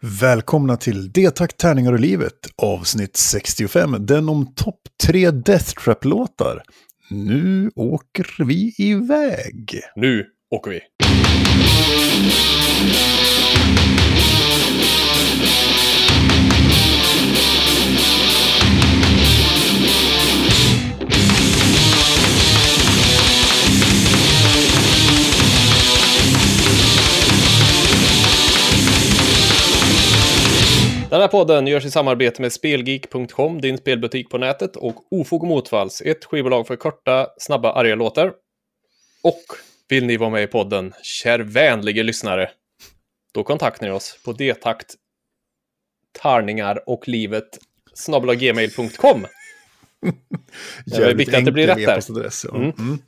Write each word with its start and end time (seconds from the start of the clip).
Välkomna 0.00 0.76
till 0.76 1.12
D-takt, 1.12 1.56
tärningar 1.56 1.92
och 1.92 2.00
livet, 2.00 2.32
avsnitt 2.62 3.16
65, 3.16 3.96
den 4.06 4.28
om 4.28 4.54
topp 4.54 4.80
tre 5.04 5.30
Death 5.30 5.74
Trap-låtar. 5.84 6.62
Nu 7.10 7.70
åker 7.74 8.44
vi 8.44 8.74
iväg. 8.78 9.80
Nu 9.96 10.26
åker 10.50 10.70
vi. 10.70 10.80
Den 31.12 31.20
här 31.20 31.28
podden 31.28 31.66
görs 31.66 31.84
i 31.84 31.90
samarbete 31.90 32.42
med 32.42 32.52
Spelgeek.com, 32.52 33.60
din 33.60 33.78
spelbutik 33.78 34.30
på 34.30 34.38
nätet, 34.38 34.76
och 34.76 35.12
Ofog 35.12 35.42
och 35.42 35.48
Motvalls, 35.48 36.02
ett 36.04 36.24
skivbolag 36.24 36.66
för 36.66 36.76
korta, 36.76 37.26
snabba, 37.38 37.72
arga 37.72 37.94
låtar. 37.94 38.32
Och 39.22 39.42
vill 39.88 40.06
ni 40.06 40.16
vara 40.16 40.30
med 40.30 40.42
i 40.42 40.46
podden, 40.46 40.92
kär 41.02 41.38
vänlige 41.38 42.02
lyssnare, 42.02 42.50
då 43.34 43.44
kontaktar 43.44 43.86
ni 43.86 43.92
oss 43.92 44.18
på 44.24 44.32
detakt, 44.32 44.94
tarningar 46.22 46.88
och 46.88 47.08
livet 47.08 47.58
gmail.com. 48.38 49.26
Det 50.86 50.96
är 50.96 51.14
viktigt 51.14 51.34
att 51.34 51.44
det 51.44 51.52
blir 51.52 51.66
rätt 51.66 51.86
där. 51.86 52.10
Adress, 52.10 52.46
ja. 52.48 52.56
Mm. 52.56 52.72
Mm. 52.78 52.98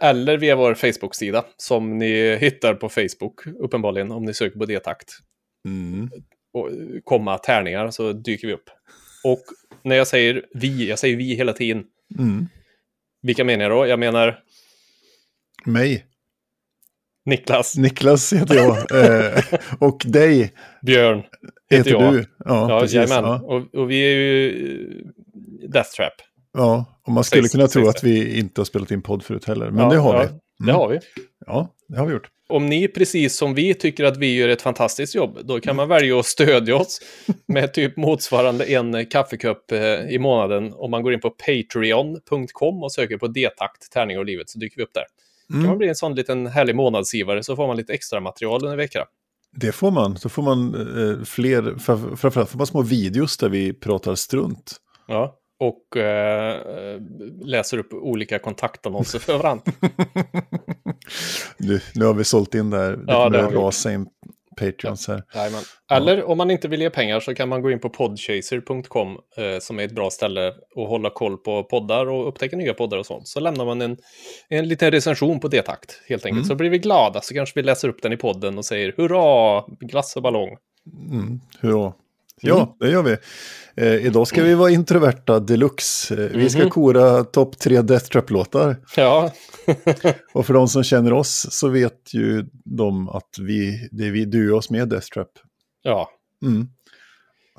Eller 0.00 0.36
via 0.36 0.56
vår 0.56 0.74
Facebook-sida, 0.74 1.44
som 1.56 1.98
ni 1.98 2.36
hittar 2.36 2.74
på 2.74 2.88
Facebook, 2.88 3.46
uppenbarligen, 3.46 4.10
om 4.10 4.24
ni 4.24 4.34
söker 4.34 4.58
på 4.58 4.66
detakt. 4.66 5.12
Mm. 5.68 6.10
Komma 7.04 7.38
tärningar 7.38 7.90
så 7.90 8.12
dyker 8.12 8.46
vi 8.48 8.54
upp. 8.54 8.70
Och 9.24 9.40
när 9.82 9.96
jag 9.96 10.06
säger 10.06 10.44
vi, 10.54 10.88
jag 10.88 10.98
säger 10.98 11.16
vi 11.16 11.34
hela 11.34 11.52
tiden. 11.52 11.84
Mm. 12.18 12.46
Vilka 13.22 13.44
menar 13.44 13.62
jag 13.64 13.72
då? 13.72 13.86
Jag 13.86 13.98
menar 13.98 14.38
Mig, 15.66 16.06
Niklas, 17.26 17.76
Niklas 17.76 18.32
heter 18.32 18.54
jag. 18.54 18.76
eh, 19.04 19.42
och 19.78 20.02
dig 20.06 20.52
Björn, 20.82 21.18
heter, 21.70 21.90
heter 21.90 21.90
jag. 21.90 22.12
du. 22.12 22.24
Ja, 22.44 22.70
Ja, 22.70 22.80
precis. 22.80 23.10
Ja. 23.10 23.40
Och, 23.44 23.74
och 23.74 23.90
vi 23.90 24.00
är 24.00 24.10
ju 24.16 24.48
eh, 25.62 25.68
Death 25.68 25.90
Trap. 25.90 26.12
ja, 26.52 26.84
och 27.06 27.12
man 27.12 27.24
skulle 27.24 27.48
kunna 27.48 27.66
tro 27.68 27.88
att 27.88 28.04
vi 28.04 28.38
inte 28.38 28.60
har 28.60 28.64
spelat 28.66 28.90
in 28.90 29.02
podd 29.02 29.22
förut 29.24 29.44
heller, 29.44 29.70
men 29.70 29.84
Ja, 29.84 29.90
det 29.90 29.96
har 29.98 30.18
vi. 30.22 30.26
Det 30.26 30.62
Mm. 30.62 30.74
har 30.76 30.88
vi. 30.88 30.98
Ja, 31.46 31.74
det 31.88 31.98
har 31.98 32.06
vi 32.06 32.12
gjort. 32.12 32.28
Om 32.48 32.66
ni 32.66 32.88
precis 32.88 33.36
som 33.36 33.54
vi 33.54 33.74
tycker 33.74 34.04
att 34.04 34.16
vi 34.16 34.34
gör 34.34 34.48
ett 34.48 34.62
fantastiskt 34.62 35.14
jobb, 35.14 35.38
då 35.44 35.60
kan 35.60 35.76
man 35.76 35.88
välja 35.88 36.18
att 36.18 36.26
stödja 36.26 36.76
oss 36.76 37.00
med 37.46 37.74
typ 37.74 37.96
motsvarande 37.96 38.64
en 38.64 39.06
kaffekopp 39.06 39.72
eh, 39.72 39.80
i 40.10 40.18
månaden. 40.18 40.72
Om 40.74 40.90
man 40.90 41.02
går 41.02 41.12
in 41.14 41.20
på 41.20 41.30
patreon.com 41.30 42.82
och 42.82 42.92
söker 42.92 43.18
på 43.18 43.26
D-takt, 43.26 43.90
tärning 43.92 44.18
och 44.18 44.24
livet, 44.24 44.50
så 44.50 44.58
dyker 44.58 44.76
vi 44.76 44.82
upp 44.82 44.94
där. 44.94 45.04
kan 45.48 45.56
man 45.58 45.64
Mm. 45.66 45.78
bli 45.78 45.88
en 45.88 45.94
sån 45.94 46.14
liten 46.14 46.46
härlig 46.46 46.76
månadsgivare 46.76 47.42
så 47.42 47.56
får 47.56 47.66
man 47.66 47.76
lite 47.76 47.92
extra 47.92 48.20
material 48.20 48.64
under 48.64 48.76
veckan. 48.76 49.06
Det 49.56 49.72
får 49.72 49.90
man. 49.90 50.18
Så 50.18 50.28
får 50.28 50.42
man 50.42 50.74
eh, 51.18 51.24
fler, 51.24 51.62
fram- 51.78 52.16
framförallt 52.16 52.50
får 52.50 52.58
man 52.58 52.66
små 52.66 52.82
videos 52.82 53.36
där 53.36 53.48
vi 53.48 53.72
pratar 53.72 54.14
strunt. 54.14 54.76
Ja. 55.08 55.36
Och 55.60 55.96
eh, 55.96 57.00
läser 57.44 57.78
upp 57.78 57.92
olika 57.92 58.38
kontaktannonser 58.38 59.18
för 59.18 59.38
varandra. 59.38 59.62
Nu, 61.58 61.80
nu 61.94 62.04
har 62.04 62.14
vi 62.14 62.24
sålt 62.24 62.54
in 62.54 62.70
där. 62.70 62.96
Det 62.96 63.04
Ja, 63.06 63.28
det 63.28 63.38
kommer 63.38 63.42
har 63.42 63.50
vi 63.50 63.56
rasa 63.56 63.92
in 63.92 64.06
Patreons 64.56 65.08
här. 65.08 65.22
Jajamän. 65.34 65.62
Eller 65.90 66.24
om 66.24 66.38
man 66.38 66.50
inte 66.50 66.68
vill 66.68 66.80
ge 66.80 66.90
pengar 66.90 67.20
så 67.20 67.34
kan 67.34 67.48
man 67.48 67.62
gå 67.62 67.70
in 67.70 67.80
på 67.80 67.90
podchaser.com 67.90 69.18
eh, 69.36 69.58
som 69.60 69.80
är 69.80 69.84
ett 69.84 69.94
bra 69.94 70.10
ställe 70.10 70.48
att 70.48 70.88
hålla 70.88 71.10
koll 71.10 71.36
på 71.36 71.62
poddar 71.62 72.06
och 72.06 72.28
upptäcka 72.28 72.56
nya 72.56 72.74
poddar 72.74 72.98
och 72.98 73.06
sånt. 73.06 73.28
Så 73.28 73.40
lämnar 73.40 73.64
man 73.64 73.82
en, 73.82 73.96
en 74.48 74.68
liten 74.68 74.90
recension 74.90 75.40
på 75.40 75.48
D-takt 75.48 76.02
helt 76.08 76.26
enkelt. 76.26 76.44
Mm. 76.44 76.48
Så 76.48 76.54
blir 76.54 76.70
vi 76.70 76.78
glada 76.78 77.20
så 77.20 77.34
kanske 77.34 77.60
vi 77.60 77.62
läser 77.62 77.88
upp 77.88 78.02
den 78.02 78.12
i 78.12 78.16
podden 78.16 78.58
och 78.58 78.64
säger 78.64 78.94
hurra, 78.96 79.64
glass 79.80 80.16
och 80.16 80.22
ballong. 80.22 80.56
Mm, 81.10 81.40
hurra. 81.60 81.92
Ja, 82.40 82.76
det 82.80 82.90
gör 82.90 83.02
vi. 83.02 83.16
Eh, 83.76 84.06
idag 84.06 84.26
ska 84.26 84.42
vi 84.42 84.54
vara 84.54 84.70
introverta 84.70 85.40
deluxe. 85.40 86.14
Eh, 86.24 86.30
Vi 86.38 86.50
ska 86.50 86.60
Mhm. 86.60 86.70
kora 86.70 87.24
topp 87.24 87.58
tre 87.58 87.82
Death 87.82 88.06
Trap-låtar. 88.06 88.76
Ja, 88.96 89.32
Och 90.34 90.46
för 90.46 90.54
de 90.54 90.68
som 90.68 90.82
känner 90.82 91.12
oss 91.12 91.46
så 91.50 91.68
vet 91.68 92.14
ju 92.14 92.44
de 92.64 93.08
att 93.08 93.38
vi, 93.40 93.88
det 93.92 94.06
är 94.06 94.10
vi, 94.10 94.24
du 94.24 94.52
och 94.52 94.58
oss 94.58 94.70
med 94.70 94.88
Death 94.88 95.06
Trap. 95.08 95.28
ja, 95.82 96.10
Mm. 96.42 96.68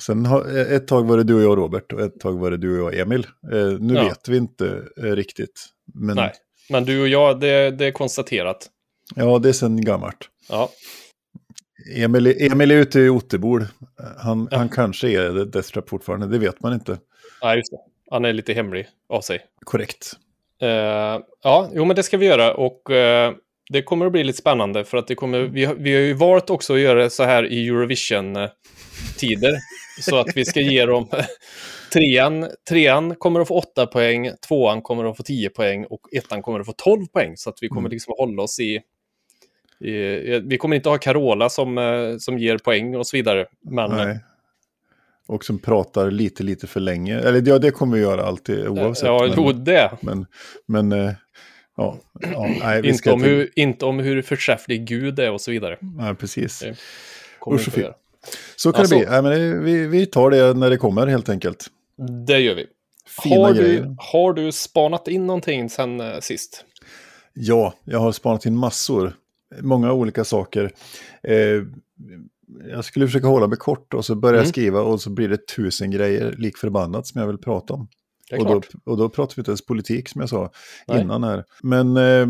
Sen 0.01 0.25
har, 0.25 0.57
eh, 0.57 0.73
ett 0.75 0.87
tag 0.87 1.05
var 1.07 1.17
det 1.17 1.23
du 1.23 1.33
och 1.35 1.41
jag 1.41 1.57
Robert 1.57 1.93
och 1.93 2.01
ett 2.01 2.19
tag 2.19 2.39
var 2.39 2.51
det 2.51 2.57
du 2.57 2.81
och 2.81 2.93
jag 2.93 2.99
Emil. 3.01 3.27
Eh, 3.51 3.67
nu 3.79 3.93
Ja. 3.93 4.03
vet 4.03 4.27
vi 4.29 4.37
inte 4.37 4.83
eh, 4.97 5.03
riktigt. 5.03 5.65
Men 5.93 6.15
nej. 6.15 6.33
Men 6.69 6.85
du 6.85 7.01
och 7.01 7.07
jag, 7.07 7.39
det, 7.39 7.71
det 7.71 7.85
är 7.85 7.91
konstaterat. 7.91 8.69
ja, 9.15 9.39
det 9.39 9.49
är 9.49 9.53
sen 9.53 9.81
gammalt. 9.85 10.17
Ja, 10.49 10.69
Emil, 11.95 12.27
Emil 12.51 12.71
är 12.71 12.75
ute 12.75 12.99
i 12.99 13.09
Otterbol. 13.09 13.65
Han, 14.17 14.47
Ja. 14.51 14.57
han 14.57 14.69
kanske 14.69 15.09
är 15.09 15.45
Death 15.45 15.69
Trap 15.69 15.89
fortfarande, 15.89 16.27
det 16.27 16.37
vet 16.37 16.61
man 16.61 16.73
inte. 16.73 16.97
ja 17.41 17.55
just 17.55 17.71
det. 17.71 17.77
Han 18.11 18.25
är 18.25 18.33
lite 18.33 18.53
hemlig 18.53 18.87
av 19.09 19.21
sig. 19.21 19.39
Korrekt. 19.65 20.11
Eh, 20.61 20.67
ja, 21.43 21.69
jo 21.73 21.85
men 21.85 21.95
det 21.95 22.03
ska 22.03 22.17
vi 22.17 22.25
göra 22.25 22.53
och 22.53 22.91
eh, 22.91 23.33
det 23.69 23.81
kommer 23.81 24.05
att 24.05 24.11
bli 24.11 24.23
lite 24.23 24.37
spännande 24.39 24.83
för 24.85 24.97
att 24.97 25.07
det 25.07 25.15
kommer, 25.15 25.39
vi, 25.39 25.65
har- 25.65 25.75
vi 25.75 25.93
har 25.93 26.01
ju 26.01 26.13
valt 26.13 26.49
också 26.49 26.73
att 26.73 26.79
göra 26.79 27.03
det 27.03 27.09
så 27.09 27.23
här 27.23 27.45
i 27.45 27.67
Eurovision-tider. 27.67 29.57
så 30.01 30.15
att 30.19 30.27
vi 30.37 30.45
ska 30.45 30.59
ge 30.59 30.85
dem 30.85 31.07
trean, 31.93 32.49
trean 32.69 33.15
kommer 33.15 33.39
att 33.39 33.47
få 33.47 33.57
8 33.57 33.85
poäng, 33.87 34.31
tvåan 34.47 34.81
kommer 34.81 35.05
att 35.05 35.17
få 35.17 35.23
10 35.23 35.49
poäng 35.49 35.85
och 35.85 36.01
ettan 36.13 36.41
kommer 36.41 36.59
att 36.59 36.65
få 36.65 36.73
12 36.77 37.05
poäng. 37.07 37.37
Så 37.37 37.49
att 37.49 37.57
vi 37.61 37.67
kommer 37.67 37.81
Mm. 37.81 37.91
liksom 37.91 38.13
att 38.13 38.19
hålla 38.19 38.43
oss 38.43 38.59
i, 38.59 38.81
vi 40.43 40.57
kommer 40.59 40.75
inte 40.75 40.89
ha 40.89 40.97
Carola 40.97 41.49
som, 41.49 41.77
eh, 41.77 42.17
som 42.19 42.37
ger 42.37 42.57
poäng 42.57 42.95
och 42.95 43.07
så 43.07 43.17
vidare. 43.17 43.45
Men 43.71 43.91
Nej. 43.91 44.19
Och 45.27 45.45
som 45.45 45.59
pratar 45.59 46.11
lite, 46.11 46.43
lite 46.43 46.67
för 46.67 46.79
länge. 46.79 47.19
Eller 47.19 47.43
ja, 47.45 47.59
det 47.59 47.71
kommer 47.71 47.97
vi 47.97 48.03
göra 48.03 48.23
alltid 48.25 48.67
oavsett. 48.67 49.05
ja, 49.07 49.33
jo, 49.37 49.51
det. 49.51 49.91
men, 50.01 50.25
men 50.65 50.91
eh, 50.91 51.11
ja, 51.77 51.97
ja, 52.21 52.47
nej, 52.59 52.81
vi 52.81 52.89
Inte 52.89 53.11
om, 53.11 53.23
hur, 53.23 53.49
inte 53.55 53.85
om 53.85 53.99
hur 53.99 54.21
förträfflig 54.21 54.85
Gud 54.87 55.19
är 55.19 55.31
och 55.31 55.41
så 55.41 55.51
vidare. 55.51 55.77
Nej, 55.81 56.15
precis. 56.15 56.63
Kommer 57.39 57.57
Usch 57.59 57.67
inte. 57.77 57.93
Så 58.55 58.71
kan 58.71 58.79
Alltså- 58.81 58.95
det 58.95 59.01
bli. 59.05 59.11
Nej, 59.11 59.21
men 59.21 59.31
det, 59.31 59.59
vi, 59.59 59.87
vi 59.87 60.05
tar 60.05 60.29
det 60.29 60.53
när 60.53 60.69
det 60.69 60.77
kommer 60.77 61.07
helt 61.07 61.29
enkelt. 61.29 61.65
Det 62.27 62.39
gör 62.39 62.55
vi. 62.55 62.65
Fina 63.23 63.35
Har 63.35 63.53
grejer. 63.53 63.81
du, 63.81 63.95
har 63.97 64.33
du 64.33 64.51
spanat 64.51 65.07
in 65.07 65.27
någonting 65.27 65.69
sen 65.69 65.99
eh, 65.99 66.19
sist? 66.19 66.65
Ja, 67.33 67.73
jag 67.83 67.99
har 67.99 68.11
spanat 68.11 68.45
in 68.45 68.57
massor. 68.57 69.13
Många 69.61 69.93
olika 69.93 70.23
saker. 70.23 70.71
Eh, 71.23 71.63
jag 72.69 72.85
skulle 72.85 73.05
försöka 73.07 73.27
hålla 73.27 73.47
mig 73.47 73.57
kort 73.57 73.93
och 73.93 74.05
så 74.05 74.15
börjar 74.15 74.33
jag 74.35 74.41
Mm. 74.43 74.51
skriva 74.51 74.81
och 74.81 75.01
så 75.01 75.09
blir 75.09 75.29
det 75.29 75.47
tusen 75.47 75.91
grejer 75.91 76.35
lik 76.37 76.57
förbannat 76.57 77.07
som 77.07 77.21
jag 77.21 77.27
vill 77.27 77.37
prata 77.37 77.73
om. 77.73 77.87
Och 78.39 78.45
då, 78.45 78.91
och 78.91 78.97
då 78.97 79.09
pratar 79.09 79.35
vi 79.35 79.39
inte 79.39 79.51
ens 79.51 79.65
politik 79.65 80.09
som 80.09 80.21
jag 80.21 80.29
sa 80.29 80.51
Nej. 80.87 81.01
innan 81.01 81.23
här. 81.23 81.43
Men 81.63 81.97
eh, 81.97 82.27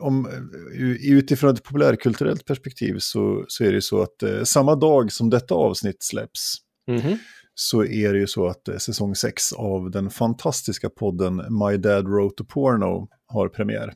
om, 0.00 0.26
eh, 0.26 1.12
utifrån 1.12 1.50
ett 1.54 1.62
populärkulturellt 1.64 2.44
perspektiv 2.44 2.96
så, 2.98 3.44
så 3.48 3.64
är 3.64 3.68
det 3.68 3.74
ju 3.74 3.80
så 3.80 4.02
att 4.02 4.22
eh, 4.22 4.42
samma 4.42 4.74
dag 4.74 5.12
som 5.12 5.30
detta 5.30 5.54
avsnitt 5.54 6.02
släpps 6.02 6.56
Mhm. 6.88 7.18
så 7.54 7.84
är 7.84 8.12
det 8.12 8.18
ju 8.18 8.26
så 8.26 8.46
att 8.46 8.68
eh, 8.68 8.76
säsong 8.76 9.14
6 9.14 9.52
av 9.52 9.90
den 9.90 10.10
fantastiska 10.10 10.90
podden 10.90 11.36
My 11.36 11.76
Dad 11.76 12.08
Wrote 12.08 12.42
a 12.42 12.46
Porno 12.48 13.08
har 13.26 13.48
premiär. 13.48 13.92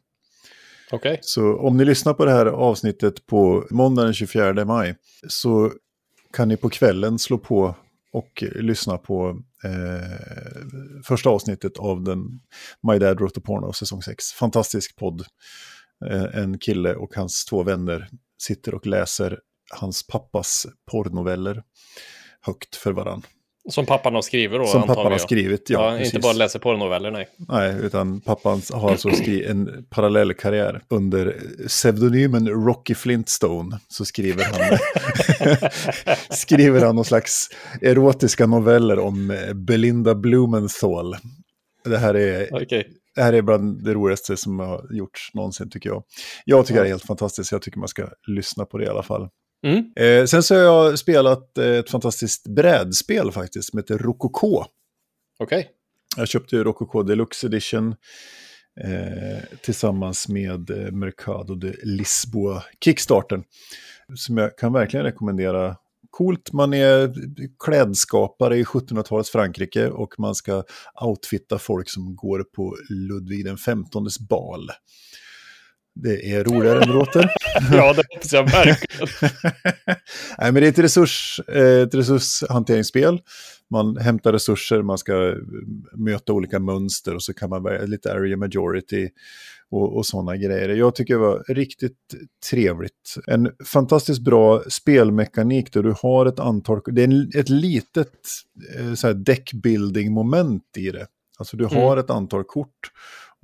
Okay. 0.95 1.19
Så 1.21 1.59
om 1.59 1.77
ni 1.77 1.85
lyssnar 1.85 2.15
på 2.15 2.25
det 2.25 2.31
här 2.31 2.47
avsnittet 2.47 3.27
på 3.27 3.67
måndagen 3.71 4.07
den 4.07 4.15
24 4.15 4.65
maj 4.65 4.95
så 5.29 5.73
kan 6.33 6.49
ni 6.49 6.57
på 6.57 6.71
kvällen 6.71 7.19
slå 7.19 7.39
på 7.39 7.75
och 8.13 8.45
lyssna 8.55 8.99
på 8.99 9.43
eh, 9.65 10.69
första 11.05 11.31
avsnittet 11.31 11.79
av 11.79 12.03
den 12.03 12.41
My 12.83 12.99
Dad 12.99 13.19
Wrote 13.19 13.41
a 13.41 13.43
Porno 13.47 13.73
säsong 13.73 14.03
6. 14.03 14.33
Fantastisk 14.33 14.97
podd. 14.97 15.25
Eh, 16.11 16.39
en 16.39 16.59
kille 16.59 16.95
och 16.95 17.15
hans 17.15 17.45
två 17.45 17.63
vänner 17.63 18.09
sitter 18.39 18.75
och 18.75 18.87
läser 18.87 19.41
hans 19.71 20.07
pappas 20.07 20.67
porrnoveller 20.91 21.63
högt 22.41 22.77
för 22.77 22.93
varann. 22.93 23.23
Som 23.71 23.87
pappan 23.87 24.15
har 24.15 24.23
skrivit 24.23 24.61
då, 24.61 24.67
Som 24.67 24.83
pappan 24.83 25.13
har 25.13 25.19
skrivit, 25.19 25.71
ja. 25.71 25.97
Ja, 25.97 26.05
inte 26.05 26.19
bara 26.19 26.33
läser 26.33 26.59
porrnoveller, 26.59 27.11
nej. 27.11 27.29
Nej, 27.37 27.77
utan 27.83 28.21
pappan 28.21 28.63
har 28.73 28.91
alltså 28.91 29.11
skrivit 29.11 29.51
en 29.51 29.87
parallell 29.91 30.35
karriär. 30.35 30.83
Under 30.89 31.41
pseudonymen 31.69 32.49
Rocky 32.49 32.95
Flintstone 32.95 33.79
så 33.89 34.05
skriver 34.05 34.45
han, 34.45 34.79
skriver 36.31 36.81
han 36.81 36.97
någon 36.97 37.05
slags 37.05 37.49
erotiska 37.83 38.47
noveller 38.47 38.99
om 38.99 39.31
eh, 39.31 39.55
Belinda 39.55 40.15
Blumenthal. 40.15 41.17
Det 41.85 41.99
här 41.99 42.15
är, 42.15 42.49
Okej. 42.63 42.89
det 43.15 43.23
här 43.23 43.33
är 43.33 43.43
bland 43.43 43.85
det 43.85 43.95
roligaste 43.95 44.37
som 44.37 44.59
har 44.59 44.87
gjorts 44.91 45.31
någonsin 45.35 45.71
tycker 45.71 45.91
jag. 45.91 46.03
Jag 46.45 46.67
tycker 46.67 46.81
det 46.81 46.87
är 46.87 46.91
helt 46.91 47.07
fantastiskt, 47.07 47.53
jag 47.53 47.63
tycker 47.63 47.79
man 47.79 47.89
ska 47.89 48.09
lyssna 48.27 48.65
på 48.65 48.79
det 48.79 48.85
i 48.85 48.89
alla 48.89 49.03
fall. 49.03 49.29
Mm. 49.65 49.93
Eh, 49.97 50.25
sen 50.27 50.43
så 50.43 50.55
har 50.55 50.63
jag 50.63 50.99
spelat 50.99 51.59
eh, 51.59 51.67
ett 51.67 51.91
fantastiskt 51.91 52.49
brädspel 52.49 53.33
faktiskt 53.33 53.71
som 53.71 53.79
heter 53.79 53.99
Rococo. 53.99 54.65
Okej. 55.39 55.71
Jag 56.17 56.29
köpte 56.29 56.57
ju 56.57 56.65
Rococo 56.65 57.03
Deluxe 57.03 57.47
Edition 57.47 57.95
eh, 58.81 59.59
tillsammans 59.63 60.29
med 60.29 60.71
eh, 60.71 60.93
Mercado 60.93 61.55
de 61.55 61.75
Lisboa 61.83 62.63
Kickstarten. 62.85 63.45
Som 64.15 64.37
jag 64.37 64.59
kan 64.59 64.73
verkligen 64.73 65.05
rekommendera. 65.07 65.77
Coolt, 66.11 66.53
man 66.53 66.75
är 66.75 67.15
klädskapare 67.65 68.57
i 68.57 68.65
1700-talets 68.65 69.31
Frankrike 69.31 69.89
och 69.89 70.15
man 70.19 70.35
ska 70.35 70.65
outfitta 71.01 71.59
folk 71.59 71.91
som 71.91 72.17
går 72.17 72.43
på 72.43 72.77
Ludvig 72.91 73.45
den 73.45 73.57
15 73.57 74.07
bal. 74.29 74.71
Det 75.95 76.33
är 76.33 76.45
roligare 76.45 76.83
än 76.83 76.89
det 76.89 76.95
låter. 76.95 77.31
Ja, 77.73 77.93
det 77.93 78.03
hoppas 78.13 78.33
jag 78.33 78.51
verkligen. 78.51 79.09
Nej, 80.39 80.53
men 80.53 80.55
det 80.55 80.67
är 80.67 80.69
ett, 80.69 80.79
resurs, 80.79 81.41
eh, 81.49 81.83
ett 81.83 81.95
resurshanteringsspel. 81.95 83.21
Man 83.71 83.97
hämtar 83.97 84.33
resurser, 84.33 84.83
man 84.83 84.99
ska 84.99 85.29
eh, 85.29 85.37
möta 85.97 86.33
olika 86.33 86.59
mönster 86.59 87.15
och 87.15 87.23
så 87.23 87.35
kan 87.35 87.51
man 87.51 87.63
välja 87.63 87.87
lite 87.87 88.13
area 88.13 88.37
majority 88.37 89.09
och, 89.71 89.97
och 89.97 90.07
sådana 90.07 90.37
grejer. 90.37 90.69
Jag 90.69 90.95
tycker 90.95 91.15
det 91.15 91.21
var 91.21 91.45
riktigt 91.49 91.99
trevligt. 92.51 93.15
En 93.27 93.51
fantastiskt 93.65 94.21
bra 94.21 94.63
spelmekanik 94.69 95.73
där 95.73 95.83
du 95.83 95.95
har 96.03 96.27
ett 96.27 96.39
antal, 96.39 96.81
det 96.87 97.03
är 97.03 97.09
en, 97.09 97.31
ett 97.37 97.49
litet 97.49 98.13
eh, 98.79 98.95
så 98.95 99.07
här 99.07 99.15
deckbuilding-moment 99.15 100.77
i 100.77 100.91
det. 100.91 101.07
Alltså 101.39 101.57
du 101.57 101.65
har 101.65 101.97
ett 101.97 102.11
antal 102.11 102.45
kort 102.45 102.91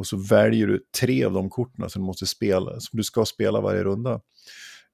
och 0.01 0.07
så 0.07 0.17
väljer 0.17 0.67
du 0.67 0.85
tre 1.01 1.25
av 1.25 1.33
de 1.33 1.51
korten 1.51 1.91
som 1.91 2.03
du, 2.03 2.07
måste 2.07 2.27
spela, 2.27 2.81
som 2.81 2.97
du 2.97 3.03
ska 3.03 3.25
spela 3.25 3.61
varje 3.61 3.85
runda. 3.85 4.21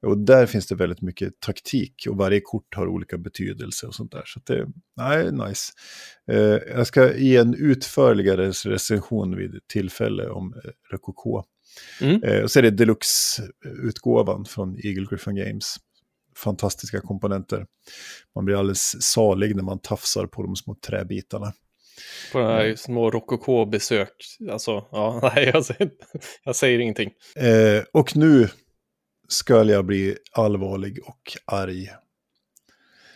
Och 0.06 0.18
där 0.18 0.46
finns 0.46 0.66
det 0.66 0.74
väldigt 0.74 1.02
mycket 1.02 1.40
taktik 1.40 2.06
och 2.08 2.16
varje 2.16 2.40
kort 2.40 2.74
har 2.74 2.86
olika 2.86 3.18
betydelse 3.18 3.86
och 3.86 3.94
sånt 3.94 4.12
där. 4.12 4.22
Så 4.26 4.40
det 4.44 4.66
nej, 4.96 5.32
nice. 5.32 5.72
Eh, 6.30 6.76
jag 6.76 6.86
ska 6.86 7.16
ge 7.16 7.36
en 7.36 7.54
utförligare 7.54 8.50
recension 8.50 9.36
vid 9.36 9.60
tillfälle 9.66 10.28
om 10.28 10.54
eh, 10.54 10.70
Rokoko. 10.90 11.42
Mm. 12.00 12.22
Eh, 12.22 12.42
och 12.42 12.50
så 12.50 12.58
är 12.58 12.62
det 12.62 12.70
deluxe-utgåvan 12.70 14.44
från 14.44 14.76
Eagle 14.84 15.06
Griffin 15.10 15.34
Games. 15.36 15.76
Fantastiska 16.36 17.00
komponenter. 17.00 17.66
Man 18.34 18.44
blir 18.44 18.56
alldeles 18.56 19.02
salig 19.02 19.56
när 19.56 19.62
man 19.62 19.78
tafsar 19.78 20.26
på 20.26 20.42
de 20.42 20.56
små 20.56 20.76
träbitarna. 20.86 21.52
På 22.32 22.38
den 22.38 22.48
här 22.48 22.74
små 22.76 23.10
rokoko-besök. 23.10 24.12
Alltså, 24.50 24.88
ja, 24.92 25.20
nej, 25.34 25.50
jag 25.54 25.64
säger, 25.64 25.90
jag 26.44 26.56
säger 26.56 26.78
ingenting. 26.78 27.12
Eh, 27.36 27.84
och 27.92 28.16
nu 28.16 28.48
ska 29.28 29.64
jag 29.64 29.84
bli 29.84 30.16
allvarlig 30.32 30.98
och 31.04 31.36
arg. 31.44 31.90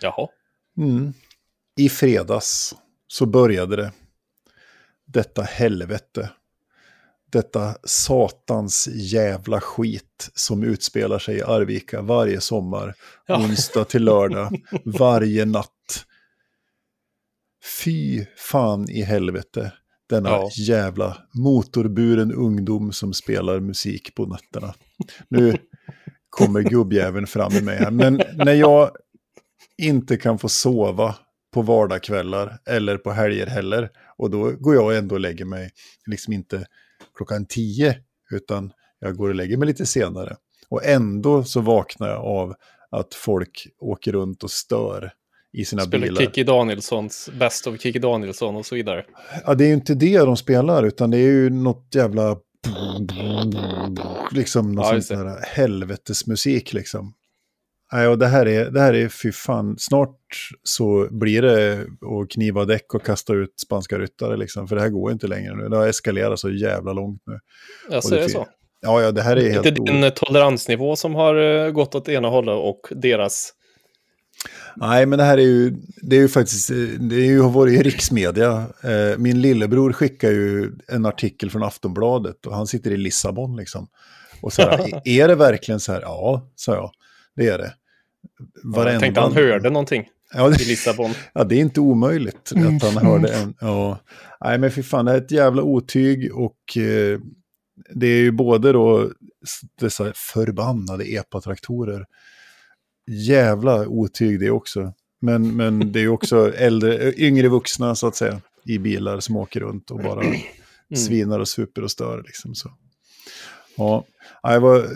Jaha. 0.01 0.29
Mm. 0.79 1.13
I 1.77 1.89
fredags 1.89 2.75
så 3.07 3.27
började 3.27 3.77
det. 3.77 3.93
Detta 5.07 5.43
helvete. 5.43 6.31
Detta 7.33 7.75
satans 7.85 8.89
jävla 8.93 9.61
skit 9.61 10.31
som 10.35 10.65
utspelar 10.65 11.19
sig 11.19 11.37
i 11.37 11.43
Arvika 11.43 12.03
varje 12.03 12.41
sommar. 12.41 12.95
Ja. 13.27 13.37
Onsdag 13.37 13.85
till 13.85 14.05
lördag. 14.05 14.61
varje 14.85 15.45
natt. 15.45 16.07
Fy 17.85 18.27
fan 18.37 18.91
i 18.91 19.03
helvete. 19.03 19.73
Denna 20.09 20.29
Ja. 20.29 20.51
jävla 20.59 21.17
motorburen 21.35 22.33
ungdom 22.33 22.93
som 22.93 23.13
spelar 23.13 23.61
musik 23.61 24.15
på 24.15 24.27
nätterna. 24.27 24.75
Nu 25.29 25.57
kommer 26.31 26.63
gubbjäveln 26.63 27.27
fram 27.27 27.53
med 27.53 27.65
mig 27.65 27.77
här. 27.77 27.91
Men 27.91 28.23
när 28.35 28.55
jag 28.55 28.91
inte 29.79 30.17
kan 30.17 30.39
få 30.39 30.49
sova 30.49 31.15
på 31.55 31.63
vardagskvällar 31.63 32.59
eller 32.67 32.97
på 32.99 33.11
helger 33.11 33.47
heller. 33.47 33.91
Och 34.17 34.31
då 34.31 34.51
går 34.51 34.75
jag 34.75 34.97
ändå 34.97 35.15
och 35.15 35.21
lägger 35.21 35.45
mig, 35.45 35.71
liksom 36.07 36.33
inte 36.33 36.67
klockan 37.15 37.47
tio, 37.47 37.97
utan 38.31 38.73
jag 38.99 39.17
går 39.17 39.29
och 39.29 39.35
lägger 39.35 39.57
mig 39.57 39.67
lite 39.69 39.87
senare. 39.87 40.37
Och 40.69 40.85
ändå 40.85 41.45
så 41.45 41.61
vaknar 41.61 42.09
jag 42.09 42.25
av 42.25 42.55
att 42.91 43.15
folk 43.15 43.67
åker 43.79 44.13
runt 44.13 44.45
och 44.45 44.51
stör 44.51 45.13
i 45.53 45.65
sina 45.65 45.83
Spelar 45.83 46.07
bilar. 46.07 46.21
Kikki 46.21 46.45
Danielssons 46.45 47.31
Best 47.39 47.67
of 47.67 47.81
Kikki 47.81 47.99
Danielsson 47.99 48.57
och 48.57 48.67
så 48.67 48.75
vidare. 48.75 49.05
Ja, 49.47 49.55
det 49.55 49.65
är 49.65 49.69
ju 49.69 49.75
inte 49.75 49.95
det 49.95 50.19
de 50.19 50.37
spelar, 50.37 50.83
utan 50.87 51.11
det 51.11 51.19
är 51.19 51.31
ju 51.31 51.51
något 51.51 51.95
jävla... 51.95 52.37
Liksom 54.33 54.73
något 54.73 54.87
Ja, 54.93 55.01
sånt 55.01 55.21
där 55.21 55.45
helvetesmusik 55.47 56.73
liksom. 56.73 57.15
Nej, 57.93 58.09
och 58.09 58.19
det 58.19 58.27
här 58.27 58.49
är, 58.49 58.71
det 58.71 58.81
här 58.81 58.95
är 58.95 59.09
fy 59.09 59.33
fan, 59.33 59.75
snart 59.79 60.19
så 60.63 61.09
blir 61.11 61.43
det 61.43 61.73
att 61.83 62.31
kniva 62.31 62.65
däck 62.65 62.95
och 62.95 63.05
kasta 63.05 63.33
ut 63.35 63.61
spanska 63.67 63.99
ryttare 63.99 64.37
liksom, 64.37 64.69
för 64.69 64.77
det 64.77 64.83
här 64.83 64.89
går 64.89 65.13
inte 65.13 65.27
längre 65.27 65.57
nu. 65.57 65.69
Det 65.69 65.77
har 65.77 65.87
eskalerat 65.89 66.39
så 66.39 66.51
jävla 66.51 66.93
långt 66.93 67.23
nu. 67.27 67.39
Jag 67.91 67.97
Och 67.97 68.05
säger 68.05 68.23
det 68.23 68.29
så. 68.29 68.47
Ja, 68.81 69.03
ja, 69.03 69.13
det 69.13 69.23
här 69.23 69.37
är 69.37 69.41
Det 69.45 69.51
helt... 69.51 69.67
är 69.67 69.71
din 69.71 70.11
toleransnivå 70.15 70.97
som 70.97 71.15
har 71.15 71.35
eh, 71.35 71.71
gått 71.71 71.95
åt 71.95 72.09
ena 72.09 72.29
hållet 72.29 72.55
och 72.55 72.81
deras. 72.91 73.53
Nej, 74.77 75.07
men 75.07 75.19
det 75.19 75.25
här 75.25 75.39
är 75.39 75.43
ju, 75.43 75.77
det 76.03 76.17
är 76.17 76.21
ju 76.21 76.29
faktiskt, 76.29 76.69
det 76.99 77.17
är 77.17 77.25
ju, 77.25 77.41
har 77.41 77.51
varit 77.51 77.81
i 77.81 77.83
riksmedia. 77.83 78.67
Eh, 78.83 79.19
Min 79.19 79.41
lillebror 79.41 79.93
skickar 79.93 80.31
ju 80.31 80.73
en 80.89 81.07
artikel 81.07 81.51
från 81.51 81.63
Aftonbladet 81.63 82.47
och 82.47 82.55
han 82.57 82.67
sitter 82.67 82.91
i 82.91 82.97
Lissabon 82.97 83.57
liksom. 83.57 83.89
Och 84.43 84.53
så 84.53 84.63
här, 84.63 85.01
är 85.09 85.29
det 85.29 85.35
verkligen 85.35 85.81
så 85.81 85.93
här? 85.93 86.01
Ja, 86.01 86.51
sa 86.57 86.75
jag. 86.75 86.91
Det 87.37 87.49
är 87.49 87.59
det. 87.59 87.75
Jag 88.75 89.01
tänkte 89.01 89.21
han 89.21 89.33
hörde 89.33 89.71
någonting 89.71 90.09
Ja, 90.35 90.49
det, 90.49 90.63
i 90.63 90.65
Lissabon. 90.65 91.11
ja, 91.33 91.45
det 91.45 91.55
är 91.55 91.61
inte 91.61 91.81
omöjligt 91.81 92.53
att 92.57 92.83
han 92.83 93.07
hörde 93.07 93.29
en. 93.29 93.55
Ja. 93.61 93.99
Nej, 94.45 94.59
men 94.59 94.71
fy 94.71 94.83
fan, 94.83 95.05
det 95.05 95.13
är 95.13 95.19
ett 95.19 95.31
jävla 95.31 95.63
otyg 95.63 96.35
och 96.35 96.77
eh, 96.77 97.19
det 97.95 98.07
är 98.07 98.19
ju 98.19 98.31
både 98.31 98.73
då 98.73 99.11
dessa 99.81 100.13
förbannade 100.15 101.05
epatraktorer. 101.05 102.07
Jävla 103.13 103.89
otyg 103.89 104.41
det 104.41 104.51
också. 104.51 104.93
Men, 105.21 105.57
men 105.57 105.93
det 105.93 106.01
är 106.01 106.09
också 106.09 106.55
äldre, 106.55 107.15
yngre 107.17 107.49
vuxna 107.49 107.95
så 107.95 108.07
att 108.07 108.17
säga 108.17 108.41
i 108.65 108.79
bilar 108.79 109.21
som 109.21 109.37
åker 109.37 109.61
runt 109.61 109.91
och 109.91 109.99
bara 109.99 110.23
svinar 110.95 111.41
och 111.41 111.49
super 111.49 111.83
och 111.83 111.91
stör. 111.91 112.23
Liksom, 112.27 112.55
så. 112.55 112.71
Ja, 113.77 114.05
ja, 114.43 114.53
jag 114.53 114.61
var, 114.61 114.87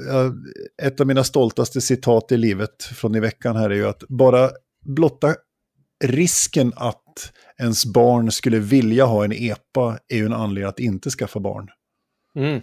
ett 0.83 1.01
av 1.01 1.07
mina 1.07 1.25
stoltaste 1.25 1.81
citat 1.81 2.33
i 2.33 2.37
livet 2.37 2.83
från 2.83 3.15
i 3.15 3.21
veckan 3.21 3.57
här 3.57 3.71
är 3.71 3.75
ju 3.75 3.87
att 3.87 4.03
bara 4.09 4.51
blotta 4.85 5.35
risken 6.05 6.73
att 6.77 7.33
ens 7.59 7.87
barn 7.87 8.33
skulle 8.33 8.59
vilja 8.59 9.05
ha 9.05 9.25
en 9.25 9.33
epa 9.33 9.99
är 10.09 10.17
ju 10.17 10.27
en 10.27 10.33
anledning 10.33 10.69
att 10.69 10.81
inte 10.81 11.11
skaffa 11.11 11.41
barn. 11.41 11.69
Mm. 12.37 12.61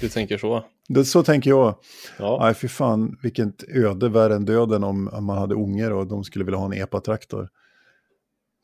Du 0.00 0.08
tänker 0.08 0.38
så. 0.38 0.64
Det, 0.88 1.04
så 1.04 1.22
tänker 1.22 1.50
jag. 1.50 1.74
Ja. 2.18 2.38
Nej, 2.40 2.54
fy 2.54 2.68
fan, 2.68 3.18
vilket 3.22 3.62
öde 3.74 4.08
värre 4.08 4.34
än 4.34 4.44
döden 4.44 4.84
om, 4.84 5.04
man 5.20 5.38
hade 5.38 5.54
ungar 5.54 5.90
och 5.90 6.06
de 6.06 6.24
skulle 6.24 6.44
vilja 6.44 6.58
ha 6.58 6.66
en 6.66 6.82
epatraktor. 6.82 7.48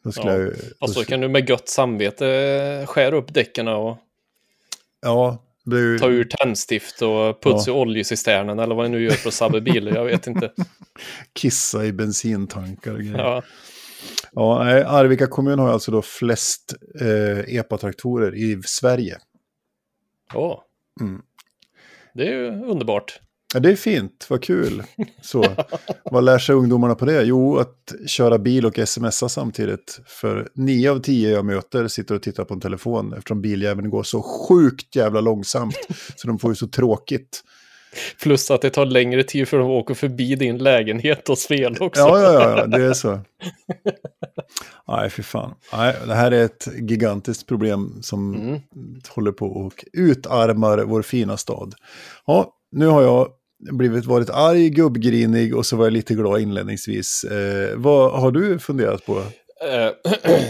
Då 0.05 0.13
skulle 0.13 0.33
Ja. 0.33 0.53
jag 0.81 0.95
då- 0.95 1.05
kan 1.05 1.21
du 1.21 1.29
med 1.29 1.49
gött 1.51 1.69
samvete 1.69 2.29
eh, 2.29 2.87
skära 2.87 3.17
upp 3.17 3.35
däcken 3.35 3.69
och 3.69 3.97
Ja, 5.03 5.45
ju... 5.65 5.99
ta 5.99 6.09
ur 6.09 6.25
tändstift 6.25 7.03
och 7.03 7.43
putsa 7.43 7.73
oljecisternen 7.73 8.59
eller 8.59 8.75
vad 8.75 8.91
ni 8.91 8.97
nu 8.99 9.05
gör 9.05 9.11
för 9.11 9.29
att 9.29 9.35
sabba 9.35 9.61
bilar. 9.61 9.93
Jag 9.95 10.05
vet 10.05 10.27
inte. 10.27 10.53
kissa 11.33 11.85
i 11.85 11.93
bensitankar 11.93 12.93
och 12.93 12.99
grejer. 13.01 13.19
Ja. 13.19 13.43
Ja, 14.33 14.85
Arvika 14.87 15.27
kommun 15.27 15.59
har 15.59 15.69
alltså 15.73 15.91
då 15.91 16.03
flest 16.03 16.75
eh, 17.01 17.55
epatraktorer 17.57 18.35
i 18.35 18.63
Sverige. 18.65 19.19
Åh. 20.35 20.61
Mm. 21.01 21.23
Det 22.19 22.29
är 22.29 22.33
ju 22.33 22.65
underbart. 22.65 23.21
Ja, 23.55 23.61
det 23.61 23.71
är 23.71 23.77
fint, 23.77 24.27
vad 24.31 24.43
kul. 24.43 24.83
Så, 25.23 25.45
vad 26.05 26.25
lär 26.25 26.39
sig 26.39 26.55
ungdomarna 26.55 26.95
på 26.95 27.05
det? 27.05 27.23
Jo, 27.23 27.57
att 27.57 27.95
köra 28.07 28.39
bil 28.39 28.67
och 28.67 28.79
smsa 28.89 29.29
samtidigt. 29.29 30.01
För 30.07 30.49
nio 30.55 30.91
av 30.91 30.99
tio 30.99 31.31
jag 31.31 31.45
möter 31.45 31.89
sitter 31.89 32.15
och 32.15 32.23
tittar 32.23 32.45
på 32.45 32.55
en 32.55 32.61
telefon 32.61 33.13
eftersom 33.13 33.41
biljäveln 33.43 33.91
går 33.91 34.03
så 34.03 34.23
sjukt 34.23 34.97
jävla 34.97 35.21
långsamt. 35.21 35.77
Så 36.17 36.27
de 36.27 36.39
får 36.39 36.51
ju 36.51 36.55
så 36.55 36.69
tråkigt. 36.69 37.43
Plus 38.23 38.51
att 38.51 38.63
det 38.63 38.71
tar 38.71 38.87
längre 38.87 39.23
tid 39.23 39.49
för 39.49 39.59
att 39.61 39.67
åka 39.67 39.95
förbi 39.95 40.35
din 40.35 40.59
lägenhet 40.59 41.29
och 41.29 41.39
spela 41.39 41.77
också. 41.81 42.01
Ja, 42.01 42.21
ja, 42.21 42.33
ja, 42.33 42.59
ja, 42.59 42.67
det 42.67 42.85
är 42.85 42.93
så. 42.93 43.21
Nej, 44.89 45.11
fy 45.11 45.23
fan. 45.23 45.55
Nej, 45.73 45.95
det 46.07 46.15
här 46.15 46.31
är 46.31 46.45
ett 46.45 46.69
gigantiskt 46.91 47.47
problem 47.49 47.99
som 48.03 48.35
Mm. 48.35 48.61
håller 49.09 49.33
på 49.33 49.47
och 49.47 49.85
utarmar 49.93 50.79
vår 50.79 51.03
fina 51.03 51.37
stad. 51.37 51.75
Ja, 52.27 52.53
nu 52.73 52.87
har 52.87 53.03
jag 53.03 53.29
blivit 53.73 54.05
varit 54.05 54.31
arg, 54.31 54.71
gubbgrinig 54.71 55.57
och 55.57 55.67
så 55.67 55.77
var 55.77 55.85
jag 55.87 55.93
lite 55.93 56.15
glad 56.15 56.41
inledningsvis. 56.41 57.25
Eh, 57.25 57.77
vad 57.77 58.21
har 58.21 58.31
du 58.31 58.59
funderat 58.59 59.07
på? 59.07 59.19
Eh, 59.19 59.91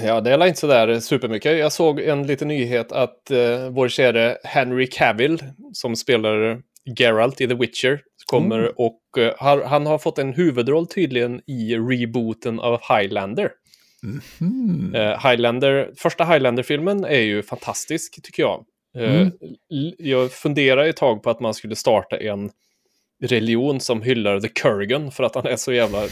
ja, 0.04 0.20
det 0.20 0.30
är 0.30 0.46
inte 0.46 0.60
sådär 0.60 1.00
supermycket. 1.00 1.58
Jag 1.58 1.72
såg 1.72 2.00
en 2.00 2.26
liten 2.26 2.48
nyhet 2.48 2.92
att 2.92 3.30
eh, 3.30 3.68
vår 3.70 3.88
käre 3.88 4.38
Henry 4.44 4.86
Cavill, 4.86 5.42
som 5.72 5.96
spelar 5.96 6.60
Geralt 6.96 7.40
i 7.40 7.48
The 7.48 7.54
Witcher, 7.54 8.00
kommer 8.26 8.58
Mm. 8.58 8.72
och 8.76 9.00
eh, 9.18 9.34
har, 9.38 9.62
han 9.62 9.86
har 9.86 9.98
fått 9.98 10.18
en 10.18 10.32
huvudroll 10.32 10.86
tydligen 10.86 11.40
i 11.46 11.76
rebooten 11.76 12.60
av 12.60 12.80
Highlander. 12.88 13.50
Mm. 14.40 14.94
Eh, 14.94 15.28
Highlander, 15.30 15.90
första 15.96 16.24
Highlander-filmen 16.24 17.04
är 17.04 17.20
ju 17.20 17.42
fantastisk 17.42 18.22
tycker 18.22 18.42
jag. 18.42 18.64
Eh, 18.96 19.20
Mm. 19.20 19.32
Jag 19.98 20.32
funderade 20.32 20.88
ett 20.88 20.96
tag 20.96 21.22
på 21.22 21.30
att 21.30 21.40
man 21.40 21.54
skulle 21.54 21.76
starta 21.76 22.16
en 22.16 22.50
religion 23.24 23.80
som 23.80 24.02
hyllar 24.02 24.40
The 24.40 24.48
Kurgan 24.48 25.10
för 25.10 25.24
att 25.24 25.34
han 25.34 25.46
är 25.46 25.56
så 25.56 25.72
jävla 25.72 26.02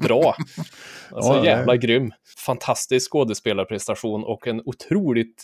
bra. 0.00 0.34
Alltså 1.10 1.32
Ja, 1.32 1.44
jävla 1.44 1.72
nej. 1.72 1.78
grym. 1.78 2.12
Fantastisk 2.46 3.10
skådespelarprestation 3.12 4.24
och 4.24 4.46
en 4.46 4.62
otroligt 4.64 5.42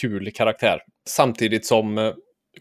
kul 0.00 0.30
karaktär. 0.30 0.80
Samtidigt 1.08 1.66
som 1.66 2.12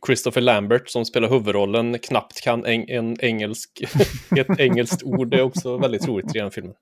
Christopher 0.05 0.41
Lambert 0.41 0.89
som 0.89 1.05
spelar 1.05 1.29
huvudrollen 1.29 1.99
knappt 1.99 2.41
kan 2.41 2.65
en, 2.65 2.89
en 2.89 3.17
engelsk, 3.21 3.81
ett 4.37 4.59
engelskt 4.59 5.03
ord. 5.03 5.27
Det 5.29 5.37
är 5.37 5.41
också 5.41 5.77
väldigt 5.77 6.07
roligt 6.07 6.35
i 6.35 6.39
den 6.39 6.51
filmen. 6.51 6.73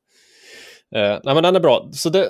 Eh, 0.95 1.19
nej 1.23 1.33
men 1.33 1.43
den 1.43 1.55
är 1.55 1.59
bra. 1.59 1.89
Så 1.91 2.09
det 2.09 2.29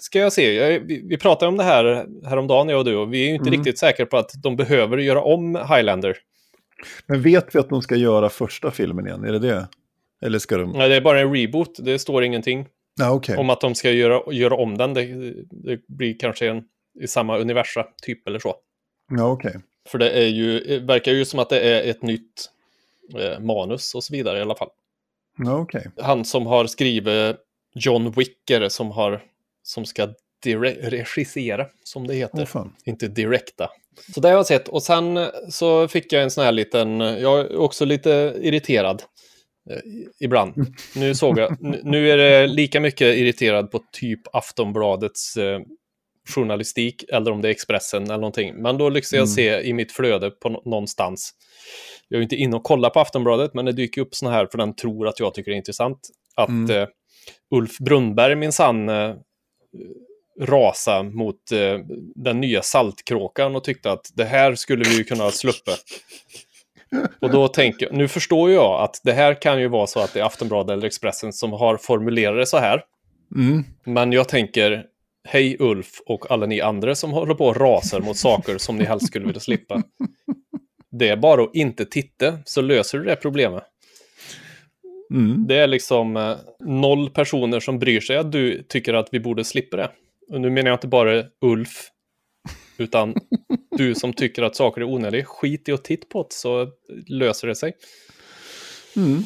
ska 0.00 0.18
jag 0.18 0.32
se. 0.32 0.54
Jag, 0.54 0.80
vi, 0.80 1.02
vi 1.08 1.16
pratade 1.16 1.48
om 1.48 1.56
det 1.56 1.64
här 1.64 2.06
häromdagen 2.28 2.68
jag 2.68 2.78
och 2.78 2.84
du 2.84 2.96
och 2.96 3.12
vi 3.14 3.30
är 3.30 3.34
inte 3.34 3.48
Mm. 3.48 3.58
riktigt 3.58 3.78
säkra 3.78 4.06
på 4.06 4.16
att 4.16 4.30
de 4.42 4.56
behöver 4.56 4.96
göra 4.98 5.22
om 5.22 5.54
Highlander. 5.56 6.16
Men 7.06 7.22
vet 7.22 7.54
vi 7.54 7.58
att 7.58 7.68
de 7.68 7.82
ska 7.82 7.96
göra 7.96 8.28
första 8.28 8.70
filmen 8.70 9.06
igen? 9.06 9.24
Är 9.24 9.32
det 9.32 9.38
det? 9.38 9.68
Eller 10.22 10.38
ska 10.38 10.56
de... 10.56 10.70
Nej, 10.70 10.88
det 10.88 10.96
är 10.96 11.00
bara 11.00 11.20
en 11.20 11.34
reboot. 11.36 11.76
Det 11.78 11.98
står 11.98 12.24
ingenting 12.24 12.66
Ja, 12.98 13.10
okej. 13.12 13.36
om 13.36 13.50
att 13.50 13.60
de 13.60 13.74
ska 13.74 13.90
göra, 13.90 14.32
göra 14.34 14.54
om 14.54 14.78
den. 14.78 14.94
Det, 14.94 15.04
det 15.50 15.86
blir 15.88 16.18
kanske 16.18 16.48
en 16.48 16.62
i 17.00 17.06
samma 17.06 17.38
universa, 17.38 17.86
typ 18.02 18.28
eller 18.28 18.38
så. 18.38 18.54
Ja, 19.10 19.30
okej. 19.32 19.56
För 19.88 19.98
det 19.98 20.10
är 20.10 20.26
ju, 20.26 20.60
det 20.60 20.78
verkar 20.78 21.12
ju 21.12 21.24
som 21.24 21.38
att 21.38 21.48
det 21.48 21.60
är 21.60 21.90
ett 21.90 22.02
nytt 22.02 22.50
eh, 23.18 23.40
manus 23.40 23.94
och 23.94 24.04
så 24.04 24.12
vidare 24.12 24.38
i 24.38 24.42
alla 24.42 24.54
fall. 24.54 24.70
Okej. 25.46 25.90
Han 25.96 26.24
som 26.24 26.46
har 26.46 26.66
skrivit 26.66 27.36
John 27.74 28.10
Wicker 28.10 28.68
som, 28.68 28.90
har, 28.90 29.22
som 29.62 29.84
ska 29.84 30.08
regissera, 30.80 31.66
som 31.84 32.06
det 32.06 32.14
heter. 32.14 32.44
Fan. 32.44 32.74
inte 32.84 33.08
direkta. 33.08 33.70
Så 34.14 34.20
det 34.20 34.28
har 34.28 34.36
jag 34.36 34.46
sett 34.46 34.68
och 34.68 34.82
sen 34.82 35.16
eh, 35.16 35.28
så 35.50 35.88
fick 35.88 36.12
jag 36.12 36.22
en 36.22 36.30
sån 36.30 36.44
här 36.44 36.52
liten, 36.52 37.00
jag 37.00 37.40
är 37.40 37.56
också 37.56 37.84
lite 37.84 38.36
irriterad 38.40 39.02
eh, 39.70 39.78
ibland. 40.20 40.54
Nu 40.94 41.14
såg 41.14 41.38
jag, 41.38 41.56
nu 41.84 42.10
är 42.10 42.16
det 42.16 42.46
lika 42.46 42.80
mycket 42.80 43.16
irriterad 43.16 43.70
på 43.70 43.80
typ 43.92 44.20
Aftonbladets 44.32 45.36
eh, 45.36 45.60
journalistik 46.34 47.04
eller 47.12 47.30
om 47.30 47.42
det 47.42 47.48
är 47.48 47.50
Expressen 47.50 48.02
eller 48.04 48.14
någonting. 48.14 48.54
Men 48.62 48.78
då 48.78 48.88
lyckas 48.88 49.12
jag 49.12 49.18
Mm. 49.18 49.26
se 49.28 49.60
i 49.60 49.72
mitt 49.72 49.92
flöde 49.92 50.30
på 50.30 50.48
nå- 50.48 50.62
någonstans. 50.64 51.30
Jag 52.08 52.18
är 52.18 52.22
inte 52.22 52.36
inne 52.36 52.56
och 52.56 52.62
kollar 52.64 52.90
på 52.90 53.00
Aftonbladet, 53.00 53.54
men 53.54 53.64
det 53.64 53.72
dyker 53.72 54.00
upp 54.00 54.14
såna 54.14 54.32
här 54.32 54.46
för 54.50 54.58
den 54.58 54.74
tror 54.76 55.08
att 55.08 55.20
jag 55.20 55.34
tycker 55.34 55.50
det 55.50 55.54
är 55.54 55.58
intressant. 55.58 55.98
Att 56.34 56.48
Mm. 56.48 56.70
eh, 56.82 56.88
Ulf 57.50 57.78
Brunnberg 57.78 58.34
minsann 58.36 58.88
eh, 58.88 59.14
rasa 60.40 61.02
mot 61.02 61.52
eh, 61.52 61.78
den 62.14 62.40
nya 62.40 62.62
saltkråkan 62.62 63.56
och 63.56 63.64
tyckte 63.64 63.92
att 63.92 64.10
det 64.14 64.24
här 64.24 64.54
skulle 64.54 64.84
vi 64.84 64.96
ju 64.96 65.04
kunna 65.04 65.24
ha 65.24 65.30
sluppit. 65.30 65.84
Och 67.20 67.30
då 67.30 67.48
tänker 67.48 67.90
nu 67.92 68.08
förstår 68.08 68.50
jag 68.50 68.82
att 68.82 69.00
det 69.04 69.12
här 69.12 69.42
kan 69.42 69.60
ju 69.60 69.68
vara 69.68 69.86
så 69.86 70.00
att 70.00 70.12
det 70.14 70.20
är 70.20 70.24
Aftonbladet 70.24 70.72
eller 70.72 70.86
Expressen 70.86 71.32
som 71.32 71.52
har 71.52 71.76
formulerat 71.76 72.36
det 72.38 72.46
så 72.46 72.56
här. 72.58 72.82
Mm. 73.36 73.64
Men 73.84 74.12
jag 74.12 74.28
tänker, 74.28 74.84
hej 75.24 75.56
Ulf 75.58 76.00
och 76.06 76.30
alla 76.30 76.46
ni 76.46 76.60
andra 76.60 76.94
som 76.94 77.10
håller 77.10 77.34
på 77.34 77.46
och 77.46 77.56
rasar 77.56 78.00
mot 78.00 78.16
saker 78.16 78.58
som 78.58 78.76
ni 78.76 78.84
helst 78.84 79.06
skulle 79.06 79.26
vilja 79.26 79.40
slippa. 79.40 79.82
Det 80.90 81.08
är 81.08 81.16
bara 81.16 81.42
att 81.42 81.54
inte 81.54 81.84
titta 81.84 82.38
så 82.44 82.60
löser 82.60 82.98
du 82.98 83.04
det 83.04 83.16
problemet. 83.16 83.64
Mm. 85.10 85.46
Det 85.46 85.56
är 85.56 85.66
liksom 85.66 86.16
eh, 86.16 86.36
noll 86.60 87.10
personer 87.10 87.60
som 87.60 87.78
bryr 87.78 88.00
sig 88.00 88.16
att 88.16 88.32
du 88.32 88.62
tycker 88.62 88.94
att 88.94 89.08
vi 89.12 89.20
borde 89.20 89.44
slippa 89.44 89.76
det. 89.76 89.90
Och 90.30 90.40
nu 90.40 90.50
menar 90.50 90.70
jag 90.70 90.76
inte 90.76 90.88
bara 90.88 91.24
Ulf, 91.40 91.90
utan 92.78 93.14
du 93.70 93.94
som 93.94 94.12
tycker 94.12 94.42
att 94.42 94.56
saker 94.56 94.80
är 94.80 94.84
onödiga. 94.84 95.24
Skit 95.24 95.68
i 95.68 95.72
att 95.72 95.84
titta 95.84 96.06
på 96.06 96.22
det 96.22 96.34
så 96.34 96.68
löser 97.06 97.48
det 97.48 97.56
sig. 97.56 97.72
Mm. 98.96 99.22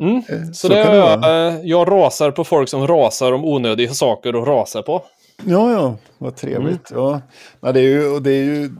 Mm. 0.00 0.16
Eh, 0.16 0.22
Så, 0.46 0.54
Så, 0.54 0.68
det 0.68 0.78
är 0.78 0.90
det 0.90 0.96
jag, 0.96 1.48
eh, 1.54 1.60
jag 1.62 1.90
rasar 1.92 2.30
på 2.30 2.44
folk 2.44 2.68
som 2.68 2.86
rasar 2.86 3.32
om 3.32 3.44
onödiga 3.44 3.94
saker 3.94 4.42
att 4.42 4.48
rasa 4.48 4.82
på. 4.82 5.02
Ja, 5.44 5.72
ja, 5.72 5.96
vad 6.18 6.36
trevligt. 6.36 6.90
Mm. 6.90 7.02
Ja. 7.02 7.20
Ja, 7.60 7.72
det, 7.72 7.80
är 7.80 7.84
ju, 7.84 8.08
och 8.14 8.22
det 8.22 8.30
är 8.32 8.44
ju 8.44 8.70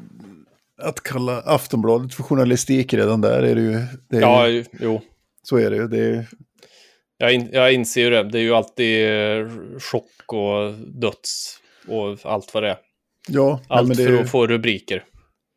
att 0.82 1.02
kalla 1.02 1.40
Aftonbladet 1.40 2.14
för 2.14 2.22
journalistik 2.22 2.94
redan 2.94 3.20
där 3.20 3.42
är 3.42 3.54
det 3.54 3.60
ju. 3.60 3.78
Det 4.10 4.16
är 4.16 4.20
Ja, 4.20 4.48
ju 4.48 4.64
jo. 4.80 5.00
Så 5.42 5.56
är 5.56 5.70
det 5.70 5.76
ju. 5.76 5.88
Det 5.88 5.98
är, 5.98 6.26
Jag, 7.18 7.32
in, 7.32 7.48
jag 7.52 7.72
inser 7.72 8.00
ju 8.00 8.10
det. 8.10 8.22
Det 8.30 8.38
är 8.38 8.42
ju 8.42 8.54
alltid 8.54 9.08
eh, 9.10 9.48
chock 9.80 10.32
och 10.32 10.72
döds 11.00 11.58
och 11.88 12.30
allt 12.32 12.54
vad 12.54 12.62
det 12.62 12.68
är. 12.70 12.76
ja, 13.28 13.60
nej, 13.68 13.78
Allt 13.78 13.90
är, 13.90 13.94
för 13.94 14.02
ju- 14.02 14.20
att 14.20 14.30
få 14.30 14.46
rubriker. 14.46 15.04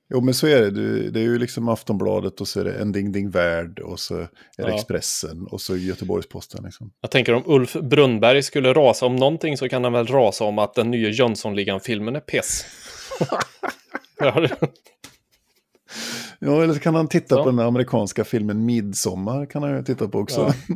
Jo, 0.10 0.22
men 0.22 0.34
så 0.34 0.48
är 0.48 0.62
det. 0.62 0.72
Du, 0.72 1.12
det 1.12 1.20
är 1.20 1.24
ju 1.24 1.40
liksom 1.40 1.70
Aftonbladet 1.70 2.42
och 2.42 2.48
så 2.48 2.60
är 2.60 2.64
det 2.64 2.74
En 2.74 2.92
Ding 2.92 3.12
Ding 3.12 3.30
Värld 3.30 3.80
och 3.80 4.00
så 4.00 4.16
är 4.18 4.28
det 4.58 4.64
Ja. 4.64 4.76
Expressen 4.76 5.48
och 5.52 5.62
så 5.62 5.76
Göteborgs-Posten. 5.78 6.64
Liksom. 6.64 6.92
Jag 7.02 7.12
tänker 7.12 7.34
om 7.34 7.44
Ulf 7.46 7.74
Brunnberg 7.74 8.44
skulle 8.44 8.74
rasa 8.74 9.06
om 9.06 9.16
någonting 9.16 9.58
så 9.58 9.70
kan 9.70 9.84
han 9.84 9.94
väl 9.94 10.08
rasa 10.08 10.44
om 10.46 10.60
att 10.60 10.74
den 10.74 10.92
nya 10.92 11.10
Jönssonligan-filmen 11.10 12.16
är 12.16 12.20
piss. 12.20 12.66
Ja, 14.22 14.48
Ja, 16.40 16.64
eller 16.64 16.74
så 16.74 16.80
kan 16.80 16.96
han 16.96 17.08
titta 17.08 17.36
Så. 17.36 17.44
på 17.44 17.50
den 17.50 17.60
amerikanska 17.60 18.24
filmen 18.24 18.66
Midsommar. 18.66 19.46
Kan 19.46 19.64
han 19.64 19.76
ju 19.78 19.84
titta 19.84 20.08
på 20.08 20.20
också. 20.20 20.54
Ja. 20.68 20.76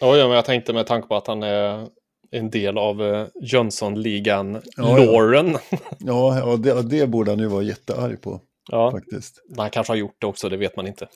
Ja, 0.00 0.16
ja, 0.16 0.26
men 0.26 0.36
jag 0.36 0.44
tänkte 0.44 0.72
med 0.72 0.86
tanke 0.86 1.08
på 1.08 1.16
att 1.16 1.26
han 1.26 1.42
är 1.42 1.86
en 2.30 2.50
del 2.50 2.78
av 2.78 3.02
eh, 3.02 3.26
Jönssonligan, 3.42 4.60
Ja, 4.76 4.98
ja. 4.98 5.44
Ja, 5.98 6.38
ja 6.38 6.56
det, 6.56 6.82
det 6.82 7.06
borde 7.06 7.30
han 7.30 7.38
ju 7.38 7.46
vara 7.46 7.62
jättearg 7.62 8.20
på 8.20 8.40
Ja, 8.70 8.90
faktiskt. 8.90 9.42
han 9.56 9.70
kanske 9.70 9.90
har 9.90 9.96
gjort 9.96 10.16
det 10.18 10.26
också, 10.26 10.48
det 10.48 10.56
vet 10.56 10.76
man 10.76 10.86
inte. 10.86 11.08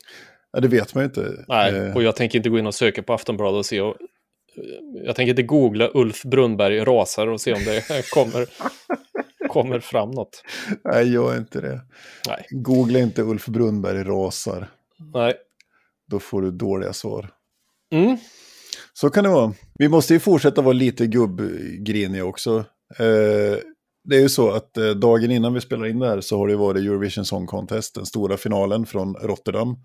Ja, 0.52 0.60
det 0.60 0.68
vet 0.68 0.94
man 0.94 1.02
ju 1.02 1.06
inte. 1.06 1.44
Nej, 1.48 1.74
Eh, 1.74 1.96
och 1.96 2.02
jag 2.02 2.16
tänker 2.16 2.38
inte 2.38 2.48
gå 2.48 2.58
in 2.58 2.66
och 2.66 2.74
söka 2.74 3.02
på 3.02 3.12
Aftonbladet 3.12 3.58
och 3.58 3.66
se. 3.66 3.80
Och, 3.80 3.96
jag 5.04 5.16
tänker 5.16 5.30
inte 5.30 5.42
googla 5.42 5.90
Ulf 5.94 6.22
Brunnberg 6.22 6.80
rasar 6.80 7.26
och 7.26 7.40
se 7.40 7.52
om 7.52 7.64
det 7.64 8.10
kommer, 8.10 8.46
kommer 9.48 9.80
fram 9.80 10.10
något. 10.10 10.42
nej, 10.84 11.12
gör 11.12 11.36
inte 11.36 11.60
det. 11.60 11.80
Nej. 12.28 12.46
Googla 12.50 12.98
inte 12.98 13.22
Ulf 13.22 13.46
Brunnberg 13.46 14.02
rasar. 14.04 14.68
Nej. 15.14 15.34
Då 16.06 16.18
får 16.18 16.42
du 16.42 16.50
dåliga 16.50 16.92
svar. 16.92 17.28
Mm. 17.92 18.16
Så 18.92 19.10
kan 19.10 19.24
det 19.24 19.30
vara. 19.30 19.52
Vi 19.74 19.88
måste 19.88 20.12
ju 20.14 20.20
fortsätta 20.20 20.62
vara 20.62 20.72
lite 20.72 21.06
gubbgriniga 21.06 22.24
också. 22.24 22.64
Eh, 22.98 23.58
det 24.08 24.16
är 24.16 24.20
ju 24.20 24.28
så 24.28 24.50
att 24.50 24.76
eh, 24.76 24.90
dagen 24.90 25.30
innan 25.30 25.54
vi 25.54 25.60
spelar 25.60 25.86
in 25.86 25.98
det 25.98 26.06
här 26.08 26.20
så 26.20 26.38
har 26.38 26.48
det 26.48 26.56
varit 26.56 26.84
Eurovision 26.84 27.24
Song 27.24 27.46
Contest, 27.46 27.94
den 27.94 28.06
stora 28.06 28.36
finalen 28.36 28.86
från 28.86 29.14
Rotterdam. 29.14 29.76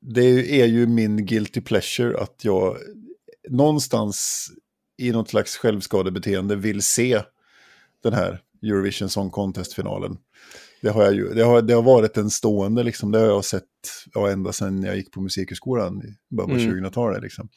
Det 0.00 0.20
är 0.20 0.28
ju- 0.32 0.60
är 0.60 0.66
ju 0.66 0.86
min 0.86 1.26
guilty 1.26 1.60
pleasure 1.60 2.18
att 2.18 2.40
jag 2.44 2.76
någonstans 3.48 4.48
i 4.98 5.10
något 5.12 5.28
slags 5.30 5.56
självskadebeteende 5.56 6.56
vill 6.56 6.82
se 6.82 7.22
den 8.02 8.12
här 8.12 8.40
Eurovision 8.62 9.08
Song 9.08 9.30
Contest-finalen. 9.30 10.16
Det 10.82 10.88
har, 10.88 11.02
jag 11.04 11.14
ju, 11.14 11.28
det, 11.34 11.42
har, 11.42 11.62
det 11.62 11.74
har 11.74 11.82
varit 11.82 12.16
en 12.16 12.30
stående, 12.30 12.82
liksom, 12.82 13.10
det 13.12 13.18
har 13.18 13.26
jag 13.26 13.44
sett 13.44 13.64
ja, 14.14 14.30
ända 14.30 14.52
sedan 14.52 14.82
jag 14.82 14.96
gick 14.96 15.12
på 15.12 15.20
musikhögskolan 15.20 16.02
i 16.02 16.34
början 16.34 16.50
på 16.50 16.56
Mm. 16.56 16.84
2000-talet. 16.84 17.22
Liksom. 17.22 17.48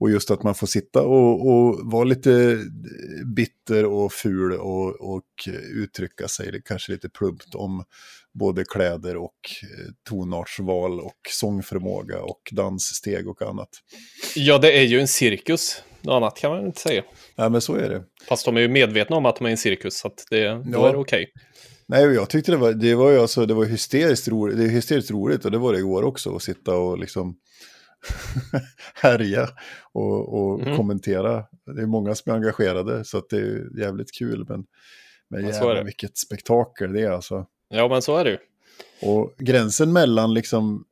Och 0.00 0.10
just 0.10 0.30
att 0.30 0.42
man 0.42 0.54
får 0.54 0.66
sitta 0.66 1.02
och, 1.02 1.48
och 1.48 1.80
vara 1.92 2.04
lite 2.04 2.58
bitter 3.36 3.84
och 3.84 4.12
ful 4.12 4.52
och, 4.52 5.14
och 5.14 5.24
uttrycka 5.74 6.28
sig 6.28 6.62
kanske 6.64 6.92
lite 6.92 7.08
plumpt 7.08 7.54
om 7.54 7.84
både 8.34 8.64
kläder 8.64 9.16
och 9.16 9.34
eh, 9.62 9.92
tonartsval 10.08 11.00
och 11.00 11.20
sångförmåga 11.30 12.22
och 12.22 12.40
danssteg 12.52 13.28
och 13.28 13.42
annat. 13.42 13.68
Ja, 14.34 14.58
det 14.58 14.78
är 14.78 14.82
ju 14.82 15.00
en 15.00 15.08
cirkus. 15.08 15.82
Något 16.00 16.12
annat 16.12 16.36
kan 16.38 16.50
man 16.50 16.66
inte 16.66 16.80
säga. 16.80 17.02
Nej, 17.36 17.50
men 17.50 17.60
så 17.60 17.74
är 17.74 17.88
det. 17.88 18.02
Fast 18.28 18.44
de 18.44 18.56
är 18.56 18.60
ju 18.60 18.68
medvetna 18.68 19.16
om 19.16 19.26
att 19.26 19.36
de 19.36 19.46
är 19.46 19.50
en 19.50 19.56
cirkus, 19.56 19.98
så 19.98 20.08
att 20.08 20.24
det, 20.30 20.48
då 20.48 20.64
Ja. 20.72 20.88
är 20.88 20.92
det 20.92 20.98
okej. 20.98 21.32
Nej, 21.88 22.06
och 22.06 22.14
jag 22.14 22.30
tyckte 22.30 22.52
det 22.52 22.56
var, 22.58 22.72
det 22.72 22.94
var 22.94 23.10
ju 23.10 23.18
alltså, 23.18 23.46
det 23.46 23.54
var 23.54 23.64
hysteriskt 23.64 24.28
roligt, 24.28 24.56
det 24.58 24.64
är 24.64 24.68
hysteriskt 24.68 25.10
roligt 25.10 25.44
och 25.44 25.50
det 25.50 25.58
var 25.58 25.72
det 25.72 25.78
igår 25.78 26.02
också 26.02 26.36
att 26.36 26.42
sitta 26.42 26.74
och 26.76 26.98
liksom 26.98 27.36
härja 28.94 29.48
och, 29.92 30.34
och 30.34 30.60
Mhm. 30.60 30.76
kommentera. 30.76 31.44
Det 31.76 31.82
är 31.82 31.86
många 31.86 32.14
som 32.14 32.32
är 32.32 32.36
engagerade 32.36 33.04
så 33.04 33.18
att 33.18 33.28
det 33.28 33.36
är 33.36 33.78
jävligt 33.80 34.12
kul 34.12 34.44
men, 34.48 34.64
men 35.30 35.42
Ja, 35.44 35.48
jävlar 35.52 35.84
vilket 35.84 36.16
spektakel 36.18 36.92
det 36.92 37.02
är 37.02 37.10
alltså. 37.10 37.46
Ja, 37.68 37.88
men 37.88 38.02
så 38.02 38.16
är 38.16 38.24
det 38.24 38.30
ju. 38.30 38.38
Och 39.02 39.34
gränsen 39.38 39.92
mellan 39.92 40.34
liksom, 40.34 40.84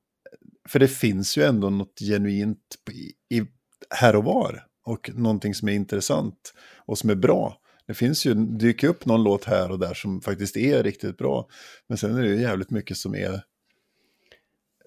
för 0.68 0.78
det 0.78 0.88
finns 0.88 1.37
ju 1.38 1.42
ändå 1.42 1.70
något 1.70 1.99
genuint 2.00 2.58
i, 2.92 3.37
i, 3.37 3.42
här 3.90 4.16
och 4.16 4.25
var 4.25 4.66
och 4.87 5.11
någonting 5.14 5.54
som 5.54 5.68
är 5.68 5.73
intressant 5.73 6.54
och 6.87 6.99
som 6.99 7.11
är 7.11 7.14
bra. 7.14 7.61
Det 7.87 7.94
finns 7.94 8.26
ju, 8.26 8.34
dyker 8.34 8.88
upp 8.88 9.06
någon 9.06 9.23
låt 9.23 9.44
här 9.44 9.70
och 9.70 9.78
där 9.78 9.94
som 9.94 10.20
faktiskt 10.20 10.56
är 10.56 10.82
riktigt 10.82 11.16
bra. 11.18 11.49
Men 11.88 11.99
sen 11.99 12.16
är 12.16 12.23
det 12.23 12.28
ju 12.28 12.40
jävligt 12.40 12.70
mycket 12.70 12.96
som 12.96 13.14
är 13.14 13.42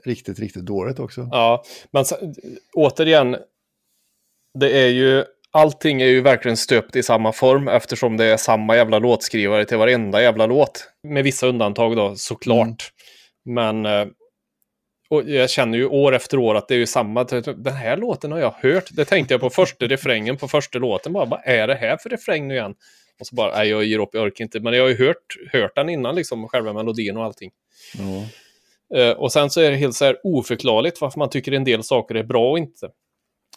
riktigt, 0.08 0.40
riktigt 0.40 0.66
dåligt 0.66 1.00
också. 1.00 1.30
Ja, 1.32 1.64
men 1.92 2.06
återigen, 2.74 3.38
det 4.60 4.80
är 4.80 4.88
ju, 4.88 5.26
allting 5.52 6.02
är 6.02 6.08
ju 6.08 6.22
verkligen 6.22 6.58
stöpt 6.58 6.96
i 6.96 7.04
samma 7.04 7.32
form 7.32 7.68
eftersom 7.68 8.18
det 8.18 8.26
är 8.26 8.38
samma 8.38 8.76
jävla 8.76 9.00
låtskrivare 9.00 9.66
till 9.66 9.78
varenda 9.78 10.22
jävla 10.22 10.46
låt. 10.46 10.88
Med 11.04 11.24
vissa 11.24 11.48
undantag 11.48 11.96
då, 11.96 12.16
såklart. 12.16 12.92
Men 13.46 13.86
eh, 13.86 14.06
och 15.10 15.30
jag 15.30 15.50
känner 15.50 15.78
ju 15.78 15.86
år 15.86 16.16
efter 16.16 16.38
år 16.40 16.56
att 16.56 16.68
det 16.68 16.74
är 16.76 16.80
ju 16.80 16.88
samma. 16.88 17.24
Den 17.24 17.74
här 17.74 17.98
låten 17.98 18.32
har 18.32 18.40
jag 18.40 18.54
hört. 18.60 18.90
Det 18.92 19.06
tänkte 19.06 19.34
jag 19.34 19.42
på 19.42 19.50
första 19.50 19.86
refrängen 19.88 20.38
på 20.38 20.48
första 20.48 20.80
låten. 20.80 21.14
Bara, 21.14 21.26
vad 21.26 21.42
är 21.44 21.68
det 21.68 21.76
här 21.76 21.98
för 21.98 22.10
refräng 22.10 22.48
nu 22.48 22.54
igen? 22.54 22.76
Och 23.20 23.28
så 23.28 23.36
bara, 23.36 23.58
nej 23.58 23.70
jag 23.70 23.84
ger 23.84 24.00
upp, 24.00 24.10
jag 24.14 24.24
orkar 24.24 24.46
inte. 24.46 24.60
Men 24.60 24.74
jag 24.74 24.84
har 24.84 24.90
ju 24.90 25.08
hört, 25.08 25.36
hört 25.52 25.76
den 25.76 25.90
innan, 25.90 26.16
liksom, 26.16 26.48
själva 26.48 26.74
melodin 26.74 27.18
och 27.18 27.24
allting. 27.24 27.52
Ja. 27.98 28.26
Eh, 28.96 29.12
och 29.12 29.32
sen 29.32 29.50
så 29.50 29.62
är 29.62 29.72
det 29.72 29.78
helt 29.78 29.96
så 29.96 30.06
här 30.06 30.18
oförklarligt 30.24 31.02
varför 31.02 31.20
man 31.20 31.30
tycker 31.30 31.52
en 31.52 31.64
del 31.64 31.84
saker 31.84 32.16
är 32.16 32.24
bra 32.24 32.52
och 32.52 32.58
inte. 32.58 32.90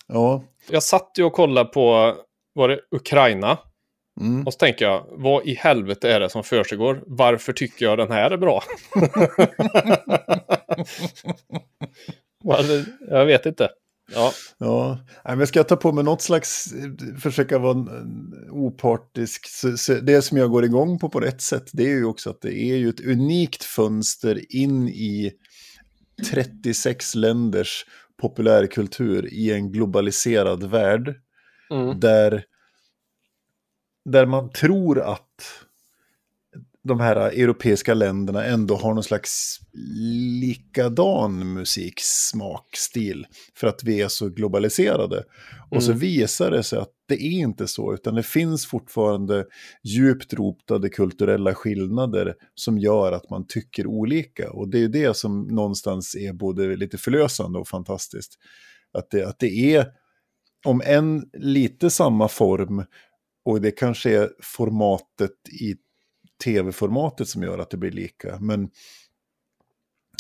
ja. 0.07 0.43
Jag 0.71 0.83
satt 0.83 1.13
ju 1.19 1.25
och 1.25 1.33
kollade 1.33 1.71
på, 1.71 2.15
var 2.53 2.69
det 2.69 2.81
Ukraina? 2.91 3.59
Mm. 4.21 4.47
Och 4.47 4.53
så 4.53 4.59
tänker 4.59 4.85
jag, 4.85 5.07
vad 5.11 5.47
i 5.47 5.55
helvete 5.55 6.13
är 6.13 6.21
det 6.21 6.29
som 6.29 6.45
försiggår? 6.45 7.03
Varför 7.07 7.53
tycker 7.53 7.85
jag 7.85 7.99
den 7.99 8.11
här 8.11 8.31
är 8.31 8.37
bra? 8.37 8.63
Jag 13.11 13.27
vet 13.27 13.47
inte. 13.47 13.69
Ja, 14.15 14.33
Ja, 14.59 14.99
Nej, 15.25 15.37
men 15.37 15.47
ska 15.47 15.59
jag 15.59 15.69
ta 15.69 15.77
på 15.77 15.93
mig 15.93 16.05
något 16.05 16.23
slags, 16.23 16.73
eh, 16.73 17.17
försöka 17.21 17.59
vara 17.59 17.87
opartisk, 18.51 19.49
så, 19.49 19.77
så 19.77 19.95
det 19.95 20.23
som 20.23 20.39
jag 20.39 20.51
går 20.51 20.65
igång 20.65 20.99
på 20.99 21.09
på 21.09 21.21
rätt 21.21 21.41
sätt, 21.41 21.71
det 21.73 21.83
är 21.83 21.97
ju 21.97 22.05
också 22.05 22.31
att 22.31 22.41
det 22.41 22.55
är 22.55 22.77
ju 22.77 22.89
ett 22.89 23.07
unikt 23.07 23.65
fönster 23.65 24.57
in 24.57 24.89
i 24.89 25.33
36 26.31 27.15
länders 27.15 27.85
populärkultur 28.21 29.33
i 29.33 29.53
en 29.53 29.73
globaliserad 29.73 30.71
värld, 30.71 31.15
mm. 31.71 32.01
där, 32.01 32.45
där 34.05 34.27
man 34.27 34.51
tror 34.51 35.01
att 35.01 35.30
de 36.91 37.01
här 37.01 37.17
europeiska 37.17 37.95
länderna 37.95 38.45
ändå 38.45 38.77
har 38.77 38.95
någon 38.95 39.03
slags 39.03 39.59
likadan 40.41 41.53
musiksmakstil 41.55 43.27
för 43.55 43.67
att 43.67 43.85
vi 43.85 44.01
är 44.01 44.09
så 44.09 44.29
globaliserade. 44.29 45.25
Och 45.71 45.83
så 45.83 45.91
Mm. 45.91 45.99
visar 46.01 46.51
det 46.51 46.63
sig 46.63 46.79
att 46.79 46.91
det 47.09 47.15
är 47.15 47.39
inte 47.41 47.67
så, 47.67 47.95
utan 47.95 48.15
det 48.15 48.23
finns 48.23 48.67
fortfarande 48.67 49.45
djupt 49.85 50.33
rotade 50.35 50.89
kulturella 50.89 51.55
skillnader 51.55 52.35
som 52.55 52.79
gör 52.79 53.13
att 53.13 53.31
man 53.31 53.47
tycker 53.47 53.87
olika. 53.87 54.51
Och 54.51 54.69
det 54.71 54.79
är 54.85 54.89
det 54.89 55.17
som 55.17 55.43
någonstans 55.43 56.15
är 56.17 56.33
både 56.33 56.77
lite 56.77 56.99
förlösande 56.99 57.59
och 57.59 57.69
fantastiskt. 57.69 58.39
Att 58.99 59.11
det, 59.11 59.25
att 59.29 59.39
det 59.39 59.75
är, 59.75 59.87
om 60.65 60.83
en 60.85 61.25
lite 61.33 61.91
samma 61.91 62.29
form, 62.29 62.85
och 63.45 63.61
det 63.61 63.71
kanske 63.71 64.17
är 64.19 64.31
formatet 64.43 65.31
i 65.63 65.75
tv-formatet 66.45 67.29
som 67.29 67.43
gör 67.43 67.59
att 67.59 67.71
det 67.71 67.77
blir 67.77 67.91
lika. 67.91 68.39
Men 68.41 68.71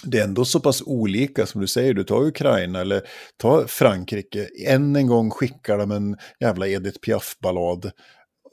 det 0.04 0.18
är 0.18 0.24
ändå 0.24 0.44
så 0.44 0.60
pass 0.60 0.82
olika 0.86 1.46
som 1.46 1.60
du 1.60 1.66
säger. 1.66 1.94
Du 1.94 2.04
tar 2.04 2.22
Ukraina 2.26 2.80
eller 2.80 3.02
ta 3.36 3.66
Frankrike. 3.66 4.48
Än 4.66 4.96
en 4.96 5.06
gång 5.06 5.30
skickar 5.30 5.78
de 5.78 5.90
en 5.90 6.16
jävla 6.40 6.68
Edith 6.68 6.98
Piaf-ballad. 7.00 7.90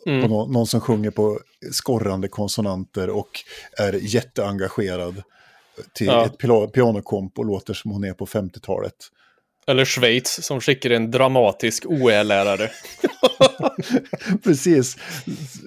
På 0.04 0.10
Mm. 0.10 0.30
nå- 0.30 0.46
någon 0.48 0.68
som 0.68 0.82
sjunger 0.82 1.12
på 1.12 1.40
skorrande 1.72 2.28
konsonanter 2.28 3.10
och 3.10 3.30
är 3.78 3.94
jätteengagerad 3.94 5.24
till 5.94 6.08
Ja. 6.08 6.26
ett 6.26 6.38
pianokomp 6.74 7.40
och 7.40 7.46
låter 7.46 7.74
som 7.74 7.92
hon 7.92 8.04
är 8.04 8.14
på 8.14 8.26
50-talet. 8.26 8.94
Eller 9.68 9.86
Schweiz 9.86 10.44
som 10.46 10.62
skickar 10.62 10.90
en 10.90 11.12
dramatisk 11.12 11.86
OE-lärare. 11.86 12.70
Precis, 14.44 14.98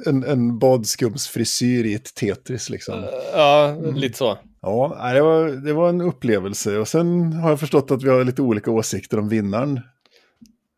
en, 0.07 0.25
en 0.25 0.59
badskumsfrisyr 0.59 1.85
i 1.85 1.95
ett 1.95 2.15
Tetris 2.15 2.71
liksom. 2.71 3.05
Ja, 3.33 3.77
lite 3.95 4.19
så. 4.19 4.39
Ja, 4.63 5.11
det 5.15 5.21
var, 5.23 5.49
det 5.49 5.73
var 5.73 5.89
en 5.89 6.01
upplevelse. 6.01 6.77
Och 6.77 6.89
sen 6.89 7.33
har 7.33 7.51
jag 7.51 7.61
förstått 7.61 7.91
att 7.91 8.03
vi 8.03 8.09
har 8.09 8.25
lite 8.25 8.43
olika 8.43 8.71
åsikter 8.71 9.19
om 9.19 9.29
vinnaren. 9.29 9.81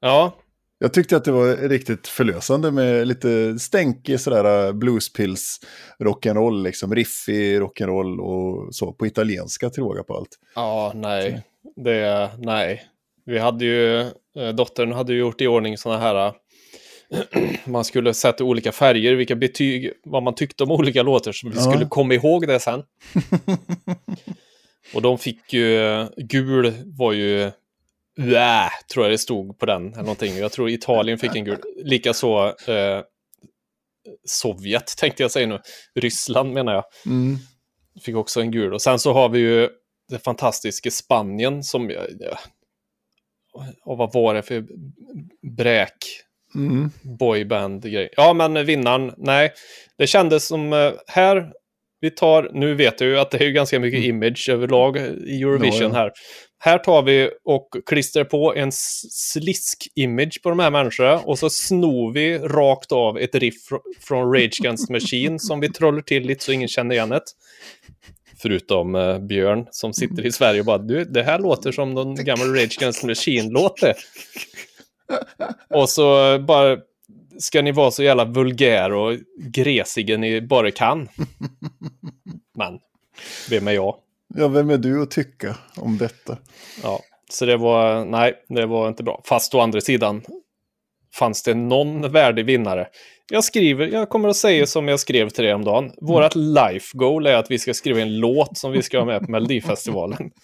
Ja, 0.00 0.36
Jag 0.78 0.92
tyckte 0.92 1.16
att 1.16 1.24
det 1.24 1.32
var 1.32 1.68
riktigt 1.68 2.08
förlösande 2.08 2.70
med 2.70 3.08
lite 3.08 3.58
stänkig 3.58 4.20
sådär 4.20 4.66
äh, 4.66 4.72
bluespills 4.72 5.60
rock'n'roll, 5.98 6.62
liksom 6.62 6.94
riffig 6.94 7.60
rock'n'roll 7.60 8.18
och 8.18 8.74
så 8.74 8.92
på 8.92 9.06
italienska 9.06 9.70
till 9.70 9.82
råga 9.82 10.02
på 10.02 10.16
allt. 10.16 10.38
ja, 10.54 10.92
nej. 10.94 11.42
Det, 11.76 12.30
nej. 12.38 12.82
Vi 13.24 13.38
hade 13.38 13.64
ju, 13.64 14.00
eh, 14.36 14.48
dottern 14.54 14.92
hade 14.92 15.12
ju 15.12 15.18
gjort 15.18 15.40
i 15.40 15.46
ordning 15.46 15.78
sådana 15.78 16.00
här, 16.00 16.26
eh, 16.26 16.32
man 17.64 17.84
skulle 17.84 18.14
sätta 18.14 18.44
olika 18.44 18.72
färger, 18.72 19.14
vilka 19.14 19.36
betyg, 19.36 19.92
vad 20.04 20.22
man 20.22 20.34
tyckte 20.34 20.64
om 20.64 20.70
olika 20.70 21.02
låtar, 21.02 21.32
så 21.32 21.48
vi 21.48 21.56
Ja. 21.56 21.62
skulle 21.62 21.86
komma 21.86 22.14
ihåg 22.14 22.46
det 22.46 22.60
sen. 22.60 22.82
Och 24.94 25.02
de 25.02 25.18
fick 25.18 25.52
ju, 25.52 25.76
eh, 25.78 26.08
gul 26.16 26.72
var 26.86 27.12
ju, 27.12 27.50
Äh, 28.18 28.68
tror 28.92 29.04
jag 29.04 29.12
det 29.12 29.18
stod 29.18 29.58
på 29.58 29.66
den, 29.66 29.92
eller 29.92 30.02
någonting. 30.02 30.36
Jag 30.36 30.52
tror 30.52 30.70
Italien 30.70 31.18
fick 31.18 31.36
en 31.36 31.44
gul. 31.44 31.58
Likaså 31.84 32.46
eh, 32.46 33.02
Sovjet, 34.24 34.96
tänkte 34.98 35.22
jag 35.22 35.30
säga 35.30 35.46
nu. 35.46 35.58
Ryssland 35.94 36.52
menar 36.52 36.72
jag. 36.74 36.84
Mm. 37.06 37.36
Fick 38.02 38.16
också 38.16 38.40
en 38.40 38.50
gul. 38.50 38.74
Och 38.74 38.82
sen 38.82 38.98
så 38.98 39.12
har 39.12 39.28
vi 39.28 39.38
ju 39.38 39.68
det 40.08 40.18
fantastiska 40.18 40.90
Spanien 40.90 41.62
som... 41.62 41.90
Ja, 41.90 42.00
och 43.84 43.96
vad 43.98 44.12
var 44.12 44.34
det 44.34 44.42
för 44.42 44.64
bräk 45.56 45.96
Mm. 46.54 46.90
boyband-grej? 47.02 48.08
Ja, 48.16 48.32
men 48.32 48.66
vinnaren, 48.66 49.12
nej. 49.16 49.52
Det 49.98 50.06
kändes 50.06 50.46
som 50.46 50.72
eh, 50.72 50.92
här, 51.06 51.52
vi 52.00 52.10
tar, 52.10 52.50
nu 52.52 52.74
vet 52.74 53.00
jag 53.00 53.10
ju 53.10 53.18
att 53.18 53.30
det 53.30 53.40
är 53.40 53.44
ju 53.44 53.52
ganska 53.52 53.80
mycket 53.80 54.04
image 54.04 54.48
överlag 54.52 54.96
i 55.26 55.42
Eurovision 55.42 55.80
Ja, 55.80 55.88
ja. 55.88 55.94
här. 55.94 56.10
Här 56.58 56.78
tar 56.78 57.02
vi 57.02 57.30
och 57.44 57.68
klistrar 57.86 58.24
på 58.24 58.54
en 58.54 58.72
slisk-image 58.72 60.42
på 60.42 60.48
de 60.48 60.58
här 60.58 60.70
människorna 60.70 61.18
och 61.18 61.38
så 61.38 61.50
snor 61.50 62.12
vi 62.12 62.38
rakt 62.38 62.92
av 62.92 63.18
ett 63.18 63.34
riff 63.34 63.54
fr- 63.70 63.80
från 64.00 64.34
Rage 64.34 64.60
Against 64.60 64.90
Machine 64.90 65.38
som 65.38 65.60
vi 65.60 65.68
trollar 65.68 66.00
till 66.02 66.22
lite 66.26 66.44
så 66.44 66.52
ingen 66.52 66.68
känner 66.68 66.94
igen 66.94 67.08
det. 67.08 67.20
Förutom 68.42 68.94
eh, 68.94 69.18
Björn 69.18 69.66
som 69.70 69.92
sitter 69.92 70.26
i 70.26 70.32
Sverige 70.32 70.60
och 70.60 70.66
bara 70.66 70.78
du, 70.78 71.04
det 71.04 71.22
här 71.22 71.38
låter 71.38 71.72
som 71.72 71.94
någon 71.94 72.14
gammal 72.14 72.54
Rage 72.54 72.78
Against 72.78 73.04
Machine-låt. 73.04 73.80
Och 75.70 75.88
så 75.88 76.38
bara 76.38 76.78
ska 77.38 77.62
ni 77.62 77.72
vara 77.72 77.90
så 77.90 78.02
jävla 78.02 78.24
vulgär 78.24 78.92
och 78.92 79.16
gresiga 79.38 80.16
ni 80.16 80.40
bara 80.40 80.70
kan. 80.70 81.08
Men, 82.56 82.78
vem 83.50 83.68
är 83.68 83.72
jag? 83.72 83.96
Ja, 84.34 84.48
vem 84.48 84.70
är 84.70 84.78
du 84.78 85.02
att 85.02 85.10
tycka 85.10 85.56
om 85.76 85.98
detta? 85.98 86.38
Ja, 86.82 87.00
så 87.30 87.46
det 87.46 87.56
var, 87.56 88.04
nej, 88.04 88.44
det 88.48 88.66
var 88.66 88.88
inte 88.88 89.02
bra. 89.02 89.22
Fast 89.24 89.54
å 89.54 89.60
andra 89.60 89.80
sidan, 89.80 90.22
fanns 91.14 91.42
det 91.42 91.54
någon 91.54 92.12
värdig 92.12 92.44
vinnare? 92.44 92.88
Jag 93.32 93.44
skriver, 93.44 93.86
jag 93.86 94.08
kommer 94.08 94.28
att 94.28 94.36
säga 94.36 94.66
som 94.66 94.88
jag 94.88 95.00
skrev 95.00 95.28
till 95.28 95.44
dig 95.44 95.54
om 95.54 95.64
dagen. 95.64 95.92
Vårat 96.00 96.34
life 96.34 96.98
goal 96.98 97.26
är 97.26 97.34
att 97.34 97.50
vi 97.50 97.58
ska 97.58 97.74
skriva 97.74 98.00
en 98.00 98.16
låt 98.16 98.58
som 98.58 98.72
vi 98.72 98.82
ska 98.82 98.98
ha 98.98 99.04
med 99.04 99.24
på 99.24 99.30
Melodifestivalen. 99.30 100.30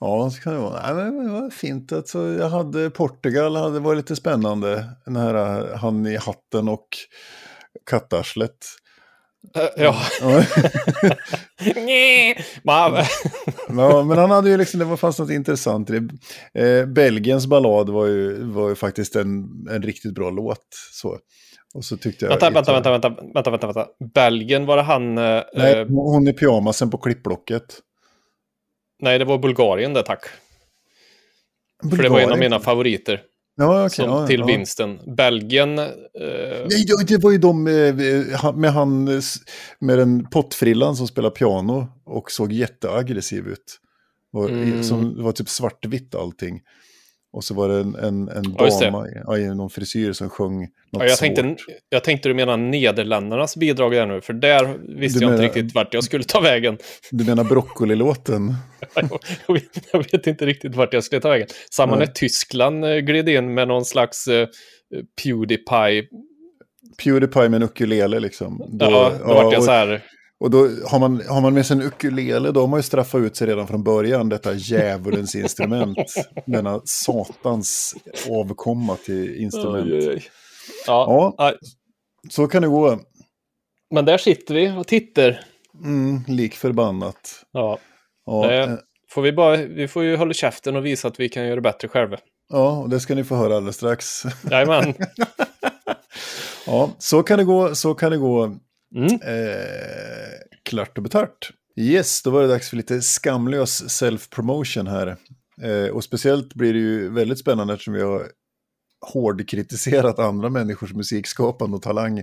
Ja, 0.00 0.30
så 0.30 0.40
kan 0.40 0.52
det 0.52 0.58
vara. 0.58 0.94
Nej, 0.94 1.12
men 1.12 1.24
det 1.24 1.40
var 1.40 1.50
fint. 1.50 1.92
Alltså, 1.92 2.18
jag 2.28 2.48
hade 2.48 2.90
Portugal, 2.90 3.56
hade 3.56 3.80
varit 3.80 3.96
lite 3.96 4.16
spännande. 4.16 4.84
Den 5.04 5.16
här 5.16 5.34
han 5.76 6.06
i 6.06 6.16
hatten 6.16 6.68
och 6.68 6.88
kattarslet. 7.86 8.66
Eh, 9.56 9.68
Ja, 9.76 9.96
Ja. 13.68 14.04
Men 14.04 14.18
han 14.18 14.30
hade 14.30 14.50
ju 14.50 14.56
liksom, 14.56 14.80
det 14.80 14.84
var 14.86 14.96
fast 14.96 15.18
något 15.18 15.30
intressant 15.30 15.90
i 15.90 15.92
det. 15.98 16.08
Eh, 16.64 16.86
Belgiens 16.86 17.46
ballad 17.46 17.88
var 17.90 18.06
ju, 18.06 18.42
var 18.44 18.68
ju 18.68 18.74
faktiskt 18.74 19.16
en, 19.16 19.44
en 19.70 19.82
riktigt 19.82 20.14
bra 20.14 20.30
låt. 20.30 20.66
Så. 20.92 21.18
Och 21.74 21.84
så 21.84 21.96
tyckte 21.96 22.24
jag... 22.24 22.30
vänta, 22.30 22.50
vänta, 22.50 22.72
vänta, 22.72 22.90
vänta, 22.90 23.08
vänta, 23.34 23.50
vänta, 23.50 23.66
vänta. 23.66 23.86
Belgien, 24.14 24.66
var 24.66 24.76
det 24.76 24.82
han... 24.82 25.18
eh, 25.18 25.42
Nej, 25.54 25.74
eh, 25.78 25.86
hon 25.88 26.28
i 26.28 26.32
pyjamasen 26.32 26.90
på 26.90 26.98
klippblocket. 26.98 27.64
nej, 29.02 29.18
det 29.18 29.24
var 29.24 29.38
Bulgarien 29.38 29.94
det, 29.94 30.02
tack. 30.02 30.24
För 31.90 32.02
det 32.02 32.08
var 32.08 32.20
en 32.20 32.32
av 32.32 32.38
mina 32.38 32.60
favoriter. 32.60 33.22
Ja, 33.58 33.84
okej, 33.86 33.90
som 33.90 34.04
ja, 34.04 34.26
till 34.26 34.40
ja. 34.40 34.46
vinsten. 34.46 34.98
Belgien... 35.16 35.78
Eh, 35.78 35.86
Nej, 36.70 36.86
det- 37.06 37.22
var 37.22 37.30
ju 37.30 37.38
de 37.38 37.62
med, 37.62 37.96
med 38.54 38.72
han 38.72 39.08
eh, 39.08 39.20
med 39.80 39.98
den 39.98 40.26
pottfrillan 40.30 40.96
som 40.96 41.06
spelar 41.06 41.30
piano 41.30 41.86
och 42.04 42.30
såg 42.30 42.52
jätteaggressiv 42.52 43.46
ut. 43.48 43.78
Och, 44.32 44.50
Mm. 44.50 44.82
som, 44.82 45.16
det 45.16 45.22
var 45.22 45.32
typ 45.32 45.48
svartvitt 45.48 46.14
allting. 46.14 46.60
Och 47.38 47.44
så 47.44 47.54
var 47.54 47.68
det 47.68 47.74
en, 47.80 47.94
en, 47.94 48.28
en 48.28 48.54
Ja, 48.58 48.80
dam 48.80 49.06
ja, 49.26 49.38
i 49.38 49.54
någon 49.54 49.70
frisyr 49.70 50.12
som 50.12 50.30
sjöng 50.30 50.60
något 50.60 50.68
Ja, 50.92 51.04
jag, 51.04 51.10
svårt. 51.18 51.34
tänkte, 51.36 51.62
jag 51.88 52.04
tänkte 52.04 52.28
du 52.28 52.34
menar 52.34 52.56
Nederländernas 52.56 53.56
bidrag 53.56 53.92
där 53.92 54.06
nu, 54.06 54.20
för 54.20 54.32
där 54.32 54.64
visste 54.98 55.18
Du 55.18 55.24
jag 55.24 55.32
inte 55.32 55.42
menar- 55.42 55.54
riktigt 55.54 55.74
vart 55.74 55.94
jag 55.94 56.04
skulle 56.04 56.24
ta 56.24 56.40
vägen. 56.40 56.78
Du 57.10 57.24
menar 57.24 57.44
broccolilåten? 57.44 58.54
Jag 59.46 59.54
vet- 59.54 59.88
jag 59.92 59.98
vet 60.12 60.26
inte 60.26 60.46
riktigt 60.46 60.74
vart 60.74 60.92
jag 60.94 61.04
skulle 61.04 61.20
ta 61.20 61.28
vägen. 61.28 61.46
Samma 61.70 61.96
Nej. 61.96 62.06
när 62.06 62.12
Tyskland 62.12 62.84
eh, 62.84 62.96
gled 62.96 63.28
in 63.28 63.54
med 63.54 63.68
någon 63.68 63.84
slags 63.84 64.28
eh, 64.28 64.48
Pewdiepie. 65.22 66.04
Pewdiepie 67.04 67.48
med 67.48 67.54
en 67.54 67.62
ukulele 67.62 68.20
liksom. 68.20 68.58
Då, 68.72 68.86
ja, 68.86 69.12
då 69.26 69.34
vart 69.34 69.52
jag 69.52 69.62
så 69.62 69.70
här. 69.70 70.02
Och 70.40 70.50
då 70.50 70.58
har 70.86 70.98
man, 70.98 71.22
har 71.28 71.40
man 71.40 71.54
med 71.54 71.66
sig 71.66 71.76
en 71.76 71.82
ukulele, 71.82 72.50
då 72.50 72.60
har 72.60 72.66
man 72.66 72.78
ju 72.78 72.82
straffat 72.82 73.18
ut 73.20 73.36
sig 73.36 73.46
redan 73.46 73.66
från 73.66 73.82
början, 73.84 74.28
detta 74.28 74.54
djävulens 74.54 75.34
instrument. 75.44 75.98
Denna 76.46 76.80
satans 76.84 77.94
avkomma 78.30 78.96
till 78.96 79.36
instrument. 79.36 79.86
Oj, 79.92 79.98
oj, 79.98 80.08
oj. 80.08 80.22
Ja, 80.86 81.34
Ja, 81.38 81.54
så 82.30 82.46
kan 82.48 82.62
det 82.62 82.68
gå. 82.68 82.98
men 83.94 84.04
där 84.04 84.18
sitter 84.18 84.54
vi 84.54 84.70
och 84.78 84.86
tittar. 84.86 85.40
Mm, 85.84 86.20
lik 86.26 86.54
förbannat. 86.54 87.44
Ja, 87.52 87.78
Ja, 88.26 88.52
eh, 88.52 88.70
får 89.10 89.22
vi, 89.22 89.32
bara, 89.32 89.56
vi 89.56 89.88
får 89.88 90.04
ju 90.04 90.16
hålla 90.16 90.32
käften 90.34 90.76
och 90.76 90.86
visa 90.86 91.08
att 91.08 91.20
vi 91.20 91.28
kan 91.28 91.44
göra 91.44 91.54
det 91.54 91.60
bättre 91.60 91.88
själva. 91.88 92.16
ja, 92.48 92.78
och 92.78 92.88
det 92.88 93.00
ska 93.00 93.14
ni 93.14 93.24
få 93.24 93.34
höra 93.36 93.56
alldeles 93.56 93.76
strax. 93.76 94.22
Jajamän. 94.50 94.94
Ja, 96.66 96.90
så 96.98 97.22
kan 97.22 97.38
det 97.38 97.44
gå, 97.44 97.74
så 97.74 97.94
kan 97.94 98.10
det 98.10 98.16
gå. 98.18 98.56
Mm. 98.94 99.12
Eh, 99.14 100.38
klart 100.62 100.96
och 100.98 101.02
betart. 101.04 101.50
Yes, 101.76 102.22
då 102.22 102.30
var 102.30 102.42
det 102.42 102.48
dags 102.48 102.70
för 102.70 102.76
lite 102.76 103.00
skamlös 103.02 104.02
self-promotion 104.02 104.88
här. 104.88 105.16
Eh, 105.62 105.90
och 105.90 106.04
speciellt 106.04 106.54
blir 106.54 106.72
det 106.72 106.78
ju 106.78 107.10
väldigt 107.10 107.38
spännande 107.38 107.72
eftersom 107.74 107.94
vi 107.94 108.02
har 108.02 108.26
hårdkritiserat 109.12 110.18
andra 110.18 110.50
människors 110.50 110.92
musikskapande 110.92 111.76
och 111.76 111.82
talang. 111.82 112.22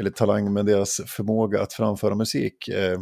Eller 0.00 0.10
talang 0.10 0.52
med 0.52 0.66
deras 0.66 1.00
förmåga 1.06 1.62
att 1.62 1.72
framföra 1.72 2.14
musik. 2.14 2.68
Eh, 2.68 2.98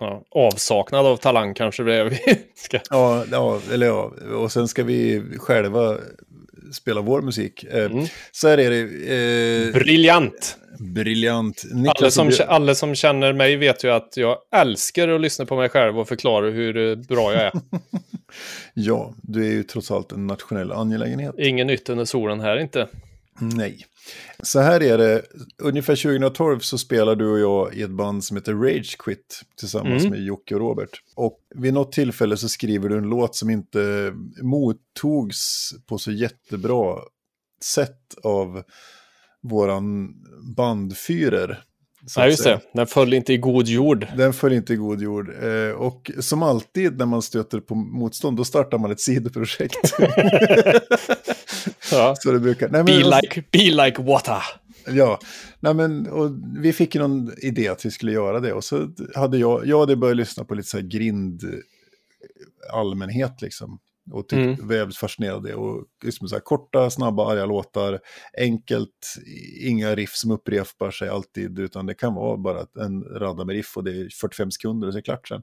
Ja, 0.00 0.22
avsaknad 0.30 1.06
av 1.06 1.16
talang 1.16 1.54
kanske 1.54 1.82
det 1.82 1.94
är 1.94 2.04
vi 2.04 2.18
ska. 2.54 2.80
ja, 2.90 3.24
ja, 3.30 3.60
eller 3.72 3.86
ja, 3.86 4.12
och 4.34 4.52
sen 4.52 4.68
ska 4.68 4.84
vi 4.84 5.22
själva 5.38 5.98
spela 6.72 7.00
vår 7.00 7.22
musik. 7.22 7.64
Eh, 7.64 7.84
Mm. 7.92 8.06
Så 8.32 8.48
här 8.48 8.58
är 8.58 8.70
det. 8.70 9.66
Eh, 9.66 9.72
Briljant! 9.72 10.58
briljant. 10.78 11.62
Alla 11.98 12.10
som, 12.10 12.30
alla 12.48 12.74
som 12.74 12.94
känner 12.94 13.32
mig 13.32 13.56
vet 13.56 13.84
ju 13.84 13.90
att 13.92 14.16
jag 14.16 14.38
älskar 14.54 15.08
att 15.08 15.20
lyssna 15.20 15.46
på 15.46 15.56
mig 15.56 15.68
själv 15.68 15.98
och 15.98 16.08
förklara 16.08 16.50
hur 16.50 16.76
eh, 16.76 16.96
bra 16.96 17.32
jag 17.32 17.42
är. 17.42 17.52
Ja, 18.74 19.14
du 19.22 19.46
är 19.46 19.50
ju 19.50 19.62
trots 19.62 19.90
allt 19.90 20.12
en 20.12 20.26
nationell 20.26 20.72
angelägenhet. 20.72 21.34
Ingen 21.38 21.66
nytt 21.66 21.88
under 21.88 22.04
solen 22.04 22.40
här 22.40 22.56
inte. 22.56 22.88
Nej. 23.40 23.86
Så 24.42 24.60
här 24.60 24.82
är 24.82 24.98
det, 24.98 25.22
ungefär 25.58 25.96
2012 25.96 26.58
så 26.60 26.78
spelar 26.78 27.16
du 27.16 27.28
och 27.30 27.38
jag 27.38 27.74
i 27.74 27.82
ett 27.82 27.90
band 27.90 28.24
som 28.24 28.36
heter 28.36 28.54
Rage 28.54 28.96
Quit 28.98 29.42
tillsammans 29.58 30.02
Mm. 30.04 30.10
med 30.10 30.26
Jocke 30.26 30.54
och 30.54 30.60
Robert. 30.60 30.90
Och 31.14 31.38
vid 31.54 31.74
något 31.74 31.92
tillfälle 31.92 32.36
så 32.36 32.48
skriver 32.48 32.88
du 32.88 32.98
en 32.98 33.04
låt 33.04 33.36
som 33.36 33.50
inte 33.50 34.12
mottogs 34.42 35.70
på 35.86 35.98
så 35.98 36.12
jättebra 36.12 36.98
sätt 37.64 38.14
av 38.22 38.62
våran 39.42 40.14
bandfyrer. 40.56 41.62
Ja, 42.16 42.26
just 42.26 42.44
det. 42.44 42.60
Den 42.74 42.86
föll 42.86 43.14
inte 43.14 43.32
i 43.32 43.36
god 43.36 43.66
jord. 43.68 44.06
Den 44.16 44.32
föll 44.32 44.52
inte 44.52 44.72
i 44.72 44.76
god 44.76 45.00
jord. 45.02 45.30
Eh, 45.44 45.70
och 45.70 46.10
som 46.20 46.42
alltid 46.42 46.98
när 46.98 47.06
man 47.06 47.22
stöter 47.22 47.60
på 47.60 47.74
motstånd, 47.74 48.36
då 48.36 48.44
startar 48.44 48.78
man 48.78 48.90
ett 48.90 49.00
sidoprojekt. 49.00 49.94
Ja. 51.92 52.14
så 52.18 52.32
det 52.32 52.40
brukar... 52.40 52.68
Nej, 52.68 52.84
men- 52.84 53.02
Be 53.02 53.16
like, 53.22 53.42
be 53.52 53.84
like 53.86 54.02
water. 54.02 54.42
Ja, 54.86 55.18
nej 55.60 55.74
men, 55.74 56.06
och 56.08 56.30
vi 56.58 56.72
fick 56.72 56.94
någon 56.94 57.32
idé 57.38 57.68
att 57.68 57.86
vi 57.86 57.90
skulle 57.90 58.12
göra 58.12 58.40
det. 58.40 58.52
Och 58.52 58.64
så 58.64 58.88
hade 59.14 59.38
jag, 59.38 59.66
jag 59.66 59.80
hade 59.80 59.96
börjat 59.96 60.16
lyssna 60.16 60.44
på 60.44 60.54
lite 60.54 60.68
så 60.68 60.76
här 60.76 60.84
grind 60.84 61.44
eh, 61.44 62.74
allmänhet 62.74 63.42
liksom. 63.42 63.78
Och 64.10 64.28
tyckte, 64.28 64.42
Mm. 64.42 64.68
var 64.68 64.74
jävligt 64.74 64.96
fascinerad 64.96 65.42
det. 65.42 65.54
Och 65.54 65.84
liksom 66.04 66.28
så 66.28 66.34
här 66.34 66.40
korta, 66.40 66.90
snabba, 66.90 67.32
arga 67.32 67.46
låtar. 67.46 68.00
Enkelt, 68.38 69.14
inga 69.60 69.94
riff 69.94 70.14
som 70.14 70.30
upprepar 70.30 70.90
sig 70.90 71.08
alltid. 71.08 71.58
Utan 71.58 71.86
det 71.86 71.94
kan 71.94 72.14
vara 72.14 72.36
bara 72.36 72.66
en 72.84 73.02
radda 73.04 73.44
med 73.44 73.54
riff 73.54 73.76
och 73.76 73.84
det 73.84 73.90
är 73.90 74.08
45 74.20 74.50
sekunder 74.50 74.86
och 74.88 74.92
så 74.92 74.96
är 74.98 75.00
det 75.02 75.04
klart 75.04 75.28
sen. 75.28 75.42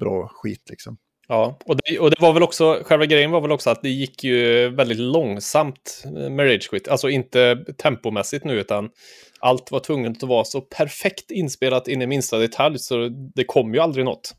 Bra 0.00 0.28
skit 0.34 0.62
liksom. 0.70 0.96
Ja, 1.28 1.58
och 1.64 1.76
det, 1.76 1.98
och 1.98 2.10
det 2.10 2.20
var 2.20 2.32
väl 2.32 2.42
också, 2.42 2.82
själva 2.84 3.06
grejen 3.06 3.30
var 3.30 3.40
väl 3.40 3.52
också 3.52 3.70
att 3.70 3.82
det 3.82 3.88
gick 3.88 4.24
ju 4.24 4.68
väldigt 4.68 4.98
långsamt 4.98 6.04
eh, 6.04 6.30
med 6.30 6.50
Rage 6.50 6.70
Quit. 6.70 6.88
Alltså 6.88 7.08
inte 7.08 7.64
tempomässigt 7.78 8.44
nu, 8.44 8.60
utan 8.60 8.90
allt 9.40 9.70
var 9.70 9.80
tvunget 9.80 10.22
att 10.22 10.28
vara 10.28 10.44
så 10.44 10.60
perfekt 10.60 11.30
inspelat 11.30 11.88
in 11.88 12.02
i 12.02 12.06
minsta 12.06 12.38
detalj, 12.38 12.78
så 12.78 13.08
det 13.34 13.44
kom 13.44 13.74
ju 13.74 13.80
aldrig 13.80 14.04
något. 14.04 14.34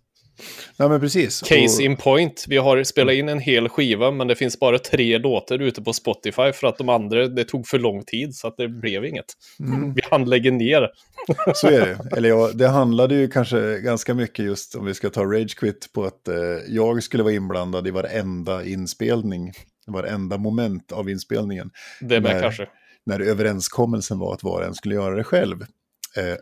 Nej 0.78 0.90
men 0.90 1.00
precis. 1.00 1.42
Case 1.42 1.78
Och- 1.78 1.82
in 1.82 1.96
point, 1.98 2.46
vi 2.48 2.58
har 2.58 2.84
spelat 2.84 3.14
in 3.14 3.30
en 3.30 3.40
hel 3.40 3.70
skiva, 3.70 4.12
men 4.12 4.28
det 4.28 4.36
finns 4.36 4.60
bara 4.60 4.80
tre 4.80 5.18
låtar 5.18 5.60
ute 5.62 5.82
på 5.82 5.94
Spotify 5.94 6.52
för 6.54 6.68
att 6.68 6.78
de 6.78 6.90
andra, 6.90 7.28
det 7.28 7.44
tog 7.44 7.68
för 7.68 7.80
lång 7.80 8.04
tid, 8.04 8.36
så 8.36 8.48
att 8.48 8.58
det 8.58 8.68
blev 8.68 9.06
inget. 9.06 9.26
Mm. 9.60 9.94
Vi 9.94 10.02
hann 10.12 10.26
lägga 10.30 10.52
ner. 10.52 10.90
Så 11.56 11.68
är 11.68 11.80
det. 11.86 12.18
Eller 12.18 12.30
ja, 12.30 12.52
det 12.54 12.68
handlade 12.68 13.16
ju 13.16 13.28
kanske 13.28 13.80
ganska 13.80 14.14
mycket 14.14 14.46
just 14.46 14.76
om 14.76 14.86
vi 14.86 14.94
ska 14.94 15.10
ta 15.10 15.24
Rage 15.24 15.56
Quit 15.58 15.90
på 15.94 16.04
att 16.04 16.28
eh, 16.28 16.36
jag 16.68 17.04
skulle 17.04 17.24
vara 17.24 17.34
inblandad 17.34 17.88
i 17.88 17.92
varenda 17.92 18.66
inspelning. 18.66 19.52
Varenda 19.88 20.38
moment 20.38 20.92
av 20.92 21.10
inspelningen. 21.10 21.70
Det 22.02 22.22
med 22.22 22.32
Nej. 22.32 22.42
kanske. 22.42 22.68
När 23.06 23.20
överenskommelsen 23.20 24.20
var 24.20 24.34
att 24.34 24.44
var 24.44 24.60
och 24.62 24.68
en 24.68 24.74
skulle 24.74 24.96
göra 24.96 25.16
det 25.16 25.24
själv. 25.24 25.66
Eh, 26.18 26.36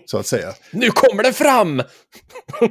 så 0.06 0.18
att 0.18 0.26
säga. 0.26 0.48
Nu 0.72 0.90
kommer 0.90 1.22
det 1.22 1.32
fram! 1.32 1.82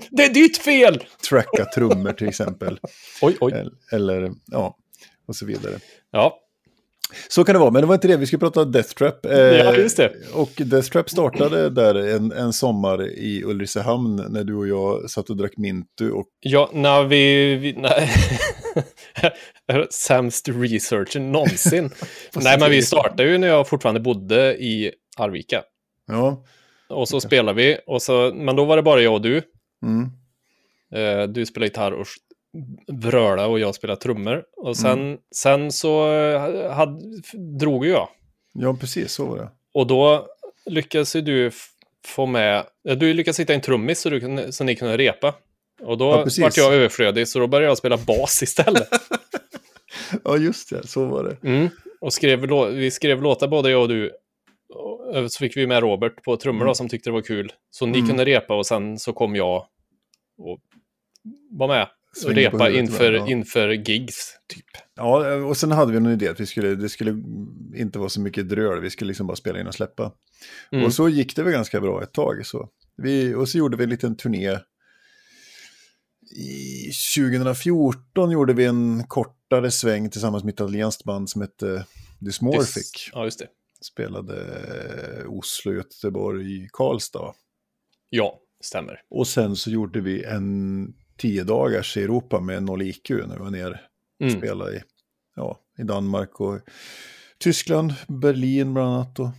det 0.09 0.23
är 0.25 0.33
ditt 0.33 0.57
fel! 0.57 1.03
Tracka 1.29 1.65
trummor 1.65 2.11
till 2.13 2.27
exempel. 2.27 2.79
Oj, 3.21 3.37
oj. 3.39 3.65
Eller, 3.91 4.31
ja, 4.45 4.77
och 5.27 5.35
så 5.35 5.45
vidare. 5.45 5.73
Ja, 6.11 6.39
Så 7.29 7.43
kan 7.43 7.53
det 7.53 7.59
vara, 7.59 7.71
men 7.71 7.81
det 7.81 7.87
var 7.87 7.95
inte 7.95 8.07
det. 8.07 8.17
Vi 8.17 8.25
skulle 8.25 8.39
prata 8.39 8.65
Death 8.65 8.89
Trap. 8.93 9.25
Eh, 9.25 9.37
Ja, 9.39 9.75
just 9.75 9.97
det. 9.97 10.13
Och 10.33 10.51
Death 10.57 10.89
Trap 10.89 11.09
startade 11.09 11.69
där 11.69 11.95
en, 11.95 12.31
en 12.31 12.53
sommar 12.53 13.07
i 13.07 13.43
Ulricehamn 13.45 14.15
när 14.29 14.43
du 14.43 14.55
och 14.55 14.67
jag 14.67 15.09
satt 15.09 15.29
och 15.29 15.37
drack 15.37 15.57
Mintu 15.57 16.11
och 16.11 16.27
Ja, 16.39 16.69
när 16.73 17.03
vi... 17.03 17.55
vi 17.55 17.73
nej. 17.73 18.09
Sämst 19.91 20.49
researchen 20.49 21.31
någonsin. 21.31 21.89
nej, 22.35 22.59
men 22.59 22.71
vi 22.71 22.81
startade 22.81 23.23
ju 23.23 23.37
när 23.37 23.47
jag 23.47 23.67
fortfarande 23.67 23.99
bodde 24.01 24.55
i 24.57 24.91
Arvika. 25.17 25.63
Ja, 26.09 26.43
Och 26.89 27.09
så 27.09 27.19
spelade 27.21 27.55
vi, 27.61 27.77
och 27.87 28.01
så, 28.01 28.31
men 28.35 28.55
då 28.55 28.65
var 28.65 28.75
det 28.77 28.83
bara 28.83 29.01
jag 29.01 29.13
och 29.13 29.21
du. 29.21 29.41
mm, 29.85 30.09
Eh, 30.95 31.27
du 31.27 31.45
spelade 31.45 31.67
gitarr 31.67 31.91
och 31.91 32.07
vröla 32.87 33.47
och 33.47 33.59
jag 33.59 33.75
spelade 33.75 34.01
trummor. 34.01 34.43
Och 34.57 34.77
sen, 34.77 34.99
Mm. 34.99 35.17
sen 35.35 35.71
så 35.71 36.11
eh, 36.13 36.71
hade, 36.71 36.99
drog 37.59 37.85
jag. 37.85 38.07
ja 38.53 38.77
precis 38.79 39.11
så 39.11 39.25
var 39.25 39.37
det. 39.37 39.49
Och 39.73 39.87
då 39.87 40.27
lyckades 40.65 41.15
ju 41.15 41.21
du 41.21 41.51
få 42.05 42.25
med... 42.25 42.65
eh, 42.89 42.97
Du 42.97 43.13
lyckades 43.13 43.39
hitta 43.39 43.53
en 43.53 43.61
trummis 43.61 43.99
så, 44.01 44.09
du 44.09 44.47
så 44.51 44.63
ni 44.63 44.75
kunde 44.75 44.97
repa. 44.97 45.33
Och 45.81 45.97
då 45.97 46.05
Ja, 46.05 46.17
vart 46.41 46.57
jag 46.57 46.73
överflödig, 46.73 47.27
så 47.27 47.39
då 47.39 47.47
började 47.47 47.67
jag 47.71 47.77
spela 47.77 47.97
bas 47.97 48.43
istället. 48.43 48.89
Ja, 50.23 50.37
just 50.37 50.69
det, 50.69 50.87
så 50.87 51.05
var 51.05 51.23
det. 51.23 51.47
Mm. 51.49 51.69
Och 52.01 52.13
skrev, 52.13 52.47
vi 52.73 52.91
skrev 52.91 53.21
låtar 53.21 53.47
både 53.47 53.71
jag 53.71 53.81
och 53.81 53.87
du. 53.87 54.11
Eh, 55.15 55.27
så 55.27 55.38
fick 55.39 55.58
vi 55.58 55.67
med 55.67 55.79
Robert 55.79 56.23
på 56.23 56.38
trummor 56.38 56.65
då, 56.65 56.73
som 56.75 56.89
tyckte 56.89 57.10
det 57.10 57.13
var 57.13 57.21
kul. 57.21 57.53
Så 57.69 57.86
ni 57.86 57.97
Mm. 57.97 58.08
kunde 58.10 58.25
repa 58.25 58.58
och 58.58 58.65
sen 58.65 58.99
så 58.99 59.13
kom 59.13 59.36
jag 59.36 59.65
och 60.38 60.60
var 61.51 61.67
med. 61.67 61.88
Och 62.25 62.32
repa 62.32 62.58
huvudet, 62.63 62.79
inför? 62.79 63.13
Ja. 63.13 63.27
inför 63.27 63.69
gigs, 63.69 64.34
typ. 64.47 64.65
Ja, 64.95 65.36
och 65.36 65.58
sen 65.58 65.71
hade 65.71 65.91
vi 65.91 65.97
en 65.97 66.05
idé 66.05 66.27
att 66.27 66.39
vi 66.39 66.45
skulle, 66.45 66.75
det 66.75 66.89
skulle 66.89 67.12
inte 67.75 67.99
vara 67.99 68.10
så 68.10 68.21
mycket 68.21 68.49
dröl, 68.49 68.82
vi 68.82 68.89
skulle 68.89 69.08
liksom 69.08 69.27
bara 69.27 69.36
spela 69.36 69.60
in 69.60 69.67
och 69.67 69.73
släppa. 69.73 70.12
Mm. 70.71 70.86
Och 70.86 70.93
så 70.93 71.10
gick 71.10 71.36
det 71.36 71.43
väl 71.43 71.53
ganska 71.53 71.82
bra 71.82 72.03
ett 72.03 72.13
tag. 72.13 72.45
Så. 72.45 72.69
Vi, 72.97 73.34
och 73.36 73.49
så 73.49 73.58
gjorde 73.58 73.77
vi 73.77 73.84
en 73.84 73.89
liten 73.89 74.17
turné. 74.17 74.58
I 76.36 76.91
2014 77.17 78.32
gjorde 78.32 78.53
vi 78.53 78.65
en 78.65 79.03
kortare 79.08 79.71
sväng 79.71 80.10
tillsammans 80.10 80.43
med 80.43 80.49
ett 80.53 80.55
italienskt 80.60 81.03
band 81.03 81.29
som 81.29 81.41
hette 81.41 81.86
Dysmorphic. 82.19 83.10
Ja, 83.13 83.25
just 83.25 83.39
det. 83.39 83.47
Spelade 83.81 84.41
eh, 85.19 85.31
Oslo, 85.31 85.73
Göteborg, 85.73 86.69
Karlstad. 86.73 87.33
Ja, 88.09 88.39
stämmer. 88.61 89.01
Och 89.09 89.27
sen 89.27 89.55
så 89.55 89.69
gjorde 89.69 90.01
vi 90.01 90.23
en 90.23 90.93
tio 91.17 91.43
dagars 91.43 91.97
i 91.97 92.03
Europa 92.03 92.39
med 92.39 92.63
noll 92.63 92.81
IQ 92.81 93.09
när 93.09 93.35
vi 93.37 93.43
var 93.43 93.51
ner 93.51 93.71
och 94.19 94.25
Mm. 94.25 94.37
spelade 94.37 94.75
i, 94.77 94.81
ja, 95.35 95.59
i 95.77 95.83
Danmark 95.83 96.39
och 96.39 96.59
Tyskland, 97.37 97.93
Berlin 98.07 98.73
bland 98.73 98.89
annat 98.93 99.19
och, 99.19 99.29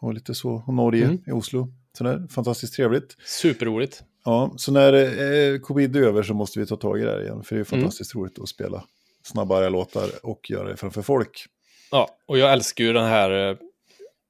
och 0.00 0.14
lite 0.14 0.34
så, 0.34 0.62
och 0.66 0.74
Norge 0.74 1.04
Mm. 1.04 1.18
i 1.26 1.30
Oslo. 1.32 1.68
Sådär, 1.98 2.26
fantastiskt 2.30 2.74
trevligt. 2.74 3.16
Superroligt. 3.26 4.04
Ja, 4.24 4.54
så 4.56 4.72
när 4.72 4.92
eh, 4.92 5.58
covid 5.58 5.96
är 5.96 6.02
över 6.02 6.22
så 6.22 6.34
måste 6.34 6.58
vi 6.60 6.66
ta 6.66 6.76
tag 6.76 7.00
i 7.00 7.02
det 7.04 7.10
här 7.10 7.22
igen, 7.22 7.42
för 7.44 7.56
det 7.56 7.60
är 7.62 7.72
Mm. 7.74 7.80
fantastiskt 7.82 8.14
roligt 8.14 8.38
att 8.38 8.48
spela, 8.48 8.84
snabba 9.22 9.68
låtar 9.68 10.10
och 10.22 10.50
göra 10.50 10.68
det 10.68 10.76
framför 10.76 11.02
folk. 11.02 11.46
Ja, 11.90 12.08
och 12.28 12.38
jag 12.38 12.52
älskar 12.52 12.84
ju 12.84 12.92
den 12.92 13.04
här 13.06 13.50
eh, 13.50 13.56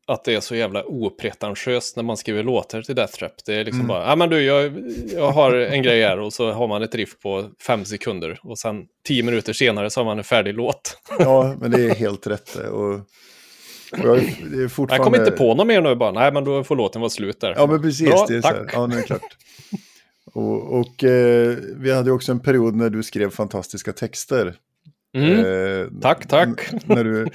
att 0.09 0.25
det 0.25 0.35
är 0.35 0.41
så 0.41 0.57
jävla 0.57 0.85
opretentiöst 0.85 1.97
när 1.97 2.03
man 2.03 2.17
skriver 2.17 2.43
låtar 2.43 2.83
till 2.83 2.95
Death 2.95 3.19
Trap. 3.19 3.33
Det 3.47 3.55
är 3.55 3.65
liksom 3.65 3.81
Mm. 3.81 3.89
bara, 3.89 4.07
ja 4.09 4.17
men 4.17 4.31
du, 4.31 4.43
jag, 4.43 4.73
jag 5.13 5.31
har 5.31 5.53
en 5.53 5.83
grej 5.83 6.03
här 6.03 6.19
och 6.19 6.33
så 6.33 6.53
har 6.53 6.69
man 6.69 6.83
ett 6.83 6.95
riff 6.95 7.19
på 7.23 7.51
fem 7.67 7.85
sekunder 7.85 8.39
och 8.43 8.59
sen 8.59 8.85
tio 9.07 9.23
minuter 9.23 9.53
senare 9.53 9.91
så 9.91 10.01
har 10.01 10.05
man 10.05 10.19
en 10.19 10.25
färdig 10.25 10.55
låt. 10.55 10.99
Ja, 11.19 11.55
men 11.61 11.71
det 11.71 11.85
är 11.91 11.95
helt 11.95 12.27
rätt. 12.27 12.55
Och, 12.57 12.93
och 12.95 13.01
jag, 14.05 14.17
det 14.51 14.57
är 14.57 14.61
Jag 14.63 14.73
fortfarande... 14.73 15.05
kommer 15.05 15.19
inte 15.19 15.31
på 15.31 15.55
något 15.55 15.67
mer 15.67 15.81
nu 15.81 15.95
bara, 15.95 16.13
nej 16.13 16.33
men 16.33 16.45
då 16.45 16.65
får 16.65 16.77
låten 16.77 17.01
vara 17.01 17.11
slut 17.11 17.41
där. 17.41 17.55
Ja, 17.57 17.67
men 17.67 17.83
precis. 17.83 18.09
Bra, 18.09 18.25
det 18.29 18.37
är 18.37 18.41
så 18.41 18.49
här. 18.49 18.55
tack. 18.65 18.71
Ja, 18.75 18.87
nu 18.87 18.95
är 18.95 18.99
det 18.99 19.07
klart. 19.07 19.23
Och, 20.35 20.79
och 20.81 21.05
eh, 21.05 21.57
vi 21.77 21.93
hade 21.93 22.13
också 22.13 22.33
en 22.33 22.41
period 22.41 22.75
när 22.75 22.91
du 22.91 23.03
skrev 23.03 23.31
fantastiska 23.31 23.93
texter. 23.93 24.55
Mm. 25.17 25.81
Eh, 25.83 25.89
Tack, 26.01 26.27
tack. 26.29 26.71
När 26.85 27.05
du 27.05 27.29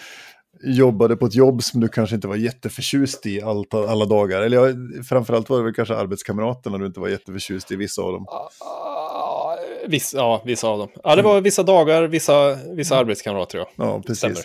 jobbade 0.63 1.15
på 1.15 1.25
ett 1.25 1.35
jobb 1.35 1.63
som 1.63 1.81
du 1.81 1.87
kanske 1.87 2.15
inte 2.15 2.27
var 2.27 2.35
jätteförtjust 2.35 3.25
i 3.25 3.41
allt, 3.41 3.73
alla 3.73 4.05
dagar. 4.05 4.41
Eller 4.41 4.57
ja, 4.57 4.73
framförallt 5.09 5.49
var 5.49 5.57
det 5.57 5.63
väl 5.63 5.73
kanske 5.73 5.95
arbetskamraterna 5.95 6.77
du 6.77 6.85
inte 6.85 6.99
var 6.99 7.07
jätteförtjust 7.07 7.71
i, 7.71 7.75
vissa 7.75 8.01
av 8.01 8.11
dem. 8.11 8.25
Ah, 8.27 9.55
Vissa, 9.87 10.17
ja, 10.17 10.41
vissa 10.45 10.67
av 10.67 10.79
dem. 10.79 10.89
Ja, 11.03 11.15
det 11.15 11.21
var 11.21 11.41
vissa 11.41 11.63
dagar, 11.63 12.03
vissa, 12.03 12.55
vissa 12.75 12.97
arbetskamrater, 12.97 13.57
ja. 13.57 13.69
Ja, 13.75 14.01
precis. 14.01 14.17
Stämmer. 14.17 14.43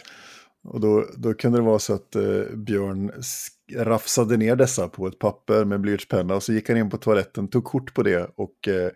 Och 0.68 0.80
då, 0.80 1.04
då 1.16 1.34
kunde 1.34 1.58
det 1.58 1.62
vara 1.64 1.78
så 1.78 1.94
att 1.94 2.16
eh, 2.16 2.22
Björn 2.54 3.12
rafsade 3.76 4.36
ner 4.36 4.56
dessa 4.56 4.88
på 4.88 5.06
ett 5.06 5.18
papper 5.18 5.64
med 5.64 5.80
blyertspenna 5.80 6.34
och 6.34 6.42
så 6.42 6.52
gick 6.52 6.68
han 6.68 6.78
in 6.78 6.90
på 6.90 6.96
toaletten, 6.96 7.48
tog 7.48 7.64
kort 7.64 7.94
på 7.94 8.02
det 8.02 8.30
och 8.36 8.68
eh, 8.68 8.90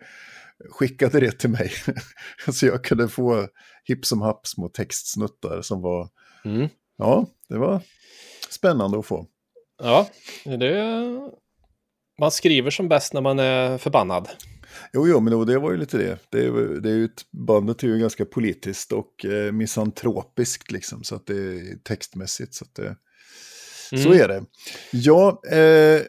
skickade 0.69 1.19
det 1.19 1.31
till 1.31 1.49
mig. 1.49 1.71
så 2.53 2.65
jag 2.65 2.83
kunde 2.83 3.07
få 3.07 3.47
hipp 3.83 4.05
som 4.05 4.21
happ 4.21 4.47
små 4.47 4.69
textsnuttar 4.69 5.61
som 5.61 5.81
var, 5.81 6.09
Mm. 6.45 6.69
ja, 6.97 7.27
det 7.49 7.57
var 7.57 7.81
spännande 8.49 8.99
att 8.99 9.05
få. 9.05 9.27
Ja, 9.83 10.09
det... 10.45 11.05
Man 12.19 12.31
skriver 12.31 12.71
som 12.71 12.89
bäst 12.89 13.13
när 13.13 13.21
man 13.21 13.39
är 13.39 13.77
förbannad. 13.77 14.29
Jo, 14.93 15.07
jo, 15.07 15.19
men 15.19 15.45
det 15.45 15.59
var 15.59 15.71
ju 15.71 15.77
lite 15.77 15.97
det. 15.97 16.17
Det 16.29 16.45
är, 16.45 16.51
det 16.81 16.89
är 16.89 16.93
ju 16.95 17.05
ett, 17.05 17.21
bandet 17.47 17.83
är 17.83 17.87
ju 17.87 17.99
ganska 17.99 18.25
politiskt 18.25 18.91
och 18.91 19.25
eh, 19.25 19.51
misantropiskt 19.51 20.71
liksom, 20.71 21.03
så 21.03 21.15
att 21.15 21.27
det 21.27 21.33
är 21.37 21.75
textmässigt. 21.83 22.53
Så, 22.53 22.65
att 22.65 22.75
det, 22.75 22.95
så 23.89 23.95
Mm. 24.09 24.21
är 24.21 24.27
det. 24.27 24.43
Ja, 24.91 25.41
eh, 25.51 26.01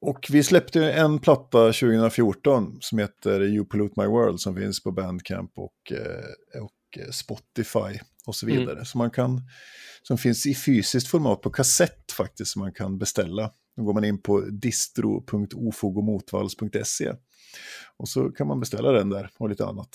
och 0.00 0.26
vi 0.30 0.42
släppte 0.42 0.92
en 0.92 1.18
platta 1.18 1.58
2014 1.72 2.78
som 2.80 2.98
heter 2.98 3.40
You 3.42 3.64
Pollute 3.64 4.00
My 4.00 4.06
World 4.06 4.40
som 4.40 4.56
finns 4.56 4.82
på 4.82 4.90
Bandcamp 4.92 5.52
och, 5.58 5.92
eh, 5.92 6.62
och 6.62 6.98
eh, 7.06 7.10
Spotify 7.10 7.98
och 8.26 8.34
så 8.36 8.46
Mm. 8.46 8.58
vidare. 8.58 8.84
Så 8.84 8.98
man 8.98 9.10
kan, 9.10 9.40
som 10.02 10.18
finns 10.18 10.46
i 10.46 10.54
fysiskt 10.54 11.08
format 11.08 11.40
på 11.40 11.50
kassett 11.50 12.12
faktiskt 12.12 12.52
som 12.52 12.62
man 12.62 12.72
kan 12.72 12.98
beställa. 12.98 13.50
Då 13.76 13.82
går 13.82 13.94
man 13.94 14.04
in 14.04 14.22
på 14.22 14.40
distro.ofogomotvalls.se 14.40 17.12
och 17.96 18.08
så 18.08 18.28
kan 18.30 18.46
man 18.46 18.60
beställa 18.60 18.92
den 18.92 19.08
där 19.10 19.30
och 19.38 19.48
lite 19.48 19.64
annat. 19.66 19.88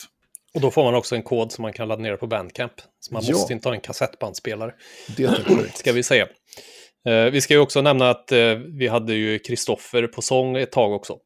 Och 0.53 0.61
då 0.61 0.71
får 0.71 0.83
man 0.83 0.95
också 0.95 1.15
en 1.15 1.23
kod 1.23 1.51
som 1.51 1.61
man 1.61 1.73
kan 1.73 1.87
ladda 1.87 2.01
ner 2.03 2.17
på 2.17 2.27
Bandcamp. 2.27 2.73
Så 2.99 3.13
man 3.13 3.23
Ja. 3.25 3.31
måste 3.33 3.53
inte 3.53 3.69
ha 3.69 3.75
en 3.75 3.81
kassettbandspelare, 3.81 4.73
Det 5.17 5.23
är 5.23 5.43
korrekt. 5.47 5.77
ska 5.77 5.91
vi 5.93 6.03
säga. 6.03 6.27
Eh, 7.05 7.31
vi 7.31 7.41
ska 7.41 7.53
ju 7.53 7.59
också 7.59 7.81
nämna 7.81 8.09
att 8.09 8.31
eh, 8.31 8.37
vi 8.73 8.87
hade 8.87 9.13
ju 9.13 9.39
Kristoffer 9.39 10.07
på 10.07 10.21
sång 10.21 10.57
ett 10.57 10.71
tag 10.71 10.93
också. 10.93 11.17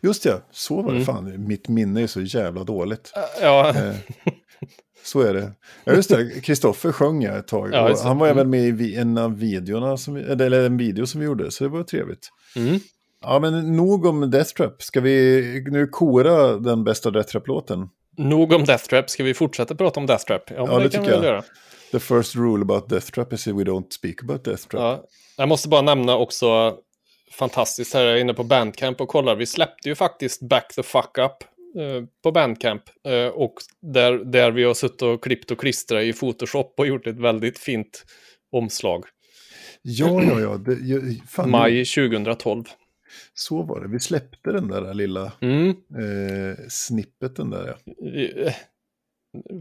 Just 0.00 0.22
det, 0.22 0.42
så 0.50 0.76
var 0.82 0.92
det 0.92 0.96
Mm. 1.02 1.04
fan. 1.04 1.46
Mitt 1.46 1.68
minne 1.68 2.02
är 2.02 2.06
så 2.06 2.20
jävla 2.20 2.64
dåligt. 2.64 3.12
Eh, 3.16 3.22
Ja, 3.42 3.74
Så 5.04 5.20
är 5.20 5.34
det. 5.34 5.52
Ja, 5.84 5.92
just 5.94 6.10
det. 6.10 6.40
Kristoffer 6.44 6.92
sjöng 6.92 7.22
jag 7.22 7.36
ett 7.38 7.48
tag. 7.48 7.70
Ja, 7.72 7.96
han 8.02 8.18
var 8.18 8.26
Mm. 8.26 8.38
även 8.38 8.50
med 8.50 8.80
i 8.80 8.96
en 8.96 9.18
av 9.18 9.38
videorna, 9.38 9.96
som, 9.96 10.16
eller 10.16 10.66
en 10.66 10.76
video 10.76 11.06
som 11.06 11.20
vi 11.20 11.26
gjorde, 11.26 11.50
så 11.50 11.64
det 11.64 11.70
var 11.70 11.82
trevligt. 11.82 12.28
mm. 12.56 12.78
Ja, 13.24 13.38
men 13.38 13.76
nog 13.76 14.06
om 14.06 14.30
Death 14.30 14.54
Trap. 14.54 14.82
Ska 14.82 15.00
vi 15.00 15.42
nu 15.70 15.86
kora 15.86 16.56
den 16.56 16.84
bästa 16.84 17.10
Death 17.10 17.28
Trap-låten? 17.32 17.88
Nog 18.28 18.52
om 18.52 18.64
Death 18.64 18.84
Trap. 18.84 19.10
Ska 19.10 19.24
vi 19.24 19.34
fortsätta 19.34 19.74
prata 19.74 20.00
om 20.00 20.06
Death 20.06 20.24
Trap? 20.24 20.42
Ja, 20.50 20.54
Ja, 20.56 20.78
det, 20.78 20.84
det 20.84 20.90
tycker 20.90 21.10
jag. 21.10 21.24
göra. 21.24 21.42
The 21.92 22.00
first 22.00 22.36
rule 22.36 22.62
about 22.62 22.88
Death 22.88 23.06
Trap 23.10 23.32
is 23.32 23.44
that 23.44 23.54
we 23.54 23.62
don't 23.64 23.90
speak 23.90 24.22
about 24.22 24.44
Death 24.44 24.62
Trap. 24.68 24.80
Ja. 24.82 25.04
Jag 25.36 25.48
måste 25.48 25.68
bara 25.68 25.82
nämna 25.82 26.16
också, 26.16 26.76
fantastiskt 27.32 27.94
här, 27.94 28.02
jag 28.04 28.16
är 28.16 28.20
inne 28.20 28.34
på 28.34 28.44
Bandcamp 28.44 29.00
och 29.00 29.08
kollar. 29.08 29.36
Vi 29.36 29.46
släppte 29.46 29.88
ju 29.88 29.94
faktiskt 29.94 30.42
Back 30.42 30.74
the 30.74 30.82
Fuck 30.82 31.18
Up 31.18 31.32
eh, 31.82 32.04
på 32.22 32.32
Bandcamp. 32.32 32.82
Eh, 33.08 33.26
och 33.26 33.54
där, 33.82 34.12
där 34.12 34.50
vi 34.50 34.64
har 34.64 34.74
suttit 34.74 35.02
och 35.02 35.22
klippt 35.24 35.50
och 35.50 35.60
klistrat 35.60 36.02
i 36.02 36.12
Photoshop 36.12 36.74
och 36.78 36.86
gjort 36.86 37.06
ett 37.06 37.18
väldigt 37.18 37.58
fint 37.58 38.04
omslag. 38.52 39.04
Ja, 39.82 40.22
ja, 40.22 40.40
ja. 40.40 40.56
Det, 40.56 40.72
ju- 40.74 41.20
fan, 41.30 41.50
Maj 41.50 41.84
2012. 41.84 42.64
Så 43.34 43.62
var 43.62 43.80
det. 43.80 43.88
Vi 43.88 44.00
släppte 44.00 44.52
den 44.52 44.68
där 44.68 44.94
lilla 44.94 45.32
Mm. 45.40 45.68
eh, 45.70 46.56
snippeten 46.68 47.50
där. 47.50 47.76
Ja. 47.84 47.92
Eh, 48.46 48.52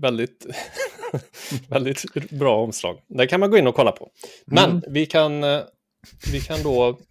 Väldigt, 0.01 0.45
väldigt 1.69 2.29
bra 2.31 2.63
omslag. 2.63 2.97
Det 3.07 3.27
kan 3.27 3.39
man 3.39 3.51
gå 3.51 3.57
in 3.57 3.67
och 3.67 3.75
kolla 3.75 3.91
på. 3.91 4.09
Men 4.45 4.69
Mm. 4.71 4.83
vi, 4.87 5.05
kan, 5.05 5.43
eh, 5.43 5.59
vi 6.31 6.39
kan 6.41 6.63
då... 6.63 6.99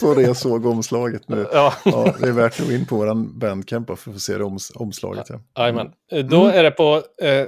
Så 0.00 0.14
det 0.14 0.22
jag 0.22 0.36
såg 0.36 0.66
omslaget 0.66 1.28
nu. 1.28 1.46
Ja, 1.52 1.74
Ja, 1.84 2.14
det 2.20 2.28
är 2.28 2.32
värt 2.32 2.60
att 2.60 2.66
gå 2.66 2.72
in 2.72 2.86
på 2.86 2.96
vår 2.96 3.38
bandcamp 3.38 3.86
för 3.86 3.92
att 3.94 4.00
få 4.00 4.18
se 4.20 4.38
det 4.38 4.44
oms 4.44 4.72
omslaget. 4.74 5.26
Ja. 5.28 5.40
jajamän. 5.62 5.92
Eh, 6.12 6.24
Då 6.26 6.46
är 6.46 6.62
det 6.62 6.70
på 6.70 7.02
eh, 7.22 7.46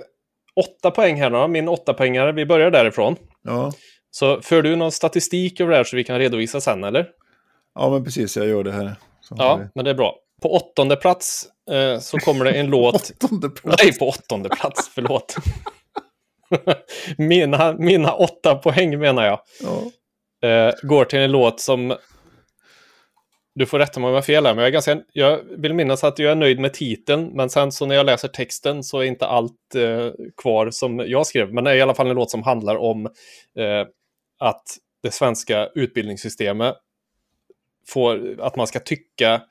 åtta 0.57 0.91
poäng 0.91 1.21
här 1.21 1.31
då. 1.31 1.49
Min 1.49 1.69
åtta 1.69 1.95
poängare. 1.95 2.33
Vi 2.33 2.47
börjar 2.47 2.71
därifrån. 2.71 3.17
Ja. 3.43 3.73
Så 4.11 4.43
för 4.43 4.63
du 4.63 4.77
någon 4.77 4.93
statistik 4.93 5.61
över 5.61 5.71
det 5.71 5.77
här 5.77 5.85
så 5.85 5.97
vi 5.97 6.05
kan 6.05 6.19
redovisa 6.19 6.61
sen, 6.61 6.85
eller? 6.85 7.07
ja, 7.75 7.91
men 7.91 8.05
precis, 8.05 8.37
jag 8.37 8.47
gör 8.47 8.65
det 8.65 8.73
här. 8.73 8.95
Så 9.21 9.35
Ja, 9.39 9.57
vi 9.57 9.69
men 9.75 9.85
det 9.85 9.91
är 9.91 9.95
bra. 9.95 10.17
På 10.43 10.53
åttonde 10.53 10.97
plats 10.97 11.47
eh, 11.71 11.99
så 11.99 12.19
kommer 12.19 12.45
det 12.45 12.51
en 12.51 12.67
låt... 12.71 13.11
Åttonde 13.11 13.49
plats. 13.49 13.83
Nej, 13.83 13.99
på 13.99 14.09
åttonde 14.09 14.49
plats, 14.49 14.91
förlåt. 14.95 15.37
mina, 17.19 17.73
mina 17.73 18.13
åtta 18.13 18.55
poäng 18.55 18.99
menar 18.99 19.27
jag. 19.27 19.41
Ja. 19.63 20.49
eh, 20.49 20.75
går 20.83 21.05
till 21.05 21.19
en 21.19 21.33
låt 21.33 21.61
som... 21.61 21.97
Du 23.55 23.67
får 23.67 23.79
rätta 23.79 24.01
mig 24.01 24.07
om 24.07 24.13
jag 24.13 24.17
har 24.17 24.23
fel 24.23 24.47
här, 24.47 24.55
men 24.55 24.63
jag, 24.63 24.69
är 24.69 24.73
ganska, 24.73 25.01
jag 25.13 25.41
vill 25.57 25.75
minnas 25.75 26.05
att 26.05 26.19
jag 26.19 26.33
är 26.33 26.37
nöjd 26.37 26.59
med 26.59 26.75
titeln, 26.75 27.31
men 27.35 27.51
sen 27.51 27.73
så 27.73 27.87
när 27.87 27.95
jag 27.95 28.07
läser 28.07 28.29
texten 28.29 28.85
så 28.85 28.99
är 28.99 29.05
inte 29.05 29.27
allt 29.27 29.75
eh, 29.75 30.11
kvar 30.43 30.71
som 30.71 30.99
jag 30.99 31.27
skrev. 31.27 31.55
Men 31.55 31.65
det 31.65 31.71
är 31.71 31.75
i 31.75 31.81
alla 31.81 31.95
fall 31.95 32.09
en 32.11 32.17
låt 32.17 32.31
som 32.31 32.43
handlar 32.43 32.77
om 32.77 33.07
eh, 33.59 33.87
att 34.39 34.63
det 35.03 35.11
svenska 35.11 35.69
utbildningssystemet 35.75 36.75
får, 37.89 38.41
att 38.41 38.57
man 38.57 38.67
ska 38.67 38.79
tycka, 38.81 39.43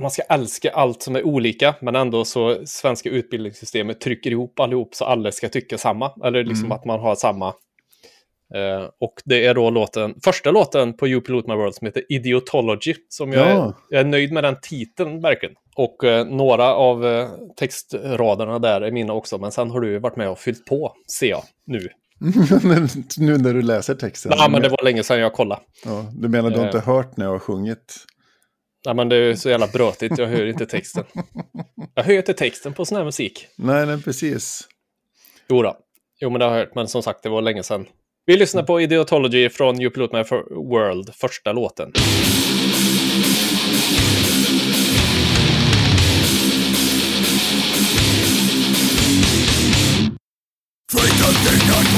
man 0.00 0.10
ska 0.10 0.22
älska 0.22 0.70
allt 0.70 1.02
som 1.02 1.16
är 1.16 1.26
olika, 1.26 1.74
men 1.80 1.96
ändå 1.96 2.24
så 2.24 2.66
svenska 2.66 3.10
utbildningssystemet 3.10 4.00
trycker 4.00 4.30
ihop 4.30 4.60
allihop 4.60 4.94
så 4.94 5.04
alla 5.04 5.32
ska 5.32 5.48
tycka 5.48 5.78
samma, 5.78 6.12
eller 6.24 6.44
liksom 6.44 6.64
Mm. 6.66 6.72
att 6.78 6.84
man 6.84 7.00
har 7.00 7.14
samma 7.14 7.54
Eh, 8.54 8.88
och 9.00 9.22
det 9.24 9.46
är 9.46 9.54
då 9.54 9.70
låten, 9.70 10.14
första 10.24 10.50
låten 10.50 10.96
på 10.96 11.08
You 11.08 11.20
Pollute 11.20 11.48
My 11.50 11.54
World 11.56 11.74
som 11.74 11.86
heter 11.86 12.02
Idiotology. 12.08 12.94
Som 13.08 13.32
jag, 13.32 13.46
är, 13.46 13.54
Ja. 13.54 13.74
jag 13.88 14.00
är 14.00 14.04
nöjd 14.04 14.32
med 14.32 14.44
den 14.44 14.56
titeln 14.62 15.20
verkligen. 15.20 15.54
Och 15.76 16.04
eh, 16.04 16.26
några 16.26 16.74
av 16.74 17.06
eh, 17.06 17.28
textraderna 17.56 18.58
där 18.58 18.80
är 18.80 18.90
mina 18.90 19.12
också. 19.12 19.38
Men 19.38 19.52
sen 19.52 19.70
har 19.70 19.80
du 19.80 19.98
varit 19.98 20.16
med 20.16 20.28
och 20.30 20.38
fyllt 20.38 20.66
på, 20.66 20.92
ser 21.18 21.26
jag 21.30 21.42
nu. 21.66 21.88
nu 23.18 23.38
när 23.38 23.54
du 23.54 23.62
läser 23.62 23.94
texten? 23.94 24.32
Ja, 24.36 24.48
men 24.48 24.62
det 24.62 24.68
var 24.68 24.84
länge 24.84 25.02
sedan 25.02 25.20
jag 25.20 25.32
kollade. 25.32 25.60
Ja, 25.84 26.06
du 26.12 26.28
menar 26.28 26.50
du 26.50 26.58
har 26.58 26.66
inte 26.66 26.78
eh. 26.78 26.84
hört 26.84 27.16
när 27.16 27.24
jag 27.24 27.32
har 27.32 27.38
sjungit? 27.38 27.96
Nej, 28.86 28.94
men 28.94 29.08
det 29.08 29.16
är 29.16 29.34
så 29.34 29.48
jävla 29.50 29.66
brötigt. 29.66 30.18
Jag 30.18 30.26
hör 30.26 30.46
inte 30.46 30.66
texten. 30.66 31.04
Jag 31.94 32.04
hör 32.04 32.14
inte 32.14 32.34
texten 32.34 32.72
på 32.72 32.84
sån 32.84 32.98
här 32.98 33.04
musik. 33.04 33.46
Nej, 33.56 33.86
nej, 33.86 34.02
precis. 34.02 34.68
Jo, 35.48 35.62
då. 35.62 35.76
jo 36.20 36.30
men 36.30 36.38
det 36.38 36.44
har 36.44 36.52
jag 36.52 36.58
hört. 36.58 36.74
Men 36.74 36.88
som 36.88 37.02
sagt, 37.02 37.22
det 37.22 37.28
var 37.28 37.42
länge 37.42 37.62
sedan. 37.62 37.86
Vi 38.26 38.36
lyssnar 38.36 38.62
på 38.62 38.80
Ideotology 38.80 39.48
från 39.48 39.80
You 39.80 39.90
Pilot 39.90 40.12
My 40.12 40.22
World, 40.50 41.14
första 41.14 41.52
låten. 41.52 41.92
Freedom 50.92 51.34
did 51.44 51.68
not 51.68 51.97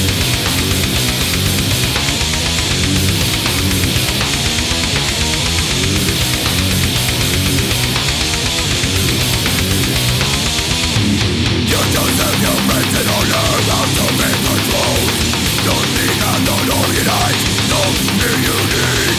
do 18.21 18.27
you 18.27 18.57
need? 18.69 19.17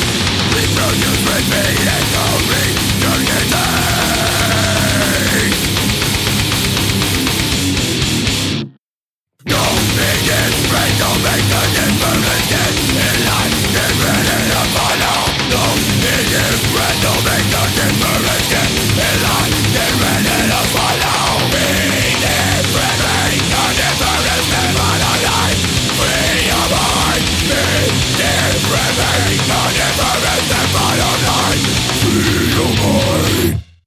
Please 0.51 0.73
don't 0.79 0.99
just 1.03 1.23
make 1.27 1.47
me 1.51 1.65
and 1.91 2.07
me 2.51 2.63
Don't 3.03 3.82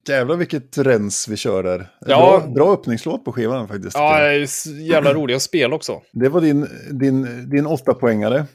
Jävlar 0.08 0.36
vilket 0.36 0.78
rens 0.78 1.28
vi 1.28 1.36
kör 1.36 1.62
där. 1.62 1.88
Ja. 2.06 2.42
Bra, 2.44 2.54
bra 2.54 2.72
öppningslåt 2.72 3.24
på 3.24 3.32
skivan 3.32 3.68
faktiskt. 3.68 3.96
Ja, 3.96 4.20
det 4.20 4.26
är 4.34 4.42
s- 4.42 4.66
jävla 4.66 5.14
roliga 5.14 5.40
spel 5.40 5.72
också. 5.72 6.02
Det 6.12 6.28
var 6.28 6.40
din, 6.40 6.68
din, 6.90 7.50
din 7.50 7.66
åtta 7.66 7.94
poängare. 7.94 8.46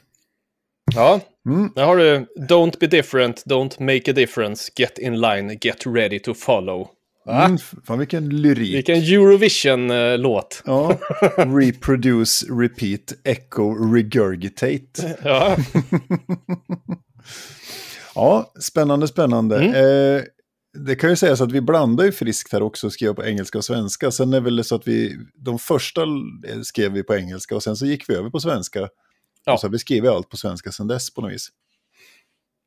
Ja, 0.94 1.20
Mm. 1.46 1.70
där 1.74 1.84
har 1.84 1.96
du 1.96 2.26
Don't 2.48 2.78
be 2.80 2.86
different, 2.86 3.44
don't 3.46 3.80
make 3.82 4.10
a 4.10 4.14
difference, 4.14 4.72
get 4.76 4.98
in 4.98 5.20
line, 5.20 5.58
get 5.60 5.86
ready 5.86 6.18
to 6.18 6.34
follow. 6.34 6.88
Va? 7.26 7.44
Mm, 7.44 7.58
fan 7.86 7.98
vilken 7.98 8.28
lyrik. 8.42 8.74
Vilken 8.74 8.96
Eurovision-låt. 8.96 10.62
Ja, 10.66 10.98
reproduce, 11.36 12.46
repeat, 12.60 13.12
echo, 13.24 13.74
regurgitate. 13.94 15.16
Ja. 15.24 15.56
Ja, 18.14 18.52
spännande, 18.60 19.08
spännande. 19.08 19.56
Mm. 19.56 19.74
Eh, 19.74 20.22
det 20.74 20.94
kan 20.94 21.10
ju 21.10 21.16
sägas 21.16 21.40
att 21.40 21.52
vi 21.52 21.60
blandar 21.60 22.04
ju 22.04 22.12
friskt 22.12 22.52
här 22.52 22.62
också 22.62 22.90
skrev 22.90 23.14
på 23.14 23.24
engelska 23.24 23.58
och 23.58 23.64
svenska. 23.64 24.10
Sen 24.10 24.32
är 24.34 24.40
väl 24.40 24.56
det 24.56 24.64
så 24.64 24.74
att 24.74 24.88
vi, 24.88 25.16
de 25.34 25.58
första 25.58 26.06
skrev 26.64 26.92
vi 26.92 27.02
på 27.02 27.14
engelska 27.14 27.56
och 27.56 27.62
sen 27.62 27.76
så 27.76 27.86
gick 27.86 28.08
vi 28.08 28.14
över 28.14 28.30
på 28.30 28.40
svenska. 28.40 28.88
Ja. 29.44 29.52
Och 29.52 29.60
så 29.60 29.66
har 29.66 29.72
vi 29.72 29.78
skrivit 29.78 30.10
allt 30.10 30.28
på 30.28 30.36
svenska 30.36 30.72
sen 30.72 30.86
dess 30.86 31.14
på 31.14 31.20
något 31.20 31.32
vis. 31.32 31.48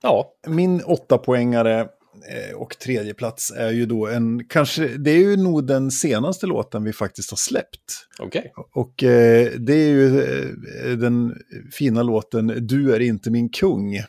ja, 0.04 0.34
Min 0.48 0.82
åtta 0.84 1.18
poängare 1.18 1.80
eh, 1.80 2.56
och 2.56 2.80
tredje 2.80 3.14
plats 3.14 3.52
är 3.52 3.72
ju 3.72 3.86
då 3.86 4.08
en, 4.08 4.48
kanske, 4.48 4.88
det 4.88 5.12
är 5.12 5.18
ju 5.18 5.38
nog 5.38 5.68
den 5.68 5.92
senaste 5.92 6.46
låten 6.46 6.84
vi 6.84 6.94
faktiskt 6.94 7.30
har 7.30 7.38
släppt. 7.38 8.08
okej. 8.20 8.54
Och 8.74 9.04
eh, 9.04 9.52
det 9.52 9.74
är 9.74 9.90
ju 9.90 10.22
eh, 10.22 10.98
den 10.98 11.36
fina 11.72 12.04
låten 12.04 12.68
Du 12.68 12.96
är 12.96 13.00
inte 13.00 13.32
min 13.32 13.50
kung. 13.50 14.02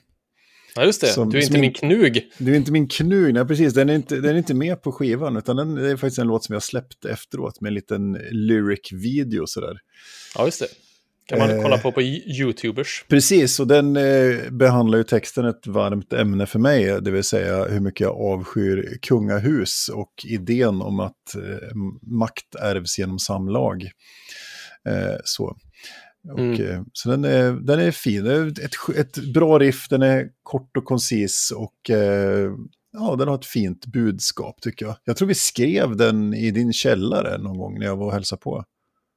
Ja, 0.77 0.85
just 0.85 1.01
det. 1.01 1.07
Som- 1.07 1.31
du 1.31 1.39
är 1.39 1.43
inte 1.43 1.55
in- 1.55 1.61
min 1.61 1.73
knug. 1.73 2.31
Du 2.39 2.53
är 2.53 2.57
inte 2.57 2.73
min 2.73 2.89
knug, 2.89 3.35
nej 3.35 3.45
precis, 3.47 3.75
den 3.75 3.89
är 3.89 3.95
inte, 3.95 4.17
den 4.17 4.31
är 4.35 4.39
inte 4.39 4.55
med 4.55 4.83
på 4.83 4.93
skivan, 4.93 5.37
utan 5.37 5.57
den 5.57 5.77
är 5.79 5.97
faktiskt 5.97 6.19
en 6.19 6.27
låt 6.27 6.45
som 6.45 6.53
jag 6.53 6.63
släppt 6.63 7.05
efteråt 7.05 7.61
med 7.61 7.69
en 7.69 7.75
liten 7.75 8.13
lyric-video 8.31 9.47
sådär. 9.47 9.77
Ja, 10.35 10.45
just 10.45 10.61
det. 10.61 10.67
Kan 11.29 11.39
man 11.39 11.51
Eh. 11.51 11.63
kolla 11.63 11.79
på 11.79 11.93
på 11.93 12.03
YouTubers. 12.03 13.05
Precis, 13.09 13.61
och 13.61 13.67
den 13.67 13.97
eh, 13.97 14.51
behandlar 14.51 14.99
ju 14.99 15.05
texten 15.05 15.45
ett 15.45 15.67
varmt 15.67 16.13
ämne 16.13 16.47
för 16.47 16.59
mig, 16.59 16.99
det 17.03 17.11
vill 17.11 17.25
säga 17.25 17.65
hur 17.65 17.81
mycket 17.81 18.01
jag 18.01 18.21
avskyr 18.21 18.99
kungahus 19.03 19.89
och 19.95 20.13
idén 20.27 20.83
om 20.83 21.01
att 21.01 21.35
eh, 21.35 21.75
makt 22.03 22.55
ärvs 22.61 22.99
genom 22.99 23.19
samlag. 23.19 23.83
Eh, 24.89 25.17
så. 25.25 25.57
Och, 26.33 26.39
Mm. 26.39 26.71
eh, 26.71 26.83
så 26.93 27.09
den 27.11 27.25
är, 27.25 27.53
den 27.53 27.81
är 27.81 27.91
fin, 27.91 28.25
det 28.25 28.33
är 28.35 28.47
ett, 28.49 28.97
ett 28.99 29.33
bra 29.35 29.59
riff, 29.59 29.89
den 29.89 30.03
är 30.03 30.29
kort 30.43 30.77
och 30.77 30.85
koncis 30.85 31.53
och 31.57 31.91
eh, 31.91 32.51
ja, 32.93 33.17
den 33.19 33.29
har 33.29 33.35
ett 33.35 33.47
fint 33.47 33.87
budskap 33.87 34.61
tycker 34.61 34.87
jag. 34.87 34.97
Jag 35.05 35.17
tror 35.17 35.29
vi 35.29 35.35
skrev 35.35 35.97
den 35.97 36.35
i 36.35 36.51
din 36.51 36.73
källare 36.73 37.39
någon 37.39 37.59
gång 37.59 37.79
när 37.79 37.87
jag 37.87 37.97
var 37.97 38.07
och 38.07 38.13
hälsade 38.13 38.41
på. 38.43 38.65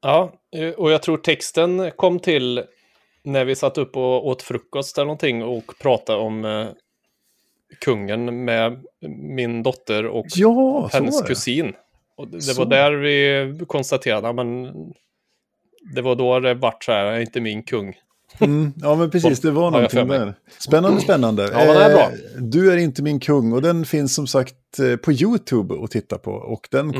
Ja, 0.01 0.33
eh, 0.55 0.69
och 0.69 0.91
jag 0.91 1.01
tror 1.01 1.17
texten 1.17 1.91
kom 1.95 2.19
till 2.19 2.63
när 3.23 3.45
vi 3.45 3.55
satt 3.55 3.77
upp 3.77 3.95
och 3.97 4.27
åt 4.27 4.41
frukost 4.41 4.97
eller 4.97 5.05
någonting 5.05 5.43
och 5.43 5.73
pratade 5.81 6.19
om 6.19 6.67
kungen 7.79 8.45
med 8.45 8.85
min 9.19 9.63
dotter 9.63 10.05
och 10.05 10.25
Ja, 10.35 10.89
hennes 10.93 11.21
kusin. 11.21 11.73
Och 12.17 12.27
det, 12.27 12.41
Så. 12.41 12.63
var 12.63 12.69
där 12.69 12.91
vi 12.91 13.65
konstaterade, 13.67 14.33
men 14.33 14.73
det 15.95 16.01
var 16.01 16.15
då 16.15 16.39
det 16.39 16.53
vart 16.53 16.83
så 16.83 16.91
här, 16.91 17.05
jag 17.05 17.15
är 17.15 17.19
inte 17.21 17.41
min 17.41 17.63
kung. 17.63 17.93
Mm, 18.39 18.73
ja, 18.77 18.95
men 18.95 19.09
precis, 19.11 19.39
det 19.39 19.51
var 19.51 19.71
någonting 19.71 20.07
där. 20.07 20.33
Spännande, 20.59 21.01
spännande. 21.01 21.49
Ja, 21.53 21.57
men 21.57 21.67
det 21.67 21.83
är 21.83 21.93
bra. 21.93 22.03
Eh, 22.03 22.41
Du 22.41 22.71
är 22.71 22.77
inte 22.77 23.03
min 23.03 23.19
kung 23.19 23.53
och 23.53 23.61
den 23.61 23.85
finns 23.85 24.15
som 24.15 24.27
sagt 24.27 24.79
eh, 24.79 24.95
på 24.95 25.11
YouTube 25.11 25.83
att 25.83 25.91
titta 25.91 26.17
på 26.17 26.31
och 26.31 26.67
den 26.71 26.89
Mm. 26.89 26.99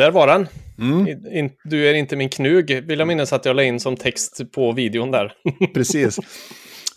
Där 0.00 0.10
var 0.10 0.26
den. 0.26 0.46
Mm, 0.78 1.06
In, 1.32 1.50
du 1.64 1.88
är 1.90 1.94
inte 1.94 2.16
min 2.16 2.28
knug, 2.28 2.84
vill 2.86 2.98
jag 2.98 3.08
minnas 3.08 3.32
att 3.32 3.44
jag 3.44 3.56
la 3.56 3.62
in 3.62 3.80
som 3.80 3.96
text 3.96 4.40
på 4.54 4.72
videon 4.72 5.10
där. 5.10 5.32
precis. 5.74 6.18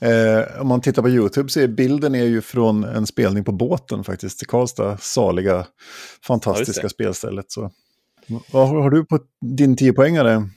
Eh, 0.02 0.62
om 0.62 0.68
man 0.68 0.82
tittar 0.82 1.02
på 1.02 1.10
YouTube 1.10 1.50
så 1.50 1.60
är 1.60 1.68
bilden 1.68 2.16
är 2.16 2.24
ju 2.26 2.42
från 2.42 2.84
en 2.84 3.08
spelning 3.08 3.44
på 3.44 3.52
båten 3.52 4.04
faktiskt. 4.04 4.44
I 4.44 4.46
Karlstad, 4.46 4.98
saliga, 4.98 5.66
fantastiska 6.28 6.82
det. 6.82 6.90
spelstället. 6.90 7.46
Så. 7.52 7.72
Vad 8.52 8.68
har 8.70 8.82
har 8.82 8.90
du 8.90 9.06
på 9.06 9.20
din 9.58 9.76
10-poängare? 9.76 10.50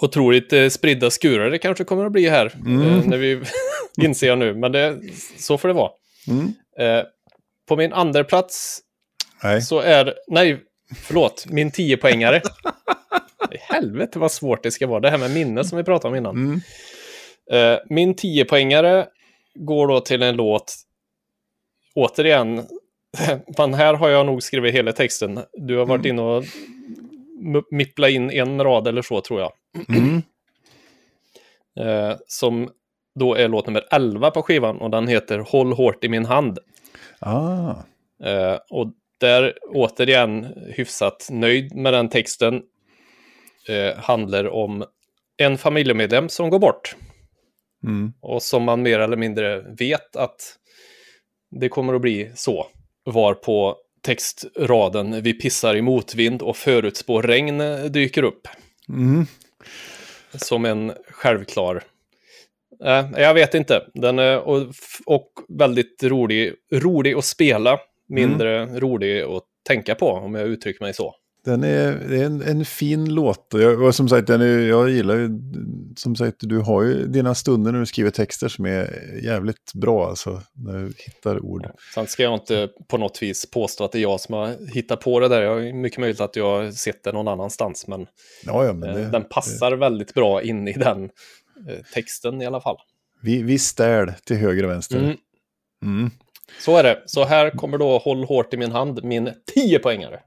Otroligt 0.00 0.52
eh, 0.52 0.68
spridda 0.68 1.10
skurar 1.10 1.50
det 1.50 1.58
kanske 1.58 1.84
kommer 1.84 2.06
att 2.06 2.12
bli 2.12 2.28
här, 2.28 2.52
Mm. 2.66 2.82
eh, 2.82 3.04
när 3.06 3.18
vi 3.18 3.40
inser 4.02 4.26
jag 4.26 4.38
nu, 4.38 4.54
men 4.54 4.72
det, 4.72 4.98
så 5.38 5.58
får 5.58 5.68
det 5.68 5.74
vara. 5.74 5.90
Mm. 6.28 6.46
Eh, 6.78 7.04
på 7.68 7.76
min 7.76 7.92
andra 7.92 8.24
plats 8.24 8.80
Nej. 9.42 9.62
så 9.62 9.80
är, 9.80 10.14
nej, 10.28 10.62
förlåt, 10.96 11.46
min 11.48 11.70
10-poängare. 11.70 12.40
I 13.52 13.56
helvete 13.58 14.18
vad 14.18 14.32
svårt 14.32 14.62
det 14.62 14.70
ska 14.70 14.86
vara, 14.86 15.00
det 15.00 15.10
här 15.10 15.18
med 15.18 15.30
minne 15.30 15.64
som 15.64 15.78
vi 15.78 15.84
pratade 15.84 16.08
om 16.10 16.16
innan. 16.16 16.36
Mm. 16.36 16.60
Eh, 17.50 17.78
min 17.88 18.14
10-poängare 18.14 19.06
går 19.54 19.88
då 19.88 20.00
till 20.00 20.22
en 20.22 20.36
låt, 20.36 20.74
återigen, 21.94 22.66
men 23.58 23.74
här 23.74 23.94
har 23.94 24.08
jag 24.08 24.26
nog 24.26 24.42
skrivit 24.42 24.74
hela 24.74 24.92
texten. 24.92 25.40
Du 25.52 25.76
har 25.76 25.86
varit 25.86 26.06
Mm. 26.06 26.18
inne 26.18 26.22
och 26.22 26.44
mippla 27.70 28.08
in 28.08 28.30
en 28.30 28.64
rad 28.64 28.88
eller 28.88 29.02
så 29.02 29.20
tror 29.20 29.40
jag. 29.40 29.52
Mm. 29.88 30.22
Eh, 31.80 32.16
som 32.26 32.70
då 33.18 33.34
är 33.34 33.48
låt 33.48 33.66
nummer 33.66 33.86
11 33.90 34.30
på 34.30 34.42
skivan 34.42 34.76
och 34.76 34.90
den 34.90 35.08
heter 35.08 35.38
Håll 35.38 35.72
hårt 35.72 36.04
i 36.04 36.08
min 36.08 36.24
hand. 36.24 36.58
Ah. 37.18 37.74
Eh, 38.24 38.58
och 38.70 38.92
där 39.20 39.54
återigen 39.68 40.46
hyfsat 40.76 41.28
nöjd 41.30 41.74
med 41.74 41.92
den 41.92 42.08
texten. 42.08 42.62
Eh, 43.68 43.96
handlar 43.96 44.48
om 44.48 44.84
en 45.36 45.58
familjemedlem 45.58 46.28
som 46.28 46.50
går 46.50 46.58
bort. 46.58 46.96
Mm. 47.84 48.12
Och 48.20 48.42
som 48.42 48.62
man 48.62 48.82
mer 48.82 48.98
eller 48.98 49.16
mindre 49.16 49.60
vet 49.78 50.16
att 50.16 50.56
det 51.50 51.68
kommer 51.68 51.94
att 51.94 52.00
bli 52.00 52.30
så. 52.34 52.66
Var 53.04 53.34
på 53.34 53.76
textraden 54.02 55.22
Vi 55.22 55.32
pissar 55.32 55.76
i 55.76 55.82
motvind 55.82 56.42
och 56.42 56.56
förutspår 56.56 57.22
regn 57.22 57.58
dyker 57.92 58.22
upp. 58.22 58.48
Mm. 58.88 59.26
Som 60.34 60.64
en 60.64 60.92
självklar... 61.10 61.82
Eh, 62.84 63.06
jag 63.16 63.34
vet 63.34 63.54
inte. 63.54 63.86
Den 63.94 64.18
är 64.18 64.38
och, 64.38 64.66
och 65.06 65.30
väldigt 65.48 66.02
rolig, 66.02 66.54
rolig 66.72 67.14
att 67.14 67.24
spela. 67.24 67.78
Mindre 68.14 68.66
rolig 68.66 69.22
att 69.22 69.42
tänka 69.66 69.94
på, 69.94 70.10
om 70.10 70.34
jag 70.34 70.48
uttrycker 70.48 70.84
mig 70.84 70.94
så. 70.94 71.14
Den 71.44 71.64
är, 71.64 72.08
det 72.08 72.16
är 72.16 72.24
en, 72.24 72.42
en 72.42 72.64
fin 72.64 73.14
låt. 73.14 73.54
Och, 73.54 73.60
jag, 73.60 73.82
och 73.82 73.94
som 73.94 74.08
sagt, 74.08 74.26
den 74.26 74.40
är, 74.40 74.58
jag 74.58 74.90
gillar 74.90 75.16
ju, 75.16 75.28
som 75.96 76.16
sagt, 76.16 76.36
du 76.40 76.58
har 76.58 76.82
ju 76.82 77.06
dina 77.06 77.34
stunder 77.34 77.72
när 77.72 77.80
du 77.80 77.86
skriver 77.86 78.10
texter 78.10 78.48
som 78.48 78.66
är 78.66 79.18
jävligt 79.22 79.74
bra, 79.74 80.08
alltså, 80.08 80.42
när 80.52 80.78
du 80.78 80.92
hittar 80.96 81.44
ord. 81.44 81.66
Sen 81.94 82.06
ska 82.06 82.22
jag 82.22 82.34
inte 82.34 82.68
på 82.88 82.98
något 82.98 83.22
vis 83.22 83.50
påstå 83.50 83.84
att 83.84 83.92
det 83.92 83.98
är 83.98 84.02
jag 84.02 84.20
som 84.20 84.34
har 84.34 84.72
hittat 84.74 85.00
på 85.00 85.20
det 85.20 85.28
där. 85.28 85.42
Jag 85.42 85.68
är 85.68 85.72
mycket 85.72 85.98
möjligt 85.98 86.20
att 86.20 86.36
jag 86.36 86.58
har 86.58 86.70
sett 86.70 87.04
det 87.04 87.12
någon 87.12 87.28
annanstans, 87.28 87.86
men, 87.86 88.06
Ja, 88.44 88.64
ja, 88.64 88.72
men 88.72 88.88
eh, 88.88 88.94
det, 88.94 89.10
den 89.10 89.24
passar 89.24 89.72
väldigt 89.72 90.14
bra 90.14 90.42
in 90.42 90.68
i 90.68 90.72
den 90.72 91.04
eh, 91.68 91.84
texten 91.94 92.42
i 92.42 92.46
alla 92.46 92.60
fall. 92.60 92.76
vi, 93.22 93.42
vi 93.42 93.58
stäl 93.58 94.12
till 94.24 94.36
höger 94.36 94.64
och 94.64 94.70
vänster. 94.70 94.98
Mm. 94.98 95.16
Mm. 95.84 96.10
Så 96.58 96.76
är 96.76 96.82
det. 96.82 97.02
Så 97.06 97.24
här 97.24 97.50
kommer 97.50 97.78
då 97.78 97.98
Håll 97.98 98.24
hårt 98.24 98.54
i 98.54 98.56
min 98.56 98.72
hand, 98.72 99.04
min 99.04 99.30
10-poängare. 99.56 100.18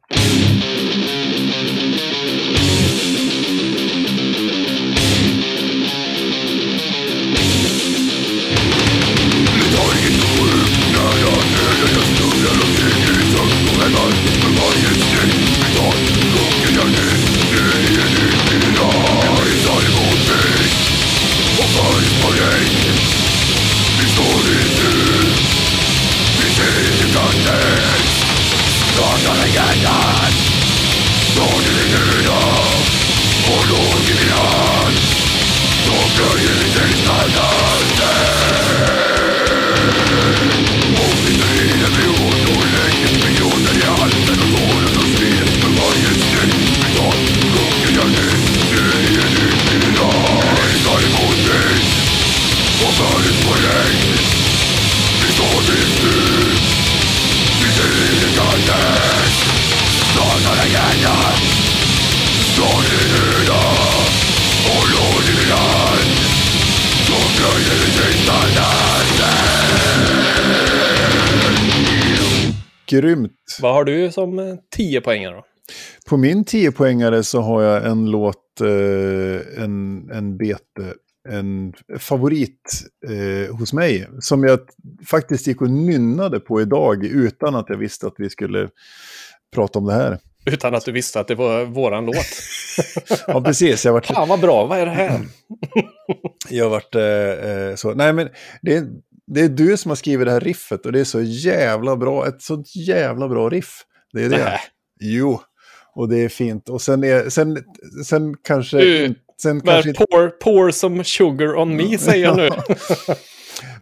Krigs 27.43 28.25
startar 28.93 29.35
legenden 29.35 30.33
Staden 31.31 31.75
är 31.81 31.89
dödad 31.91 32.73
och 33.47 33.63
låg 33.69 34.01
i 34.09 34.13
min 34.19 34.31
hand 34.31 34.97
Som 35.85 36.05
plöjde 36.15 36.53
till 36.63 36.97
standarden 36.97 37.63
Grymt. 72.93 73.57
Vad 73.61 73.73
har 73.73 73.83
du 73.83 74.11
som 74.11 74.39
eh, 74.39 74.55
10-poängare 74.77 75.33
då? 75.33 75.45
På 76.09 76.17
min 76.17 76.43
10-poängare 76.45 77.21
så 77.21 77.41
har 77.41 77.61
jag 77.61 77.85
en 77.85 78.11
låt, 78.11 78.61
eh, 78.61 79.63
en, 79.63 80.09
en 80.11 80.37
bete, 80.37 80.93
en 81.29 81.73
favorit 81.99 82.83
eh, 83.09 83.55
hos 83.55 83.73
mig. 83.73 84.07
Som 84.19 84.43
jag 84.43 84.59
faktiskt 85.07 85.47
gick 85.47 85.61
och 85.61 85.69
nynnade 85.69 86.39
på 86.39 86.61
idag 86.61 87.05
utan 87.05 87.55
att 87.55 87.69
jag 87.69 87.77
visste 87.77 88.07
att 88.07 88.15
vi 88.17 88.29
skulle 88.29 88.69
prata 89.55 89.79
om 89.79 89.85
det 89.85 89.93
här. 89.93 90.19
Utan 90.45 90.75
att 90.75 90.85
du 90.85 90.91
visste 90.91 91.19
att 91.19 91.27
det 91.27 91.35
var 91.35 91.65
våran 91.65 92.05
låt. 92.05 92.15
Ja, 93.27 93.41
precis. 93.41 93.85
Jag 93.85 93.91
har 93.91 93.93
varit, 93.93 94.05
Fan 94.05 94.27
vad 94.27 94.39
bra, 94.39 94.65
vad 94.65 94.79
är 94.79 94.85
det 94.85 94.91
här? 94.91 95.19
jag 96.49 96.65
har 96.65 96.69
varit 96.69 96.95
eh, 96.95 97.51
eh, 97.51 97.75
så. 97.75 97.93
Nej, 97.93 98.13
men 98.13 98.29
det, 98.61 98.83
det 99.33 99.41
är 99.41 99.49
du 99.49 99.77
som 99.77 99.91
har 99.91 99.95
skrivit 99.95 100.27
det 100.27 100.31
här 100.31 100.39
riffet 100.39 100.85
och 100.85 100.91
det 100.91 100.99
är 100.99 101.03
så 101.03 101.21
jävla 101.21 101.95
bra. 101.97 102.27
Ett 102.27 102.41
sånt 102.41 102.75
jävla 102.75 103.27
bra 103.27 103.49
riff. 103.49 103.81
Det 104.13 104.23
är 104.23 104.29
det. 104.29 104.37
Nej. 104.37 104.59
Jo, 104.99 105.41
och 105.95 106.09
det 106.09 106.17
är 106.17 106.29
fint. 106.29 106.69
Och 106.69 106.81
sen, 106.81 107.03
är, 107.03 107.29
sen, 107.29 107.57
sen 108.05 108.35
kanske... 108.47 108.77
Du, 108.77 109.15
sen 109.41 109.61
kanske 109.61 109.93
pour, 109.93 110.29
pour 110.29 110.71
some 110.71 111.03
sugar 111.03 111.55
on 111.55 111.75
me 111.75 111.97
säger 111.97 112.25
jag 112.25 112.37
nu. 112.37 112.49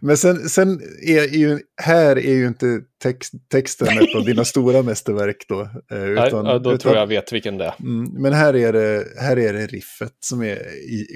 Men 0.00 0.16
sen, 0.16 0.48
sen 0.48 0.80
är 1.06 1.36
ju, 1.36 1.60
här 1.82 2.18
är 2.18 2.34
ju 2.34 2.46
inte 2.46 2.80
text, 3.02 3.32
texten 3.52 3.88
ett 3.88 4.16
av 4.16 4.24
dina 4.24 4.44
stora 4.44 4.82
mästerverk 4.82 5.44
då. 5.48 5.60
eh, 5.60 5.68
Nej, 5.90 6.28
Utan, 6.28 6.46
ja, 6.46 6.58
då 6.58 6.70
utan, 6.70 6.78
tror 6.78 6.96
jag 6.96 7.06
vet 7.06 7.32
vilken 7.32 7.58
det 7.58 7.64
är. 7.64 7.74
Mm, 7.80 8.22
men 8.22 8.32
här 8.32 8.56
är, 8.56 8.72
det, 8.72 9.04
här 9.20 9.38
är 9.38 9.52
det 9.52 9.66
riffet 9.66 10.16
som 10.20 10.42
är 10.42 10.58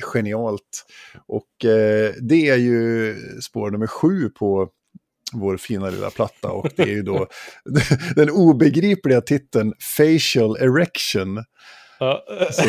genialt. 0.01 0.87
Och 1.27 1.65
eh, 1.71 2.13
det 2.21 2.49
är 2.49 2.57
ju 2.57 3.15
spår 3.41 3.71
nummer 3.71 3.87
sju 3.87 4.29
på 4.29 4.69
vår 5.33 5.57
fina 5.57 5.91
lilla 5.91 6.11
platta. 6.11 6.51
Och 6.51 6.69
det 6.77 6.83
är 6.83 6.87
ju 6.87 7.03
då 7.03 7.27
den 8.17 8.31
obegripliga 8.31 9.21
titeln 9.21 9.73
Facial 9.97 10.57
Erection. 10.57 11.45
Ja. 11.99 12.25
Så, 12.51 12.63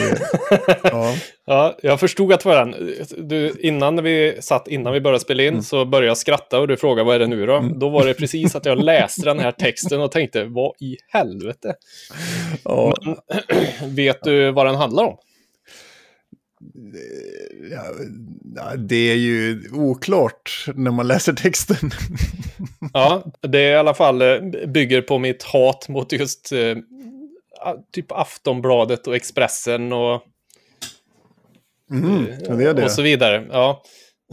ja, 0.83 1.15
ja, 1.45 1.77
jag 1.81 1.99
förstod 1.99 2.33
att 2.33 2.39
det 2.39 2.49
var 2.49 2.65
den. 2.65 2.93
Du, 3.27 3.53
innan 3.59 4.03
vi 4.03 4.37
satt, 4.39 4.67
innan 4.67 4.93
vi 4.93 5.01
började 5.01 5.19
spela 5.19 5.43
in 5.43 5.47
Mm. 5.49 5.63
så 5.63 5.85
började 5.85 6.07
jag 6.07 6.17
skratta 6.17 6.59
och 6.59 6.67
du 6.67 6.77
frågade 6.77 7.05
vad 7.05 7.15
är 7.15 7.19
det 7.19 7.27
nu 7.27 7.45
då? 7.45 7.69
Då 7.75 7.89
var 7.89 8.05
det 8.05 8.13
precis 8.13 8.55
att 8.55 8.65
jag 8.65 8.83
läste 8.83 9.25
den 9.25 9.39
här 9.39 9.51
texten 9.51 10.01
och 10.01 10.11
tänkte 10.11 10.43
vad 10.43 10.73
i 10.81 10.97
helvete? 11.07 11.75
ja, 12.63 12.93
Vet 13.85 14.23
du 14.23 14.51
vad 14.51 14.65
den 14.65 14.75
handlar 14.75 15.03
om? 15.03 15.17
ja, 17.71 17.83
ja, 18.55 18.75
det 18.77 19.11
är 19.11 19.15
ju 19.15 19.61
oklart 19.73 20.65
när 20.75 20.91
man 20.91 21.07
läser 21.07 21.33
texten. 21.33 21.91
Ja, 22.93 23.23
det 23.41 23.59
är 23.59 23.71
i 23.71 23.75
alla 23.75 23.93
fall 23.93 24.21
eh, 24.21 24.39
bygger 24.67 25.01
på 25.01 25.17
mitt 25.17 25.43
hat 25.43 25.89
mot 25.89 26.11
just 26.11 26.51
eh, 26.51 26.75
typ 27.93 28.11
Aftonbladet 28.11 29.07
och 29.07 29.15
Expressen 29.15 29.93
och, 29.93 30.21
Mm, 31.91 32.25
det 32.57 32.63
är 32.65 32.73
det. 32.73 32.83
och 32.83 32.91
så 32.91 33.01
vidare. 33.01 33.47
Ja. 33.51 33.83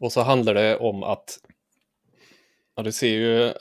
Och 0.01 0.13
så 0.13 0.23
handlar 0.23 0.55
det 0.55 0.77
om 0.77 1.03
att 1.03 1.39
Ja, 2.77 2.83
du 2.83 2.93
ser 2.93 3.09
ju... 3.09 3.45
eh, 3.47 3.53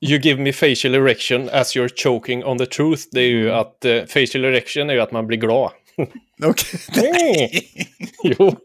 you 0.00 0.20
give 0.20 0.40
me 0.42 0.52
facial 0.52 0.94
erection 0.94 1.48
as 1.52 1.76
you're 1.76 2.02
choking 2.04 2.44
on 2.44 2.58
the 2.58 2.66
truth. 2.66 3.02
Det 3.12 3.20
är 3.20 3.26
ju 3.28 3.46
Mm. 3.48 3.58
att 3.60 3.84
uh, 3.84 4.04
facial 4.04 4.44
erection 4.44 4.90
är 4.90 4.94
ju 4.94 5.00
att 5.00 5.12
man 5.12 5.26
blir 5.26 5.38
glad. 5.38 5.70
Okej. 6.44 7.50
jo. 8.22 8.56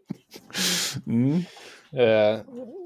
Mm. 1.08 1.36
Eh, 1.94 2.40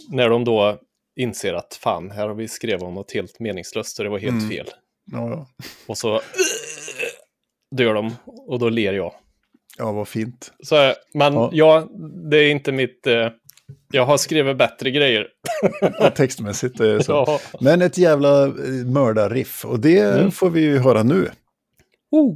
när 0.10 0.30
de 0.30 0.44
då 0.46 0.80
inser 1.16 1.54
att 1.54 1.80
fan, 1.82 2.12
här 2.12 2.28
har 2.28 2.36
vi 2.36 2.48
skrivit 2.48 2.82
om 2.82 2.94
något 2.94 3.12
helt 3.14 3.40
meningslöst 3.40 4.00
och 4.00 4.04
det 4.06 4.10
var 4.12 4.20
helt 4.20 4.32
Mm. 4.44 4.50
fel. 4.50 4.68
Ja, 5.12 5.30
ja. 5.30 5.48
Och 5.88 5.98
så 5.98 6.22
dör 7.76 7.94
de 7.94 8.16
och 8.48 8.60
då 8.60 8.70
ler 8.70 8.94
jag. 8.94 9.14
ja, 9.78 9.92
vad 9.92 10.08
fint. 10.08 10.52
Så, 10.64 10.94
men 11.14 11.34
Ja. 11.34 11.50
ja. 11.54 11.88
det 12.30 12.38
är 12.38 12.52
inte 12.52 12.72
mitt... 12.72 13.08
Eh, 13.08 13.28
jag 13.92 14.06
har 14.06 14.18
skrivit 14.18 14.58
bättre 14.58 14.92
grejer. 14.92 15.28
Ja, 16.00 16.10
textmässigt 16.10 16.80
är 16.80 16.88
det 16.94 17.04
så. 17.04 17.12
Ja. 17.28 17.40
Men 17.60 17.82
ett 17.82 17.98
jävla 17.98 18.44
eh, 18.46 18.52
mördarriff. 18.86 19.66
Och 19.66 19.80
det 19.80 20.00
Mm. 20.00 20.32
får 20.32 20.50
vi 20.50 20.62
ju 20.62 20.78
höra 20.80 21.04
nu. 21.04 21.30
Oh. 22.12 22.36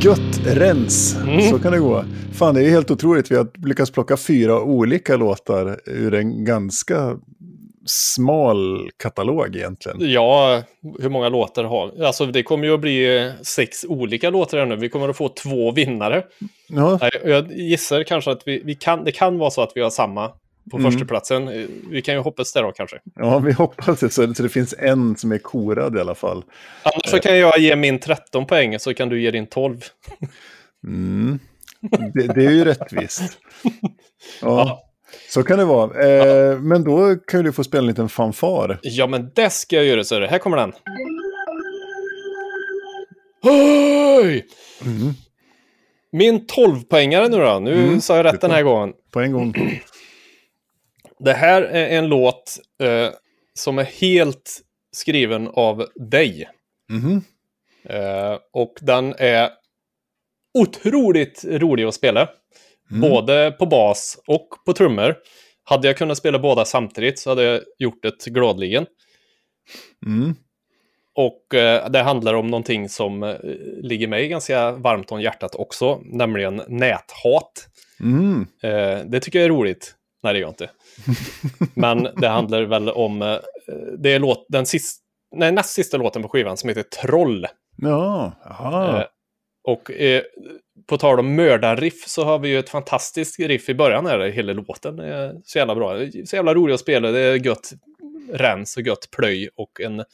Gött 0.00 0.40
rens, 0.44 1.16
mm. 1.16 1.50
så 1.50 1.58
kan 1.58 1.72
det 1.72 1.78
gå. 1.78 2.04
Fan, 2.32 2.54
det 2.54 2.64
är 2.64 2.70
helt 2.70 2.90
otroligt. 2.90 3.30
Vi 3.30 3.36
har 3.36 3.66
lyckats 3.66 3.90
plocka 3.90 4.16
fyra 4.16 4.62
olika 4.62 5.16
låtar 5.16 5.80
ur 5.86 6.14
en 6.14 6.44
ganska 6.44 7.16
smal 7.88 8.90
katalog 8.96 9.56
egentligen. 9.56 9.96
Ja, 10.00 10.62
hur 11.00 11.08
många 11.08 11.28
låtar 11.28 11.64
har 11.64 12.04
Alltså 12.04 12.26
det 12.26 12.42
kommer 12.42 12.66
ju 12.66 12.74
att 12.74 12.80
bli 12.80 13.16
eh, 13.26 13.32
sex 13.42 13.84
olika 13.88 14.30
låtar 14.30 14.66
nu. 14.66 14.76
Vi 14.76 14.88
kommer 14.88 15.08
att 15.08 15.16
få 15.16 15.28
två 15.28 15.70
vinnare. 15.72 16.22
Ja, 16.68 16.98
Jag 17.24 17.52
gissar 17.52 18.02
kanske 18.02 18.30
att 18.30 18.42
vi, 18.48 18.62
vi 18.64 18.74
kan, 18.74 19.04
det 19.04 19.12
kan 19.12 19.38
vara 19.38 19.50
så 19.50 19.62
att 19.62 19.72
vi 19.74 19.80
har 19.80 19.90
samma 19.90 20.32
på 20.70 20.76
Mm. 20.76 20.92
första 20.92 21.06
platsen. 21.06 21.48
Eh, 21.48 21.66
Vi 21.90 22.02
kan 22.02 22.14
ju 22.14 22.20
hoppas 22.20 22.52
det 22.52 22.60
då 22.60 22.72
kanske. 22.72 22.98
ja 23.14 23.38
vi 23.38 23.52
hoppas 23.52 24.00
det, 24.00 24.10
så 24.10 24.34
så 24.34 24.42
det 24.42 24.48
finns 24.48 24.74
en 24.78 25.16
som 25.16 25.32
är 25.32 25.38
korad 25.38 25.96
i 25.96 26.00
alla 26.00 26.14
fall. 26.14 26.44
Annars 26.82 27.06
så 27.10 27.18
kan 27.18 27.38
jag 27.38 27.58
ge 27.58 27.76
min 27.76 27.98
13 27.98 28.46
poäng 28.46 28.78
så 28.78 28.94
kan 28.94 29.08
du 29.08 29.22
ge 29.22 29.30
din 29.30 29.46
12. 29.46 29.80
Mm. 30.86 31.38
Det, 32.14 32.26
det 32.34 32.44
är 32.46 32.50
ju 32.50 32.64
rättvist. 32.64 33.22
Ja, 34.42 34.48
Ja. 34.66 34.84
Så 35.30 35.42
kan 35.42 35.58
det 35.58 35.64
vara. 35.64 36.04
Eh, 36.08 36.58
men 36.60 36.84
då 36.84 37.16
kan 37.16 37.44
du 37.44 37.52
få 37.52 37.64
spela 37.64 37.80
en 37.80 37.86
liten 37.86 38.08
fanfar. 38.08 38.78
Ja, 38.82 39.06
men 39.06 39.30
det 39.34 39.50
ska 39.50 39.76
jag 39.76 39.84
göra, 39.84 40.04
så 40.04 40.26
Här 40.26 40.38
kommer 40.38 40.56
den. 40.56 40.72
Hej! 43.42 44.46
Mm. 44.84 45.14
Min 46.12 46.46
12-poängare 46.46 47.28
nu 47.28 47.36
då. 47.36 47.58
Nu 47.58 47.72
Mm. 47.72 48.00
sa 48.00 48.16
jag 48.16 48.24
rätt 48.24 48.40
den 48.40 48.50
här 48.50 48.62
gången. 48.62 48.92
På 49.12 49.20
en 49.20 49.32
gång. 49.32 49.54
Det 51.20 51.32
här 51.32 51.62
är 51.62 51.98
en 51.98 52.06
låt 52.08 52.58
eh, 52.82 53.08
som 53.54 53.78
är 53.78 53.84
helt 53.84 54.60
skriven 54.92 55.48
av 55.48 55.86
dig. 56.10 56.48
Mhm. 56.90 57.22
Eh, 57.88 58.38
och 58.52 58.72
den 58.80 59.14
är 59.18 59.50
otroligt 60.58 61.44
rolig 61.44 61.84
att 61.84 61.94
spela. 61.94 62.28
Mm. 62.90 63.10
Både 63.10 63.52
på 63.58 63.66
bas 63.66 64.22
och 64.26 64.48
på 64.66 64.72
trummor. 64.72 65.16
Hade 65.64 65.86
jag 65.86 65.96
kunnat 65.96 66.18
spela 66.18 66.38
båda 66.38 66.64
samtidigt 66.64 67.18
så 67.18 67.30
hade 67.30 67.42
jag 67.42 67.60
gjort 67.78 68.02
det 68.02 68.26
gladligen. 68.26 68.86
Mm. 70.06 70.34
Och 71.14 71.54
eh, 71.54 71.90
det 71.90 72.02
handlar 72.02 72.34
om 72.34 72.46
någonting 72.46 72.88
som 72.88 73.22
eh, 73.22 73.36
ligger 73.82 74.08
mig 74.08 74.28
ganska 74.28 74.72
varmt 74.72 75.12
om 75.12 75.20
hjärtat 75.20 75.54
också, 75.54 76.00
nämligen 76.04 76.62
näthat. 76.68 77.68
Mm. 78.00 78.46
Eh, 78.62 79.04
det 79.06 79.20
tycker 79.20 79.38
jag 79.38 79.46
är 79.46 79.50
roligt. 79.50 79.94
Nej, 80.22 80.32
det 80.32 80.38
gör 80.38 80.46
jag 80.46 80.52
inte. 80.52 80.70
Men 81.74 82.08
det 82.16 82.28
handlar 82.28 82.62
väl 82.62 82.88
om, 82.88 83.22
eh, 83.22 83.38
det 83.98 84.12
är 84.12 84.18
låt, 84.18 84.46
den 84.48 84.66
sist, 84.66 85.02
nej, 85.36 85.52
näst 85.52 85.70
sista 85.70 85.96
låten 85.96 86.22
på 86.22 86.28
skivan 86.28 86.56
som 86.56 86.68
heter 86.68 86.82
Troll. 86.82 87.46
Ja, 87.76 88.32
aha. 88.50 88.98
Eh, 88.98 89.04
och 89.64 89.90
eh, 89.90 90.22
på 90.88 90.98
tal 90.98 91.20
om 91.20 91.34
mördarriff 91.34 92.08
så 92.08 92.24
har 92.24 92.38
vi 92.38 92.48
ju 92.48 92.58
ett 92.58 92.70
fantastiskt 92.70 93.38
riff 93.38 93.68
i 93.68 93.74
början 93.74 94.06
här, 94.06 94.28
hela 94.28 94.52
låten 94.52 94.98
är 94.98 95.40
så 95.44 95.58
jävla 95.58 95.74
bra. 95.74 95.98
Så 96.26 96.36
jävla 96.36 96.54
rolig 96.54 96.74
att 96.74 96.80
spela, 96.80 97.10
det 97.10 97.20
är 97.20 97.46
gött 97.46 97.72
rens 98.32 98.76
och 98.76 98.82
gött 98.82 99.10
plöj 99.10 99.48
och 99.56 99.80
en 99.80 100.04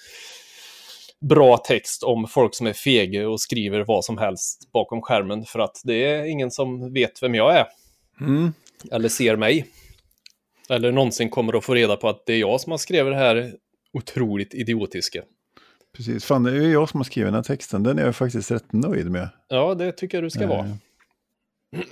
bra 1.21 1.57
text 1.57 2.03
om 2.03 2.27
folk 2.27 2.55
som 2.55 2.67
är 2.67 2.73
fega 2.73 3.29
och 3.29 3.41
skriver 3.41 3.85
vad 3.85 4.05
som 4.05 4.19
helst 4.19 4.73
bakom 4.73 5.03
skärmen 5.03 5.45
för 5.45 5.59
att 5.59 5.81
det 5.85 6.05
är 6.05 6.25
ingen 6.25 6.51
som 6.51 6.93
vet 6.93 7.23
vem 7.23 7.35
jag 7.35 7.57
är 7.57 7.67
Mm. 8.21 8.53
eller 8.91 9.09
ser 9.09 9.37
mig. 9.37 9.67
Eller 10.69 10.93
någonsin 10.93 11.31
kommer 11.31 11.59
att 11.59 11.65
få 11.65 11.75
reda 11.75 11.97
på 11.97 12.09
att 12.09 12.27
det 12.27 12.33
är 12.33 12.39
jag 12.39 12.61
som 12.61 12.71
har 12.71 12.79
skrivit 12.79 13.13
det 13.13 13.17
här 13.17 13.53
otroligt 13.93 14.55
idiotiska. 14.55 15.23
Precis, 15.97 16.25
fan 16.25 16.43
det 16.43 16.51
är 16.51 16.55
ju 16.55 16.73
jag 16.73 16.89
som 16.89 17.01
har 17.01 17.05
skrivit 17.05 17.27
den 17.27 17.35
här 17.35 17.43
texten. 17.43 17.83
Den 17.83 17.99
är 17.99 18.05
jag 18.05 18.17
faktiskt 18.17 18.51
rätt 18.51 18.73
nöjd 18.73 19.11
med. 19.11 19.29
Ja, 19.49 19.75
det 19.75 19.93
tycker 19.93 20.17
jag 20.17 20.25
du 20.25 20.31
ska 20.31 20.43
Eh, 20.43 20.49
vara. 20.49 20.69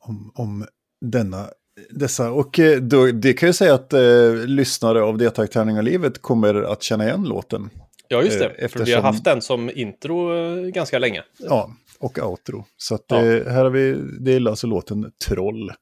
Om, 0.00 0.32
om 0.34 0.66
denna, 1.00 1.46
dessa, 1.90 2.30
och 2.30 2.58
eh, 2.58 2.80
då, 2.80 3.06
det 3.06 3.32
kan 3.32 3.46
jag 3.46 3.56
säga 3.56 3.74
att 3.74 3.92
eh, 3.92 4.34
lyssnare 4.46 5.02
av 5.02 5.18
Det 5.18 5.30
tack 5.30 5.50
tärning 5.50 5.76
och 5.76 5.82
livet 5.84 6.22
kommer 6.22 6.54
att 6.54 6.82
känna 6.82 7.04
igen 7.04 7.24
låten. 7.24 7.70
Ja, 8.08 8.22
just 8.22 8.38
det. 8.38 8.44
eh, 8.44 8.50
För 8.50 8.58
vi 8.58 8.64
eftersom- 8.64 8.94
har 9.04 9.12
haft 9.12 9.24
den 9.24 9.42
som 9.42 9.70
intro 9.74 10.34
eh, 10.36 10.66
ganska 10.70 10.98
länge. 10.98 11.22
Ja, 11.38 11.70
och 11.98 12.18
outro. 12.18 12.64
Så 12.76 12.94
att, 12.94 13.04
Ja. 13.08 13.24
eh, 13.24 13.46
här 13.46 13.64
har 13.64 13.70
vi, 13.70 13.96
det 14.20 14.32
är 14.34 14.48
alltså 14.48 14.66
låten 14.66 15.12
Troll. 15.28 15.72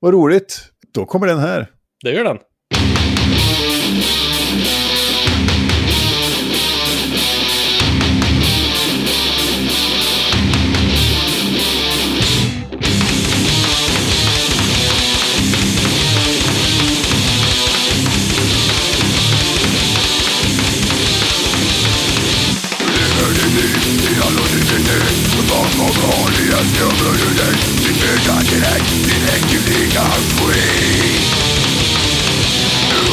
Vad 0.00 0.12
roligt, 0.14 0.60
då 0.94 1.06
kommer 1.06 1.26
den 1.26 1.38
här. 1.38 1.66
Det 2.02 2.10
gör 2.12 2.24
den. 2.24 2.38
Yollarının 26.80 27.56
mücadele 27.84 28.74
direktifliğe 29.04 30.04
free 30.30 31.18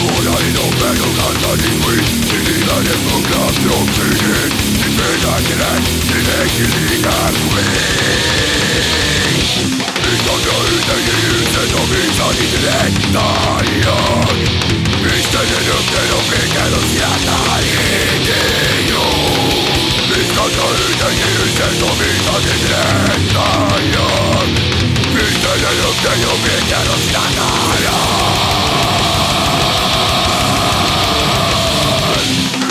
Olayın 0.05 0.55
o 0.55 0.67
ben 0.81 0.97
o 1.01 1.11
kadar 1.17 1.57
iyi 1.57 1.99
Sinirlerim 2.29 3.01
bu 3.05 3.23
klas 3.23 3.57
yok 3.65 3.87
senin 3.95 4.51
Mücadele 4.97 5.73
direktifliğe 6.09 7.17
free 7.49 7.95
İnsanca 10.13 10.53
ödeyi 10.75 11.15
yüzde 11.25 11.63
o 11.75 11.83
insan 12.05 12.35
idilen 12.45 12.93
Dayan 13.13 14.37
İstediğim 15.19 15.65
de 15.65 16.13
o 16.13 16.21
bir 16.31 16.45
gelin 16.53 16.85
Tisztata 20.25 20.67
üdei 20.89 21.21
üzlet, 21.45 21.81
amit 21.89 22.27
az 22.35 22.45
idrén 22.55 23.37
álljon 23.37 24.49
Végtelenök, 25.13 25.97
de 26.03 26.13
jobb 26.23 26.41
végel 26.45 26.87
a 26.95 26.97
számára 27.11 27.97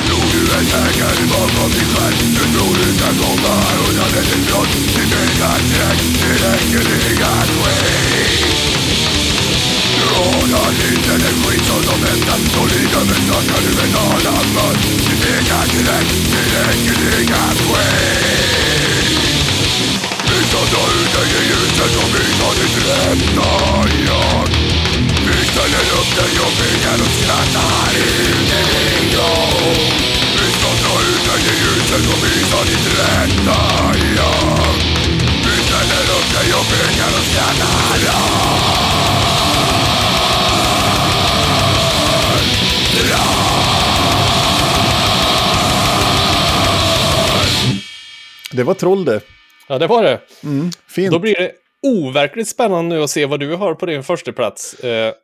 Lúgy 0.09 0.51
egy 0.59 0.71
hegyen 0.71 1.27
magam 1.29 1.71
mikor 1.77 2.13
Tudról 2.37 2.77
ütem 2.89 3.19
a 3.31 3.35
már, 3.43 3.77
hogy 3.85 3.99
a 4.05 4.07
negyed 4.15 4.49
rossz 4.51 4.77
Szívén 4.95 5.43
átrek, 5.43 5.99
direkt 6.21 6.69
kilégáz 6.71 7.51
vég 7.63 9.24
You've 15.05 15.21
been 15.21 15.45
out 37.01 37.15
of 38.91 38.94
Det 48.57 48.65
var 48.65 48.75
Troll 48.75 49.05
det. 49.05 49.21
Ja, 49.69 49.79
det 49.79 49.87
var 49.87 50.03
det. 50.03 50.21
Mm, 50.45 50.71
fint. 50.89 51.13
Då 51.13 51.19
blir 51.19 51.35
det 51.35 51.53
overkligt 51.83 52.49
spännande 52.49 52.97
nu 52.97 53.03
att 53.03 53.11
se 53.11 53.27
vad 53.27 53.41
du 53.41 53.55
har 53.55 53.75
på 53.75 53.87
din 53.87 54.03
första 54.03 54.33
plats. 54.33 54.75
Eh, 54.75 55.15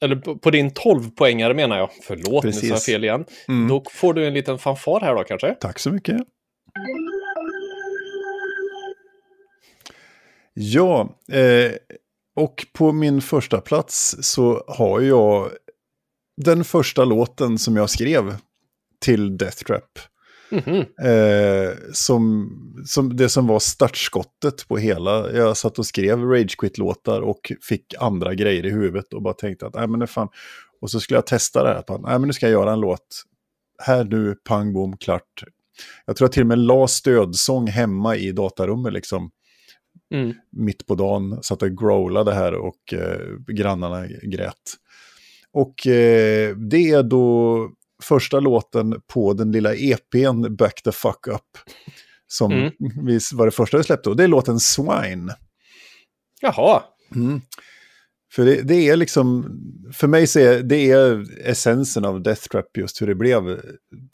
eller 0.00 0.16
på, 0.16 0.38
på 0.38 0.50
din 0.50 0.70
12-poängare 0.70 1.54
menar 1.54 1.78
jag. 1.78 1.90
Förlåt, 2.02 2.44
nu 2.44 2.52
sa 2.52 2.66
jag 2.66 2.72
Precis. 2.72 2.86
fel 2.86 3.04
igen. 3.04 3.24
Mm. 3.48 3.68
Då 3.68 3.84
får 3.92 4.14
du 4.14 4.26
en 4.26 4.34
liten 4.34 4.58
fanfar 4.58 5.00
här 5.00 5.14
då 5.14 5.24
kanske. 5.24 5.54
Tack 5.54 5.78
så 5.78 5.90
mycket. 5.90 6.16
Ja, 10.54 11.08
eh, 11.32 11.72
och 12.36 12.66
på 12.72 12.92
min 12.92 13.20
första 13.20 13.60
plats 13.60 14.16
så 14.20 14.64
har 14.66 15.00
jag 15.00 15.50
den 16.36 16.64
första 16.64 17.04
låten 17.04 17.58
som 17.58 17.76
jag 17.76 17.90
skrev 17.90 18.36
till 19.00 19.36
Death 19.36 19.64
Trap. 19.64 19.98
Mhm. 20.50 20.84
Eh, 21.10 21.70
som, 21.92 22.50
som 22.86 23.16
det 23.16 23.28
som 23.28 23.46
var 23.46 23.58
startskottet 23.58 24.68
på 24.68 24.76
hela. 24.76 25.32
Jag 25.32 25.56
satt 25.56 25.78
och 25.78 25.86
skrev 25.86 26.18
Rage 26.18 26.56
Quit-låtar 26.58 27.20
och 27.20 27.52
fick 27.62 27.94
andra 27.98 28.34
grejer 28.34 28.66
i 28.66 28.70
huvudet 28.70 29.12
och 29.12 29.22
bara 29.22 29.34
tänkte 29.34 29.66
att, 29.66 29.74
nej 29.74 29.88
men 29.88 30.00
det 30.00 30.06
fan. 30.06 30.28
Och 30.80 30.90
så 30.90 31.00
skulle 31.00 31.16
jag 31.16 31.26
testa 31.26 31.62
det 31.62 31.68
här. 31.68 31.82
på, 31.82 31.98
Nej 31.98 32.18
men 32.18 32.26
nu 32.26 32.32
ska 32.32 32.46
jag 32.46 32.52
göra 32.52 32.72
en 32.72 32.80
låt. 32.80 33.24
Här 33.82 34.04
nu, 34.04 34.34
pang 34.34 34.72
bom, 34.72 34.96
klart. 34.96 35.44
jag 36.06 36.16
tror 36.16 36.26
jag 36.26 36.32
till 36.32 36.42
och 36.42 36.46
med 36.46 36.58
la 36.58 36.88
stödsång 36.88 37.66
hemma 37.66 38.16
i 38.16 38.32
datarummet 38.32 38.92
liksom. 38.92 39.30
Mm. 40.14 40.34
Mitt 40.52 40.86
på 40.86 40.94
dagen, 40.94 41.42
satt 41.42 41.62
och 41.62 41.78
growlade 41.78 42.34
här 42.34 42.54
och 42.54 42.92
eh, 42.92 43.20
grannarna 43.46 44.06
grät. 44.06 44.54
Och 45.52 45.86
eh, 45.86 46.56
det 46.56 46.90
är 46.90 47.02
då 47.02 47.70
första 48.02 48.40
låten 48.40 48.94
på 49.12 49.32
den 49.32 49.52
lilla 49.52 49.74
EPn 49.74 50.56
Back 50.56 50.82
the 50.82 50.92
fuck 50.92 51.26
up. 51.28 51.74
Som 52.26 52.52
Mm. 52.52 52.72
var 53.32 53.44
det 53.46 53.52
första 53.52 53.76
vi 53.76 53.84
släppte. 53.84 54.10
Och 54.10 54.16
det 54.16 54.24
är 54.24 54.28
låten 54.28 54.60
Swine. 54.60 55.34
Jaha, 56.40 56.82
Mm. 57.14 57.40
För 58.32 58.44
det, 58.44 58.62
det 58.62 58.88
är 58.88 58.96
liksom, 58.96 59.50
för 59.94 60.06
mig 60.06 60.26
så 60.26 60.38
är 60.40 60.62
det 60.62 60.90
är 60.90 61.24
essensen 61.48 62.04
av 62.04 62.22
Death 62.22 62.48
Trap 62.48 62.76
just 62.78 63.02
hur 63.02 63.06
det 63.06 63.14
blev. 63.14 63.60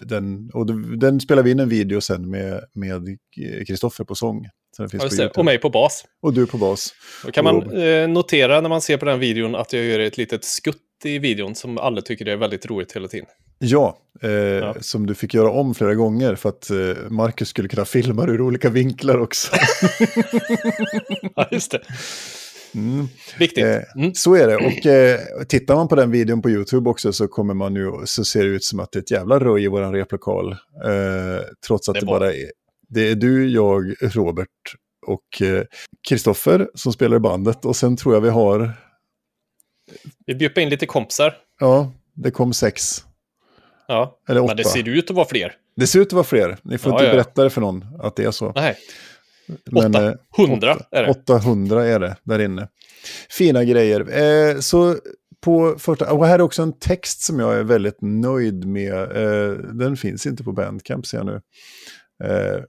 Den, 0.01 0.51
och 0.53 0.67
den 0.99 1.21
spelar 1.21 1.43
vi 1.43 1.51
in 1.51 1.61
en 1.61 1.69
video 1.69 2.01
sen 2.01 2.31
med 2.31 2.61
med 2.75 3.19
Kristoffer 3.67 4.05
på 4.05 4.15
sång. 4.15 4.45
Så 4.77 4.89
ja. 4.93 5.31
Och 5.37 5.45
mig 5.45 5.59
på 5.59 5.71
bas. 5.71 6.05
Och 6.23 6.33
du 6.35 6.47
på 6.47 6.59
bas. 6.59 6.95
Då 7.25 7.31
kan 7.31 7.45
man 7.45 7.57
Och- 7.57 7.75
eh, 7.79 8.09
notera 8.09 8.61
när 8.61 8.69
man 8.69 8.81
ser 8.81 8.97
på 8.97 9.05
den 9.05 9.21
videon 9.21 9.55
att 9.55 9.73
jag 9.73 9.85
gör 9.85 9.99
ett 10.01 10.17
litet 10.17 10.45
skutt 10.45 10.81
i 11.05 11.19
videon 11.19 11.55
som 11.55 11.79
alla 11.79 12.01
tycker 12.01 12.27
är 12.29 12.37
väldigt 12.37 12.67
roligt 12.67 12.93
hela 12.97 13.09
tiden. 13.09 13.27
Ja, 13.67 13.99
eh, 14.23 14.75
som 14.81 15.07
du 15.07 15.15
fick 15.15 15.35
göra 15.35 15.51
om 15.51 15.75
flera 15.75 15.95
gånger 15.95 16.35
för 16.35 16.49
att 16.49 16.71
eh, 16.71 17.11
Marcus 17.11 17.49
skulle 17.49 17.69
kunna 17.69 17.85
filma 17.85 18.27
det 18.27 18.33
ur 18.33 18.41
olika 18.41 18.71
vinklar 18.71 19.19
också. 19.19 19.53
Ja, 21.37 21.49
just 21.51 21.71
det. 21.71 21.81
Mm. 22.75 23.07
Viktigt. 23.39 23.65
Eh, 23.65 23.81
Mm. 23.97 24.15
Så 24.15 24.35
är 24.35 24.47
det. 24.49 24.57
Och 24.57 24.87
eh, 24.87 25.21
tittar 25.49 25.75
man 25.75 25.89
på 25.89 25.95
den 25.95 26.11
videon 26.11 26.43
på 26.43 26.51
YouTube 26.51 26.91
också 26.91 27.13
så 27.13 27.29
kommer 27.29 27.55
man 27.55 27.75
ju, 27.75 27.93
så 28.05 28.25
ser 28.25 28.43
det 28.45 28.49
ut 28.49 28.65
som 28.65 28.81
att 28.81 28.93
det 28.93 28.99
är 28.99 29.03
ett 29.03 29.11
jävla 29.11 29.39
röj 29.41 29.65
i 29.65 29.69
vår 29.69 29.93
replokal. 29.93 30.53
Eh, 30.53 30.59
trots 31.67 31.89
att 31.89 31.95
Det 31.95 32.01
det, 32.01 32.07
bara 32.07 32.33
är, 32.35 32.51
det 32.89 33.01
är 33.11 33.15
du, 33.15 33.49
jag, 33.51 33.95
Robert 34.01 34.49
och 35.07 35.43
eh, 35.43 35.63
Kristoffer 36.09 36.69
som 36.75 36.93
spelar 36.93 37.17
i 37.17 37.21
bandet. 37.21 37.65
Och 37.65 37.77
sen 37.77 37.97
tror 37.97 38.15
jag 38.15 38.21
vi 38.21 38.29
har, 38.29 38.73
Vi 40.27 40.35
bjuder 40.35 40.63
in 40.63 40.69
lite 40.69 40.87
kompisar. 40.87 41.35
ja, 41.61 41.93
det 42.15 42.31
kom 42.31 42.53
sex. 42.53 43.05
Ja, 43.89 44.19
Eller 44.29 44.41
åtta. 44.41 44.47
men 44.51 44.57
det 44.57 44.65
ser 44.65 44.89
ut 44.89 45.11
att 45.11 45.17
vara 45.17 45.27
fler. 45.29 45.53
Det 45.77 45.87
ser 45.87 46.01
ut 46.01 46.07
att 46.07 46.13
vara 46.13 46.25
fler. 46.25 46.59
Ni 46.63 46.79
får 46.79 46.93
Ja, 46.93 46.97
inte 46.99 47.07
ja. 47.07 47.13
berätta 47.13 47.45
det 47.45 47.51
för 47.51 47.61
någon 47.61 47.85
att 48.03 48.17
det 48.17 48.25
är 48.25 48.31
så. 48.31 48.53
Nej, 48.55 48.77
Men, 49.71 49.95
åtta. 49.95 50.07
eh, 50.07 50.15
Hundra 50.37 50.75
åtta- 50.75 50.85
är 50.91 51.03
det. 51.03 51.11
800 51.11 51.87
är 51.87 51.99
det 52.01 52.17
där 52.25 52.39
inne. 52.39 52.69
Fina 53.31 53.65
grejer. 53.65 54.01
Eh, 54.23 54.59
så 54.61 54.97
på 55.45 55.75
första, 55.79 56.13
och 56.13 56.27
här 56.27 56.35
är 56.39 56.43
också 56.43 56.63
en 56.63 56.79
text 56.79 57.23
som 57.23 57.39
jag 57.41 57.55
är 57.59 57.63
väldigt 57.63 57.99
nöjd 58.01 58.67
med. 58.67 58.93
Eh, 59.17 59.53
den 59.59 59.97
finns 59.97 60.27
inte 60.27 60.45
på 60.45 60.53
Bandcamp 60.53 61.07
ser 61.07 61.17
jag 61.19 61.27
nu. 61.27 61.41
Eh, 62.25 62.61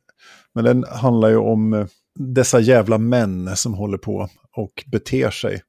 men 0.56 0.64
den 0.64 0.84
handlar 0.84 1.30
ju 1.30 1.38
om 1.38 1.88
dessa 2.20 2.60
jävla 2.60 2.98
män 2.98 3.56
som 3.56 3.74
håller 3.74 3.98
på 3.98 4.30
och 4.58 4.84
beter 4.92 5.30
sig. 5.30 5.62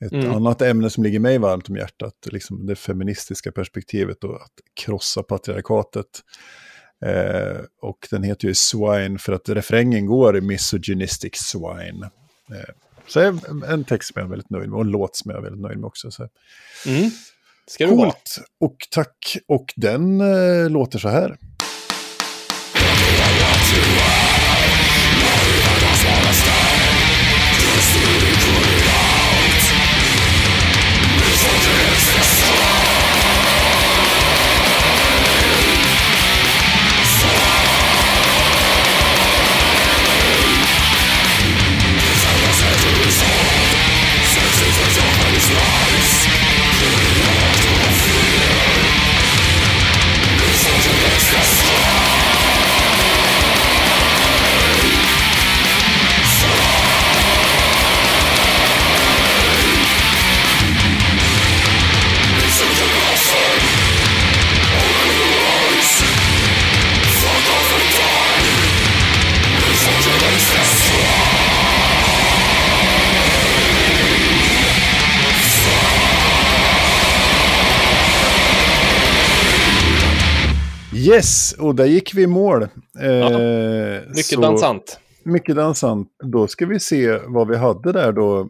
Ett 0.00 0.12
Mm. 0.12 0.30
annat 0.34 0.62
ämne 0.62 0.90
som 0.90 1.04
ligger 1.04 1.20
mig 1.20 1.38
varmt 1.38 1.68
om 1.68 1.76
hjärtat, 1.76 2.14
liksom 2.24 2.66
det 2.66 2.76
feministiska 2.76 3.52
perspektivet 3.52 4.24
och 4.24 4.34
att 4.42 4.52
krossa 4.74 5.22
patriarkatet. 5.22 6.06
Eh, 7.04 7.58
och 7.82 8.08
den 8.10 8.22
heter 8.22 8.48
ju 8.48 8.54
Swine 8.54 9.18
för 9.18 9.32
att 9.32 9.48
refrängen 9.48 10.06
går 10.06 10.40
misogynistic 10.40 11.34
swine. 11.34 12.10
Eh, 12.50 12.74
så 13.06 13.20
är 13.20 13.40
en 13.72 13.84
text 13.84 14.12
som 14.12 14.20
jag 14.20 14.26
är 14.26 14.30
väldigt 14.30 14.50
nöjd 14.50 14.68
med 14.68 14.76
och 14.76 14.84
en 14.84 14.90
låt 14.90 15.16
som 15.16 15.30
jag 15.30 15.38
är 15.38 15.42
väldigt 15.42 15.62
nöjd 15.62 15.78
med 15.78 15.86
också. 15.86 16.10
Så. 16.10 16.28
Mm. 16.86 17.10
Ska. 17.66 17.88
Coolt, 17.88 18.38
och 18.60 18.76
tack. 18.90 19.36
Och 19.48 19.72
den 19.76 20.20
eh, 20.20 20.70
låter 20.70 20.98
så 20.98 21.08
här. 21.08 21.36
Peace. 31.98 32.27
Yes, 81.08 81.52
och 81.58 81.74
där 81.74 81.86
gick 81.86 82.14
vi 82.14 82.22
i 82.22 82.26
mål. 82.26 82.62
Eh, 82.62 82.68
Mycket 84.08 84.24
så- 84.24 84.40
dansant. 84.40 85.00
Mycket 85.24 85.56
dansant. 85.56 86.08
Då 86.32 86.46
ska 86.46 86.66
vi 86.66 86.80
se 86.80 87.18
vad 87.26 87.48
vi 87.48 87.56
hade 87.56 87.92
där 87.92 88.12
då, 88.12 88.48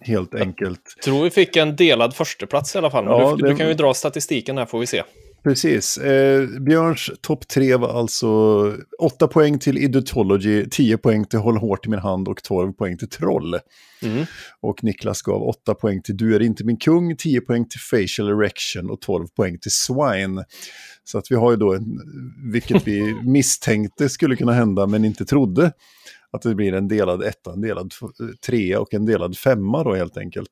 helt 0.00 0.34
enkelt. 0.34 0.80
Tror 1.04 1.22
vi 1.24 1.30
fick 1.30 1.56
en 1.56 1.76
delad 1.76 2.14
försteplats 2.16 2.74
i 2.74 2.78
alla 2.78 2.90
fall. 2.90 3.04
Ja, 3.04 3.34
du, 3.36 3.42
det- 3.42 3.50
du 3.50 3.56
kan 3.56 3.68
ju 3.68 3.74
dra 3.74 3.94
statistiken 3.94 4.58
här 4.58 4.66
får 4.66 4.78
vi 4.78 4.86
se. 4.86 5.02
Precis. 5.42 5.96
Eh, 5.98 6.46
Björns 6.60 7.10
topp 7.20 7.48
tre 7.48 7.76
var 7.76 7.88
alltså 7.88 8.28
8 8.98 9.28
poäng 9.28 9.58
till 9.58 9.78
Idutology, 9.78 10.66
10 10.70 10.98
poäng 10.98 11.24
till 11.24 11.38
Håll 11.38 11.56
hårt 11.56 11.86
i 11.86 11.90
min 11.90 11.98
hand 11.98 12.28
och 12.28 12.42
12 12.42 12.72
poäng 12.72 12.98
till 12.98 13.08
Troll. 13.08 13.58
Mm. 14.02 14.24
Och 14.60 14.84
Niklas 14.84 15.22
gav 15.22 15.42
8 15.42 15.74
poäng 15.74 16.02
till 16.02 16.16
Du 16.16 16.36
är 16.36 16.42
inte 16.42 16.64
min 16.64 16.76
kung, 16.76 17.16
10 17.16 17.40
poäng 17.40 17.68
till 17.68 17.80
Facial 17.80 18.28
Erection 18.28 18.90
och 18.90 19.00
12 19.00 19.26
poäng 19.26 19.58
till 19.58 19.70
Swine. 19.70 20.44
Så 21.04 21.18
att 21.18 21.30
vi 21.30 21.34
har 21.34 21.50
ju 21.50 21.56
då, 21.56 21.74
en, 21.74 22.00
vilket 22.52 22.86
vi 22.86 23.14
misstänkte 23.24 24.08
skulle 24.08 24.36
kunna 24.36 24.52
hända 24.52 24.86
men 24.86 25.04
inte 25.04 25.24
trodde, 25.24 25.72
att 26.30 26.42
det 26.42 26.54
blir 26.54 26.72
en 26.72 26.88
delad 26.88 27.22
etta, 27.22 27.52
en 27.52 27.60
delad 27.60 27.92
trea 28.46 28.80
och 28.80 28.94
en 28.94 29.06
delad 29.06 29.38
femma 29.38 29.84
då 29.84 29.94
helt 29.94 30.16
enkelt. 30.16 30.50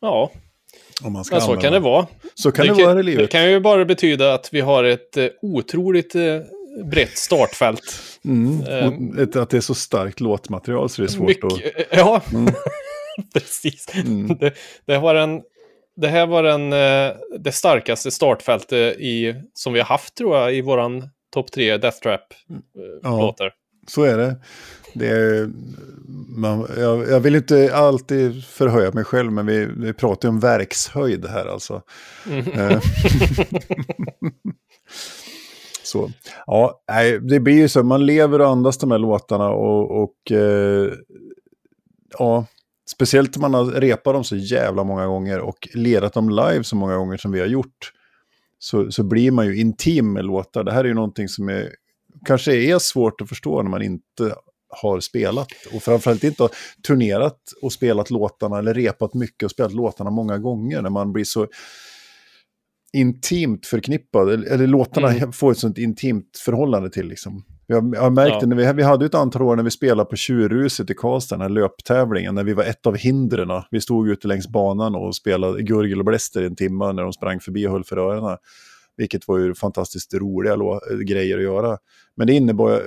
Ja, 0.00 0.30
men 1.02 1.24
så 1.24 1.34
använda- 1.34 1.62
kan 1.62 1.72
det 1.72 1.78
vara. 1.78 2.06
Så 2.34 2.52
kan 2.52 2.66
det, 2.66 2.74
kan, 2.74 2.82
vara 2.84 2.92
i 2.92 2.96
det 2.96 3.02
livet. 3.02 3.30
kan 3.30 3.50
ju 3.50 3.60
bara 3.60 3.84
betyda 3.84 4.34
att 4.34 4.48
vi 4.52 4.60
har 4.60 4.84
ett 4.84 5.16
eh, 5.16 5.26
otroligt 5.42 6.14
eh, 6.14 6.22
brett 6.84 7.18
startfält. 7.18 8.02
Mm. 8.24 8.62
Ehm. 8.66 9.18
Ett, 9.18 9.36
att 9.36 9.50
det 9.50 9.56
är 9.56 9.60
så 9.60 9.74
starkt 9.74 10.20
låtmaterial 10.20 10.88
så 10.88 11.02
det 11.02 11.06
är 11.06 11.10
svårt 11.10 11.28
Mycket, 11.28 11.44
att... 11.44 11.86
Ja, 11.98 12.22
Mm. 12.32 12.54
precis. 13.34 13.86
Mm. 13.94 14.36
Det, 14.40 14.52
det, 14.86 14.98
var 14.98 15.14
en, 15.14 15.42
det 15.96 16.08
här 16.08 16.26
var 16.26 16.44
en, 16.44 16.72
eh, 16.72 17.12
det 17.38 17.52
starkaste 17.52 18.10
startfältet 18.10 18.96
i, 18.98 19.34
som 19.54 19.72
vi 19.72 19.78
har 19.80 19.86
haft 19.86 20.14
tror 20.16 20.36
jag 20.36 20.54
i 20.54 20.60
våran 20.60 21.08
topp 21.34 21.52
tre 21.52 21.76
Death 21.76 21.98
Ja. 22.04 22.18
Trap-låtar. 23.02 23.52
Så 23.88 24.02
är 24.02 24.16
det. 24.16 24.36
Det 24.98 25.08
är, 25.08 25.50
man, 26.28 26.66
jag, 26.76 27.08
jag 27.08 27.20
vill 27.20 27.34
inte 27.34 27.74
alltid 27.74 28.44
förhöja 28.44 28.92
mig 28.92 29.04
själv, 29.04 29.32
men 29.32 29.46
vi, 29.46 29.68
vi 29.76 29.92
pratar 29.92 30.28
ju 30.28 30.30
om 30.30 30.40
verkshöjd 30.40 31.26
här 31.26 31.46
alltså. 31.46 31.82
Mm. 32.30 32.52
Eh, 32.52 32.80
så, 35.82 36.10
ja, 36.46 36.82
nej, 36.88 37.20
det 37.20 37.40
blir 37.40 37.54
ju 37.54 37.68
så, 37.68 37.82
man 37.82 38.06
lever 38.06 38.40
och 38.40 38.48
andas 38.48 38.78
de 38.78 38.90
här 38.90 38.98
låtarna 38.98 39.48
och, 39.50 40.02
och 40.02 40.32
eh, 40.32 40.92
ja, 42.18 42.46
speciellt 42.90 43.36
om 43.36 43.42
man 43.42 43.54
har 43.54 43.64
repat 43.64 44.14
dem 44.14 44.24
så 44.24 44.36
jävla 44.36 44.84
många 44.84 45.06
gånger 45.06 45.40
och 45.40 45.68
lerat 45.74 46.12
dem 46.12 46.30
live 46.30 46.64
så 46.64 46.76
många 46.76 46.96
gånger 46.96 47.16
som 47.16 47.32
vi 47.32 47.40
har 47.40 47.46
gjort. 47.46 47.92
Så, 48.58 48.92
så 48.92 49.04
blir 49.04 49.30
man 49.30 49.46
ju 49.46 49.56
intim 49.56 50.12
med 50.12 50.24
låtar. 50.24 50.64
Det 50.64 50.72
här 50.72 50.84
är 50.84 50.88
ju 50.88 50.94
någonting 50.94 51.28
som 51.28 51.48
är, 51.48 51.70
kanske 52.24 52.54
är 52.54 52.78
svårt 52.78 53.20
att 53.20 53.28
förstå 53.28 53.62
när 53.62 53.70
man 53.70 53.82
inte 53.82 54.34
har 54.82 55.00
spelat. 55.00 55.48
Och 55.74 55.82
framförallt 55.82 56.24
inte 56.24 56.42
har 56.42 56.50
turnerat 56.86 57.38
och 57.62 57.72
spelat 57.72 58.10
låtarna 58.10 58.58
eller 58.58 58.74
repat 58.74 59.14
mycket 59.14 59.42
och 59.42 59.50
spelat 59.50 59.72
låtarna 59.72 60.10
många 60.10 60.38
gånger. 60.38 60.82
När 60.82 60.90
man 60.90 61.12
blir 61.12 61.24
så 61.24 61.46
intimt 62.92 63.66
förknippad, 63.66 64.30
eller, 64.30 64.46
eller 64.52 64.66
låtarna 64.66 65.08
Mm. 65.12 65.32
får 65.32 65.52
ett 65.52 65.58
sånt 65.58 65.78
intimt 65.78 66.38
förhållande 66.44 66.90
till. 66.90 67.08
Liksom. 67.08 67.44
Jag, 67.66 67.94
jag 67.94 68.00
har 68.02 68.10
märkt 68.10 68.36
Ja. 68.40 68.46
när 68.46 68.56
vi, 68.56 68.72
vi 68.72 68.82
hade 68.82 69.06
ett 69.06 69.14
antal 69.14 69.42
år 69.42 69.56
när 69.56 69.62
vi 69.62 69.70
spelade 69.70 70.10
på 70.10 70.16
Tjurhuset 70.16 70.90
i 70.90 70.94
Karlstad, 70.94 71.34
den 71.36 71.42
här 71.42 71.48
löptävlingen, 71.48 72.34
när 72.34 72.44
vi 72.44 72.52
var 72.52 72.64
ett 72.64 72.86
av 72.86 72.96
hindren. 72.96 73.62
Vi 73.70 73.80
stod 73.80 74.08
ute 74.08 74.28
längs 74.28 74.48
banan 74.48 74.94
och 74.94 75.16
spelade 75.16 75.62
gurgel 75.62 75.98
och 75.98 76.04
bläster 76.04 76.42
i 76.42 76.46
en 76.46 76.56
timme 76.56 76.92
när 76.92 77.02
de 77.02 77.12
sprang 77.12 77.40
förbi 77.40 77.66
och 77.66 77.72
höll 77.72 77.84
för 77.84 77.96
öronen. 77.96 78.36
vilket 78.96 79.28
var 79.28 79.38
ju 79.38 79.54
fantastiskt 79.54 80.14
roliga 80.14 80.56
grejer 81.06 81.36
att 81.36 81.42
göra. 81.42 81.78
Men 82.16 82.26
det 82.26 82.32
innebar, 82.32 82.82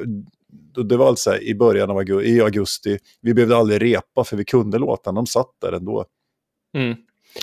det 0.90 0.98
var 0.98 1.08
alltså 1.08 1.38
i 1.38 1.56
början 1.56 1.90
av 1.90 1.98
augusti, 1.98 2.30
i 2.30 2.42
augusti, 2.42 2.98
vi 3.22 3.34
behövde 3.34 3.58
aldrig 3.58 3.82
repa 3.82 4.24
för 4.24 4.38
vi 4.38 4.46
kunde 4.46 4.78
låtarna, 4.78 5.16
de 5.16 5.28
satt 5.28 5.52
där 5.62 5.72
ändå. 5.72 6.06
Mm. 6.78 6.96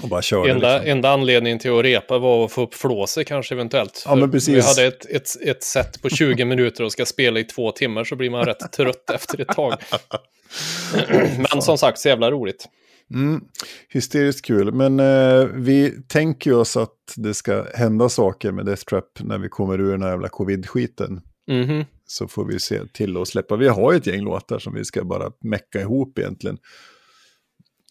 Och 0.03 0.09
bara 0.09 0.23
körde. 0.23 0.51
Enda, 0.51 0.75
liksom. 0.75 0.91
enda 0.91 1.11
anledningen 1.11 1.59
till 1.59 1.71
att 1.79 1.85
repa 1.85 2.19
var 2.19 2.45
att 2.45 2.53
få 2.53 2.63
upp 2.63 2.75
flåset 2.75 3.27
kanske 3.27 3.55
eventuellt. 3.55 4.03
Ja, 4.07 4.15
men 4.15 4.31
precis. 4.31 4.57
Vi 4.57 4.61
hade 4.61 4.85
ett, 4.85 5.07
ett, 5.07 5.29
ett 5.43 5.63
set 5.63 6.03
på 6.03 6.09
20 6.09 6.45
minuter 6.45 6.85
och 6.85 6.93
ska 6.93 7.07
spela 7.07 7.41
i 7.41 7.45
två 7.45 7.73
timmar 7.73 8.05
så 8.05 8.17
blir 8.17 8.31
man 8.31 8.45
rätt 8.45 8.73
trött 8.73 9.11
efter 9.15 9.41
ett 9.41 9.49
tag. 9.49 9.75
Men 11.53 11.63
som 11.63 11.79
sagt, 11.79 11.99
så 11.99 12.09
jävla 12.09 12.31
roligt. 12.31 12.69
Mm, 13.15 13.41
hysteriskt 13.89 14.47
kul, 14.47 14.73
men 14.73 15.01
eh, 15.01 15.45
vi 15.55 15.91
tänker 16.09 16.51
ju 16.51 16.57
oss 16.57 16.77
att 16.77 17.15
det 17.17 17.35
ska 17.35 17.67
hända 17.75 18.09
saker 18.09 18.53
med 18.53 18.67
Death 18.67 18.85
Trap 18.85 19.05
när 19.21 19.39
vi 19.39 19.49
kommer 19.49 19.81
ur 19.81 19.91
den 19.91 20.03
här 20.03 20.11
jävla 20.11 20.29
covid-skiten. 20.29 21.21
Mhm. 21.47 21.85
Så 22.07 22.29
får 22.29 22.45
vi 22.45 22.61
se 22.61 22.87
till 22.93 23.17
att 23.17 23.29
släppa. 23.29 23.57
Vi 23.57 23.69
har 23.69 23.93
ju 23.93 23.99
ett 23.99 24.07
gäng 24.07 24.21
låtar 24.21 24.59
som 24.59 24.75
vi 24.75 24.85
ska 24.85 25.05
bara 25.05 25.33
mecka 25.41 25.81
ihop 25.81 26.19
egentligen. 26.19 26.59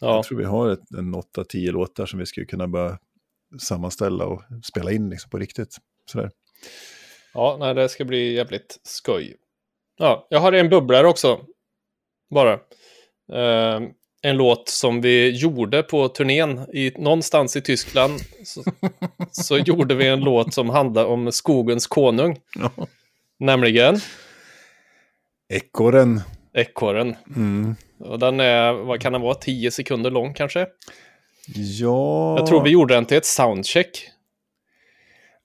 Ja. 0.02 0.16
Jag 0.16 0.24
tror 0.24 0.38
vi 0.38 0.46
har 0.46 0.70
ett, 0.70 0.92
en 0.98 1.16
8-10 1.16 1.72
låtar 1.72 2.06
som 2.06 2.20
vi 2.20 2.26
skulle 2.26 2.46
kunna 2.46 2.68
bara 2.68 2.98
sammanställa 3.60 4.26
och 4.26 4.42
spela 4.64 4.92
in 4.92 5.10
liksom 5.10 5.30
på 5.30 5.38
riktigt. 5.38 5.78
Sådär. 6.12 6.32
ja, 7.34 7.58
nej, 7.60 7.74
det 7.74 7.90
ska 7.90 8.06
bli 8.06 8.34
jävligt 8.34 8.80
skoj. 8.84 9.36
Ja, 9.98 10.28
jag 10.30 10.40
har 10.40 10.52
en 10.52 10.70
bubblare 10.70 11.08
också. 11.08 11.40
Bara. 12.30 12.54
Eh, 13.34 13.82
en 14.22 14.38
låt 14.38 14.70
som 14.70 15.02
vi 15.02 15.30
gjorde 15.30 15.84
på 15.84 16.08
turnén 16.08 16.66
i, 16.74 16.92
någonstans 16.98 17.56
i 17.56 17.62
Tyskland. 17.62 18.20
Så, 18.44 18.64
så 19.32 19.58
gjorde 19.58 19.96
vi 19.96 20.08
en 20.08 20.20
låt 20.20 20.54
som 20.54 20.70
handlade 20.70 21.08
om 21.08 21.32
skogens 21.32 21.88
konung. 21.88 22.38
Nämligen 23.40 24.00
Ekorren. 25.50 26.22
ekorren. 26.54 27.16
Mm. 27.36 27.76
Och 28.00 28.20
den 28.20 28.40
är, 28.40 28.74
vad 28.74 29.02
kan 29.02 29.14
den 29.14 29.22
vara, 29.22 29.36
10 29.36 29.72
sekunder 29.72 30.12
lång 30.12 30.34
kanske? 30.34 30.68
Ja, 31.56 32.38
Jag 32.38 32.48
tror 32.48 32.64
vi 32.64 32.70
gjorde 32.70 32.94
den 32.94 33.06
till 33.06 33.18
ett 33.18 33.26
soundcheck. 33.26 34.10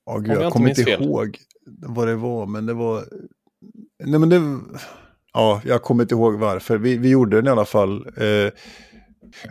ja, 0.07 0.17
gud, 0.19 0.37
jag 0.37 0.43
jag 0.43 0.53
kommer 0.53 0.69
inte 0.69 0.85
fel. 0.85 1.03
ihåg 1.03 1.39
vad 1.87 2.09
det 2.09 2.15
var, 2.17 2.47
men 2.47 2.67
det 2.67 2.75
var... 2.75 3.05
Nej, 4.05 4.21
men 4.21 4.29
det... 4.29 4.59
Ja, 5.33 5.61
jag 5.65 5.83
kommer 5.83 6.05
inte 6.05 6.15
ihåg 6.15 6.35
varför. 6.39 6.79
Vi, 6.79 6.97
vi 6.97 7.09
gjorde 7.11 7.37
den 7.37 7.47
i 7.47 7.51
alla 7.51 7.65
fall. 7.65 8.07
Eh, 8.17 8.53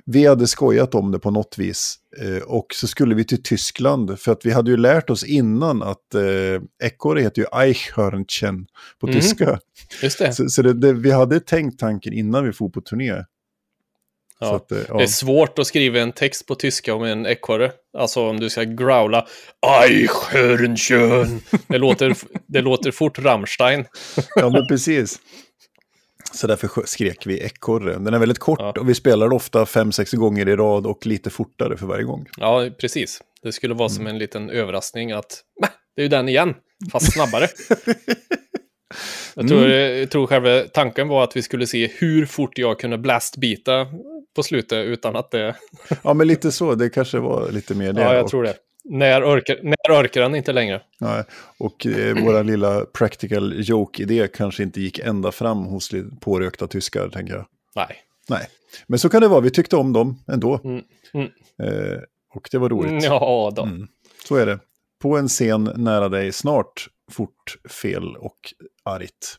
vi 0.05 0.25
hade 0.25 0.47
skojat 0.47 0.95
om 0.95 1.11
det 1.11 1.19
på 1.19 1.31
något 1.31 1.55
vis. 1.57 1.95
Eh, 2.21 2.43
och 2.43 2.65
så 2.75 2.87
skulle 2.87 3.15
vi 3.15 3.23
till 3.25 3.43
Tyskland, 3.43 4.19
för 4.19 4.31
att 4.31 4.45
vi 4.45 4.51
hade 4.51 4.71
ju 4.71 4.77
lärt 4.77 5.09
oss 5.09 5.23
innan 5.23 5.83
att 5.83 6.15
eh, 6.15 6.61
ekorre 6.83 7.21
heter 7.21 7.41
ju 7.41 7.47
Eichhörnchen 7.61 8.67
på 8.99 9.07
Mhm. 9.07 9.15
tyska. 9.15 9.59
Just 10.03 10.19
det. 10.19 10.33
Så, 10.33 10.49
så 10.49 10.61
det, 10.61 10.73
det, 10.73 10.93
vi 10.93 11.11
hade 11.11 11.39
tänkt 11.39 11.79
tanken 11.79 12.13
innan 12.13 12.45
vi 12.45 12.53
for 12.53 12.69
på 12.69 12.81
turné. 12.81 13.23
Ja. 14.41 14.55
att, 14.55 14.71
eh, 14.71 14.77
ja. 14.87 14.97
Det 14.97 15.03
är 15.03 15.07
svårt 15.07 15.59
att 15.59 15.67
skriva 15.67 15.99
en 15.99 16.11
text 16.11 16.45
på 16.47 16.55
tyska 16.55 16.93
om 16.93 17.03
en 17.03 17.25
ekorre. 17.25 17.71
Alltså 17.97 18.29
om 18.29 18.39
du 18.39 18.49
ska 18.49 18.63
growla 18.63 19.27
Eichhörnchen. 19.81 21.41
Det 21.67 21.77
låter, 21.77 22.15
det 22.47 22.61
låter 22.61 22.91
fort 22.91 23.19
Rammstein. 23.19 23.85
Ja, 24.35 24.49
men 24.49 24.67
precis. 24.67 25.19
Så 26.33 26.47
därför 26.47 26.69
skrek 26.85 27.25
vi 27.27 27.39
ekorre. 27.39 27.93
Den 27.97 28.13
är 28.13 28.19
väldigt 28.19 28.39
kort 28.39 28.59
Ja. 28.59 28.73
och 28.79 28.89
vi 28.89 28.95
spelar 28.95 29.33
ofta 29.33 29.65
fem, 29.65 29.91
sex 29.91 30.11
gånger 30.13 30.49
i 30.49 30.55
rad 30.55 30.87
och 30.87 31.05
lite 31.05 31.29
fortare 31.29 31.77
för 31.77 31.85
varje 31.85 32.03
gång. 32.03 32.25
Ja, 32.37 32.69
precis. 32.79 33.21
Det 33.43 33.51
skulle 33.51 33.73
vara 33.73 33.85
Mm. 33.85 33.95
som 33.95 34.07
en 34.07 34.17
liten 34.17 34.49
överraskning 34.49 35.11
att 35.11 35.41
"Mäh, 35.61 35.69
det 35.95 36.01
är 36.01 36.03
ju 36.03 36.09
den 36.09 36.29
igen, 36.29 36.53
fast 36.91 37.13
snabbare. 37.13 37.47
Jag 39.35 39.47
tror, 39.47 39.65
Mm. 39.65 39.99
jag 39.99 40.09
tror 40.11 40.27
själva 40.27 40.61
tanken 40.73 41.07
var 41.07 41.23
att 41.23 41.35
vi 41.35 41.41
skulle 41.41 41.67
se 41.67 41.87
hur 41.97 42.25
fort 42.25 42.57
jag 42.57 42.79
kunde 42.79 42.97
blastbita 42.97 43.87
på 44.35 44.43
slutet 44.43 44.85
utan 44.85 45.15
att 45.15 45.31
det... 45.31 45.55
Ja, 46.03 46.13
men 46.13 46.27
lite 46.27 46.51
så. 46.51 46.75
Det 46.75 46.89
kanske 46.89 47.19
var 47.19 47.51
lite 47.51 47.75
mer 47.75 47.93
det. 47.93 48.01
Ja, 48.01 48.13
jag 48.15 48.23
och, 48.23 48.29
tror 48.29 48.43
det. 48.43 48.53
När 48.91 49.23
orkar, 49.23 49.59
när 49.63 50.01
orkar 50.03 50.21
den 50.21 50.35
inte 50.35 50.53
längre? 50.53 50.81
nej, 50.99 51.23
och 51.57 51.85
eh, 51.85 52.23
våra 52.25 52.41
lilla 52.41 52.85
practical 52.85 53.53
joke-idé 53.57 54.27
kanske 54.33 54.63
inte 54.63 54.81
gick 54.81 54.99
ända 54.99 55.31
fram 55.31 55.57
hos 55.57 55.91
pårökta 56.21 56.67
tyskar, 56.67 57.09
tänker 57.09 57.33
jag. 57.33 57.45
Nej. 57.75 57.95
Nej, 58.29 58.47
men 58.87 58.99
så 58.99 59.09
kan 59.09 59.21
det 59.21 59.27
vara. 59.27 59.41
Vi 59.41 59.49
tyckte 59.51 59.75
om 59.75 59.93
dem 59.93 60.23
ändå. 60.27 60.59
Mm, 60.63 60.83
mm. 61.13 61.27
Eh, 61.63 61.99
och 62.33 62.49
det 62.51 62.57
var 62.57 62.69
roligt. 62.69 62.91
Mm, 62.91 63.03
Ja, 63.03 63.51
då. 63.55 63.63
Mm. 63.63 63.87
Så 64.27 64.35
är 64.35 64.45
det. 64.45 64.59
På 65.01 65.17
en 65.17 65.27
scen 65.27 65.71
nära 65.75 66.09
dig 66.09 66.31
snart, 66.31 66.87
fort, 67.11 67.57
fel 67.69 68.15
och 68.17 68.39
argt. 68.83 69.37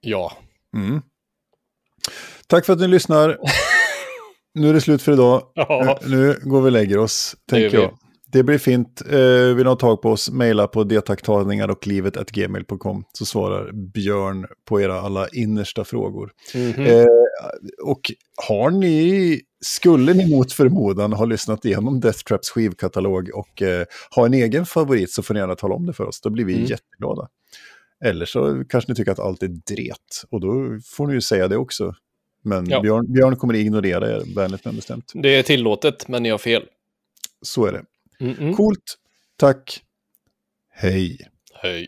Ja. 0.00 0.32
Mm. 0.76 1.02
Tack 2.46 2.66
för 2.66 2.72
att 2.72 2.80
ni 2.80 2.88
lyssnar. 2.88 3.38
nu 4.54 4.68
är 4.68 4.74
det 4.74 4.80
slut 4.80 5.02
för 5.02 5.12
idag. 5.12 5.42
Ja. 5.54 5.98
Nu, 6.06 6.38
går 6.42 6.60
vi 6.60 6.68
och 6.68 6.72
lägger 6.72 6.98
oss, 6.98 7.36
tänker 7.50 7.78
jag. 7.78 7.98
Det 8.34 8.42
blir 8.42 8.58
fint. 8.58 9.02
Eh, 9.10 9.54
vill 9.56 9.66
ha 9.66 9.76
tag 9.76 10.02
på 10.02 10.10
oss, 10.10 10.30
mejla 10.30 10.66
på 10.68 10.84
detaktagningar 10.84 11.68
och 11.68 11.86
livet 11.86 12.30
gmail.com 12.30 13.04
så 13.12 13.24
svarar 13.24 13.72
Björn 13.72 14.46
på 14.68 14.80
era 14.80 15.00
alla 15.00 15.28
innersta 15.28 15.84
frågor. 15.84 16.32
Mhm. 16.54 16.86
Eh, 16.86 17.06
och 17.82 18.00
har 18.48 18.70
ni, 18.70 19.40
skulle 19.64 20.14
ni 20.14 20.30
mot 20.36 20.52
förmodan 20.52 21.12
ha 21.12 21.24
lyssnat 21.24 21.64
igenom 21.64 22.00
Death 22.00 22.18
Traps 22.18 22.50
skivkatalog 22.50 23.30
och 23.34 23.62
eh, 23.62 23.84
ha 24.16 24.26
en 24.26 24.34
egen 24.34 24.66
favorit 24.66 25.10
så 25.12 25.22
får 25.22 25.34
ni 25.34 25.40
gärna 25.40 25.54
tala 25.54 25.74
om 25.74 25.86
det 25.86 25.92
för 25.92 26.04
oss. 26.04 26.20
Då 26.20 26.30
blir 26.30 26.44
vi 26.44 26.54
Mm. 26.54 26.66
jätteglada. 26.66 27.28
Eller 28.04 28.26
så 28.26 28.64
kanske 28.68 28.90
ni 28.92 28.96
tycker 28.96 29.12
att 29.12 29.18
allt 29.18 29.42
är 29.42 29.48
dret 29.48 30.24
och 30.30 30.40
då 30.40 30.78
får 30.84 31.06
ni 31.06 31.14
ju 31.14 31.20
säga 31.20 31.48
det 31.48 31.56
också. 31.56 31.94
Men 32.42 32.66
Ja. 32.70 32.80
Björn, 32.80 33.12
Björn 33.12 33.36
kommer 33.36 33.54
ignorera 33.54 34.10
er 34.10 34.22
vänligt 34.36 34.64
men 34.64 34.76
bestämt. 34.76 35.12
Det 35.14 35.36
är 35.36 35.42
tillåtet, 35.42 36.08
men 36.08 36.22
ni 36.22 36.28
har 36.30 36.38
fel. 36.38 36.62
Så 37.42 37.66
är 37.66 37.72
det. 37.72 37.82
Mm 38.20 38.30
-mm. 38.30 38.54
Coolt. 38.56 38.98
Tack. 39.36 39.80
Hej. 40.68 41.18
Hej. 41.62 41.86